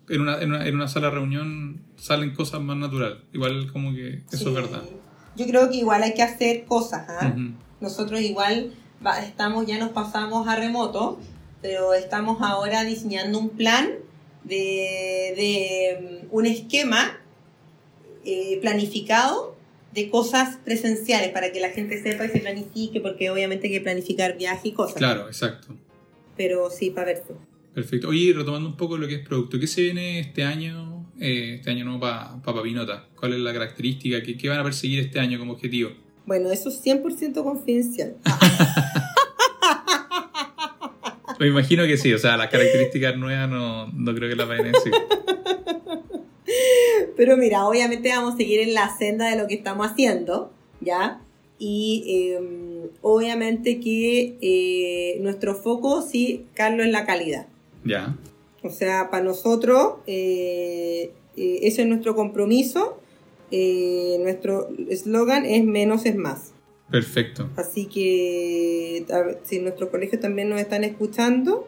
En 0.10 0.22
una, 0.22 0.42
en, 0.42 0.50
una, 0.52 0.68
en 0.68 0.76
una 0.76 0.88
sala 0.88 1.08
de 1.08 1.16
reunión, 1.16 1.82
salen 1.98 2.34
cosas 2.34 2.62
más 2.62 2.78
naturales. 2.78 3.20
Igual 3.34 3.72
como 3.72 3.94
que 3.94 4.24
eso 4.32 4.38
Sí. 4.38 4.48
es 4.48 4.54
verdad. 4.54 4.82
Yo 5.36 5.46
creo 5.48 5.70
que 5.70 5.78
igual 5.78 6.04
hay 6.04 6.14
que 6.14 6.24
hacer 6.24 6.66
cosas, 6.66 7.06
¿ah? 7.08 7.34
Nosotros 7.80 8.20
igual 8.22 8.74
estamos, 9.24 9.66
ya 9.66 9.78
nos 9.78 9.92
pasamos 9.92 10.48
a 10.48 10.56
remoto, 10.58 11.20
pero 11.62 11.94
estamos 11.94 12.42
ahora 12.42 12.84
diseñando 12.84 13.40
un 13.40 13.50
plan 13.50 13.90
de, 14.44 15.34
de 15.38 16.22
mm, 16.24 16.36
un 16.36 16.46
esquema 16.46 17.18
eh, 18.26 18.58
planificado 18.62 19.56
de 19.94 20.10
cosas 20.10 20.58
presenciales 20.66 21.30
para 21.32 21.52
que 21.52 21.60
la 21.60 21.70
gente 21.70 22.02
sepa 22.02 22.26
y 22.26 22.30
se 22.30 22.40
planifique, 22.40 23.00
porque 23.00 23.30
obviamente 23.30 23.68
hay 23.68 23.74
que 23.74 23.82
planificar 23.82 24.38
viaje 24.38 24.70
y 24.70 24.72
cosas. 24.74 24.96
Claro, 24.98 25.28
exacto. 25.28 25.76
Pero 26.38 26.70
sí, 26.70 26.90
para 26.90 27.08
verse. 27.08 27.34
Perfecto. 27.74 28.10
Oye, 28.10 28.34
retomando 28.34 28.70
un 28.70 28.78
poco 28.78 28.98
lo 28.98 29.08
que 29.08 29.16
es 29.16 29.28
producto, 29.28 29.60
¿qué 29.60 29.68
se 29.68 29.82
viene 29.82 30.20
este 30.20 30.44
año, 30.44 31.12
eh, 31.20 31.56
este 31.56 31.72
año 31.72 31.86
nuevo 31.86 32.00
para 32.00 32.42
Papinota? 32.42 33.08
¿Cuál 33.16 33.34
es 33.34 33.40
la 33.40 33.54
característica? 33.54 34.22
¿Qué, 34.24 34.38
¿Qué 34.38 34.50
van 34.50 34.60
a 34.60 34.64
perseguir 34.64 35.00
este 35.00 35.20
año 35.20 35.40
como 35.40 35.54
objetivo? 35.54 35.92
Bueno, 36.26 36.52
eso 36.52 36.70
es 36.70 36.84
100% 36.84 37.44
confidencial. 37.44 38.16
Me 41.40 41.48
imagino 41.48 41.86
que 41.86 41.98
sí, 41.98 42.14
o 42.14 42.20
sea, 42.20 42.36
las 42.36 42.50
características 42.50 43.18
nuevas 43.18 43.50
no, 43.50 43.88
no 43.88 44.14
creo 44.14 44.30
que 44.30 44.36
las 44.36 44.48
vayan 44.48 44.68
a 44.68 44.72
decir. 44.72 44.92
Pero 47.16 47.38
mira, 47.38 47.66
obviamente 47.66 48.10
vamos 48.10 48.34
a 48.34 48.38
seguir 48.38 48.60
en 48.60 48.74
la 48.74 48.94
senda 48.98 49.30
de 49.30 49.38
lo 49.38 49.48
que 49.48 49.54
estamos 49.54 49.88
haciendo, 49.88 50.52
¿ya? 50.82 51.22
Y 51.58 52.04
eh, 52.08 52.90
obviamente 53.02 53.80
que 53.80 54.38
eh, 54.42 55.18
nuestro 55.22 55.56
foco, 55.56 56.02
sí, 56.02 56.46
Carlos, 56.54 56.86
es 56.86 56.92
la 56.92 57.06
calidad. 57.06 57.48
Ya, 57.84 58.16
O 58.64 58.70
sea, 58.70 59.10
para 59.10 59.24
nosotros, 59.24 59.96
eh, 60.06 61.12
eh, 61.38 61.60
ese 61.64 61.84
es 61.84 61.88
nuestro 61.88 62.16
compromiso. 62.16 63.00
Eh, 63.52 64.18
nuestro 64.22 64.70
eslogan 64.90 65.46
es 65.46 65.64
menos 65.64 66.06
es 66.06 66.16
más. 66.16 66.52
perfecto. 66.92 67.50
Así 67.56 67.86
que 67.86 69.06
si 69.44 69.60
nuestros 69.60 69.90
colegios 69.90 70.22
también 70.22 70.50
nos 70.50 70.60
están 70.60 70.84
escuchando, 70.84 71.68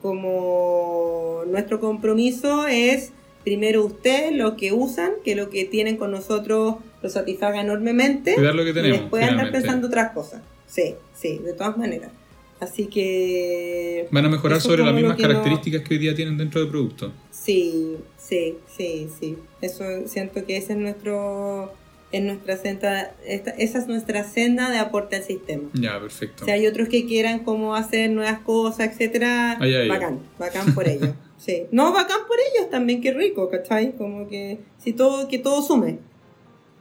como 0.00 1.42
nuestro 1.46 1.78
compromiso 1.80 2.66
es 2.66 3.12
primero 3.44 3.84
ustedes 3.84 4.34
lo 4.34 4.56
que 4.56 4.72
usan, 4.72 5.12
que 5.24 5.34
lo 5.34 5.48
que 5.50 5.64
tienen 5.64 5.96
con 5.96 6.10
nosotros 6.10 6.76
lo 7.02 7.08
satisfaga 7.08 7.60
enormemente 7.60 8.34
Cuidar 8.34 8.54
lo 8.54 8.64
que 8.64 8.70
y 8.70 8.74
tenemos. 8.74 9.00
después 9.00 9.28
andar 9.28 9.50
pensando 9.52 9.86
otras 9.88 10.12
cosas. 10.12 10.42
Sí, 10.66 10.94
sí, 11.14 11.38
de 11.38 11.52
todas 11.52 11.76
maneras. 11.76 12.10
Así 12.62 12.86
que 12.86 14.06
Van 14.12 14.24
a 14.24 14.28
mejorar 14.28 14.60
sobre 14.60 14.84
las 14.84 14.94
mismas 14.94 15.16
que 15.16 15.22
no- 15.22 15.28
características 15.30 15.82
que 15.82 15.94
hoy 15.94 15.98
día 16.00 16.14
tienen 16.14 16.38
dentro 16.38 16.60
del 16.60 16.70
producto. 16.70 17.12
sí, 17.30 17.96
sí, 18.16 18.54
sí, 18.76 19.08
sí. 19.18 19.36
Eso 19.60 19.82
siento 20.06 20.44
que 20.46 20.56
ese 20.56 20.74
es 20.74 20.78
nuestro 20.78 21.72
es 22.12 22.22
nuestra 22.22 22.56
senda, 22.58 23.14
esta- 23.26 23.50
esa 23.52 23.78
es 23.78 23.86
nuestra 23.88 24.22
senda 24.22 24.70
de 24.70 24.78
aporte 24.78 25.16
al 25.16 25.22
sistema. 25.24 25.70
Ya, 25.72 25.98
perfecto. 25.98 26.44
Si 26.44 26.50
hay 26.50 26.66
otros 26.66 26.88
que 26.88 27.06
quieran 27.06 27.40
como 27.40 27.74
hacer 27.74 28.10
nuevas 28.10 28.38
cosas, 28.40 28.90
etcétera, 28.92 29.58
bacán, 29.88 30.20
bacán 30.38 30.74
por 30.74 30.86
ellos. 30.88 31.10
Sí. 31.38 31.64
No, 31.72 31.92
bacán 31.92 32.20
por 32.28 32.36
ellos 32.38 32.70
también, 32.70 33.00
qué 33.00 33.12
rico, 33.12 33.50
¿cachai? 33.50 33.96
Como 33.96 34.28
que 34.28 34.60
si 34.78 34.92
todo, 34.92 35.26
que 35.26 35.38
todo 35.40 35.60
sume. 35.62 35.98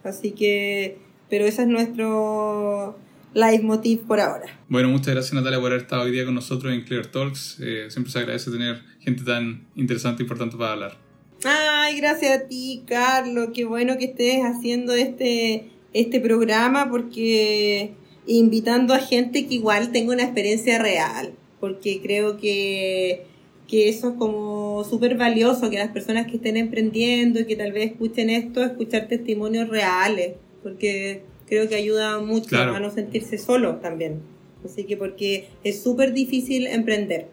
Así 0.03 0.31
que, 0.33 0.97
pero 1.31 1.45
ese 1.45 1.63
es 1.63 1.67
nuestro 1.67 2.95
leitmotiv 3.33 4.01
por 4.01 4.19
ahora. 4.19 4.45
Bueno, 4.67 4.89
muchas 4.89 5.13
gracias 5.13 5.33
Natalia 5.33 5.59
por 5.59 5.71
haber 5.71 5.83
estado 5.83 6.03
hoy 6.03 6.11
día 6.11 6.25
con 6.25 6.35
nosotros 6.35 6.73
en 6.73 6.83
Clear 6.83 7.07
Talks. 7.07 7.57
Eh, 7.61 7.87
siempre 7.89 8.11
se 8.11 8.19
agradece 8.19 8.51
tener 8.51 8.81
gente 8.99 9.23
tan 9.23 9.67
interesante 9.75 10.21
e 10.21 10.25
importante 10.25 10.57
para 10.57 10.73
hablar. 10.73 10.97
Ay, 11.43 11.97
gracias 11.97 12.39
a 12.39 12.47
ti, 12.47 12.83
Carlos. 12.85 13.49
Qué 13.53 13.65
bueno 13.65 13.97
que 13.97 14.05
estés 14.05 14.43
haciendo 14.43 14.93
este, 14.93 15.69
este 15.93 16.19
programa 16.19 16.89
porque 16.89 17.93
invitando 18.27 18.93
a 18.93 18.99
gente 18.99 19.47
que 19.47 19.55
igual 19.55 19.91
tenga 19.91 20.13
una 20.13 20.23
experiencia 20.23 20.79
real. 20.79 21.33
Porque 21.59 22.01
creo 22.01 22.37
que, 22.37 23.25
que 23.67 23.89
eso 23.89 24.09
es 24.09 24.15
como 24.15 24.83
súper 24.83 25.17
valioso, 25.17 25.69
que 25.69 25.77
las 25.77 25.91
personas 25.91 26.27
que 26.27 26.37
estén 26.37 26.57
emprendiendo 26.57 27.39
y 27.39 27.45
que 27.45 27.55
tal 27.55 27.71
vez 27.71 27.91
escuchen 27.91 28.29
esto, 28.29 28.63
escuchar 28.63 29.07
testimonios 29.07 29.69
reales. 29.69 30.33
Porque 30.63 31.23
creo 31.51 31.67
que 31.67 31.75
ayuda 31.75 32.19
mucho 32.21 32.47
Claro. 32.47 32.73
a 32.75 32.79
no 32.79 32.89
sentirse 32.91 33.37
solo 33.37 33.75
también. 33.75 34.21
Así 34.63 34.85
que 34.85 34.95
porque 34.95 35.49
es 35.65 35.83
súper 35.83 36.13
difícil 36.13 36.65
emprender. 36.65 37.27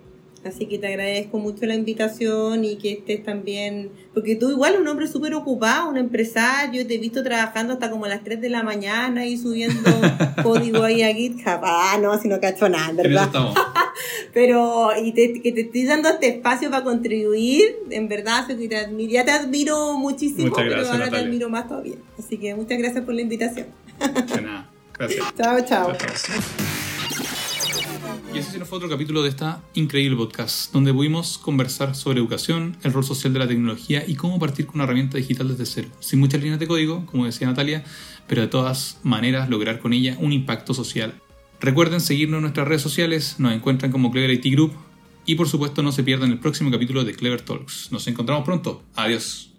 Así 0.45 0.67
que 0.67 0.79
te 0.79 0.87
agradezco 0.89 1.39
mucho 1.39 1.67
la 1.67 1.75
invitación 1.75 2.65
y 2.65 2.77
que 2.79 2.93
estés 2.93 3.23
también, 3.25 3.91
porque 4.15 4.35
tú 4.37 4.51
igual 4.51 4.77
un 4.81 4.87
hombre 4.89 5.07
súper 5.07 5.35
ocupado, 5.35 5.89
un 5.91 5.97
empresario, 5.97 6.85
te 6.87 6.95
he 6.95 6.99
visto 6.99 7.23
trabajando 7.23 7.75
hasta 7.75 7.91
como 7.91 8.07
a 8.07 8.09
las 8.09 8.25
3 8.25 8.41
de 8.41 8.49
la 8.49 8.63
mañana 8.65 9.25
y 9.27 9.37
subiendo 9.37 9.81
código 10.43 10.83
ahí 10.83 11.03
a 11.03 11.13
GitHub. 11.15 11.61
Ah, 11.63 11.99
no, 12.01 12.19
si 12.21 12.29
no 12.29 12.41
cacho 12.41 12.69
nada, 12.69 12.93
¿verdad? 12.93 13.29
Pero, 14.33 14.91
y 15.03 15.13
te, 15.13 15.41
que 15.41 15.53
te 15.53 15.63
estoy 15.63 15.85
dando 15.85 16.09
este 16.09 16.29
espacio 16.29 16.71
para 16.71 16.85
contribuir, 16.85 17.77
en 17.91 18.09
verdad, 18.09 18.47
te 18.47 18.77
admiro, 18.77 19.11
ya 19.13 19.25
te 19.25 19.31
admiro 19.33 19.95
muchísimo, 19.99 20.49
Muchas 20.51 20.65
gracias, 20.67 20.83
pero 20.83 20.93
ahora 20.93 21.05
te 21.07 21.11
Natalia. 21.11 21.27
admiro 21.29 21.49
más 21.51 21.69
todavía. 21.69 21.97
Así 22.19 22.37
que 22.39 22.55
muchas 22.55 22.79
gracias 22.79 23.05
por 23.05 23.15
la 23.15 23.23
invitación. 23.23 23.67
De 23.99 24.43
nada. 24.43 24.71
Gracias. 24.99 25.35
Chao, 25.37 25.65
chao. 25.67 25.97
Y 28.35 28.39
ese 28.39 28.53
sí 28.53 28.59
nos 28.59 28.69
fue 28.69 28.77
otro 28.77 28.89
capítulo 28.89 29.23
de 29.23 29.31
esta 29.31 29.63
increíble 29.75 30.17
podcast, 30.17 30.73
donde 30.73 30.93
pudimos 30.93 31.39
conversar 31.39 31.95
sobre 31.95 32.19
educación, 32.19 32.77
el 32.83 32.93
rol 32.93 33.05
social 33.05 33.33
de 33.33 33.39
la 33.39 33.49
tecnología 33.49 34.05
y 34.07 34.17
cómo 34.17 34.39
partir 34.39 34.67
con 34.67 34.77
una 34.77 34.85
herramienta 34.85 35.17
digital 35.17 35.49
desde 35.49 35.67
cero, 35.67 35.89
sin 36.01 36.21
muchas 36.21 36.41
líneas 36.41 36.61
de 36.61 36.67
código, 36.67 37.07
como 37.07 37.25
decía 37.25 37.47
Natalia, 37.47 37.85
pero 38.27 38.43
de 38.43 38.49
todas 38.49 38.99
maneras 39.03 39.49
lograr 39.49 39.79
con 39.79 39.93
ella 39.93 40.17
un 40.21 40.33
impacto 40.33 40.75
social. 40.75 41.15
Recuerden 41.61 42.01
seguirnos 42.01 42.39
en 42.39 42.43
nuestras 42.43 42.69
redes 42.69 42.83
sociales, 42.83 43.37
nos 43.39 43.53
encuentran 43.53 43.91
como 43.91 44.11
Clever 44.11 44.31
IT 44.31 44.53
Group 44.53 44.73
y 45.25 45.35
por 45.35 45.49
supuesto 45.49 45.83
no 45.83 45.93
se 45.93 46.03
pierdan 46.03 46.31
el 46.31 46.39
próximo 46.39 46.71
capítulo 46.71 47.05
de 47.05 47.15
Clever 47.15 47.41
Talks. 47.41 47.91
Nos 47.91 48.07
encontramos 48.07 48.45
pronto. 48.45 48.83
Adiós. 48.95 49.51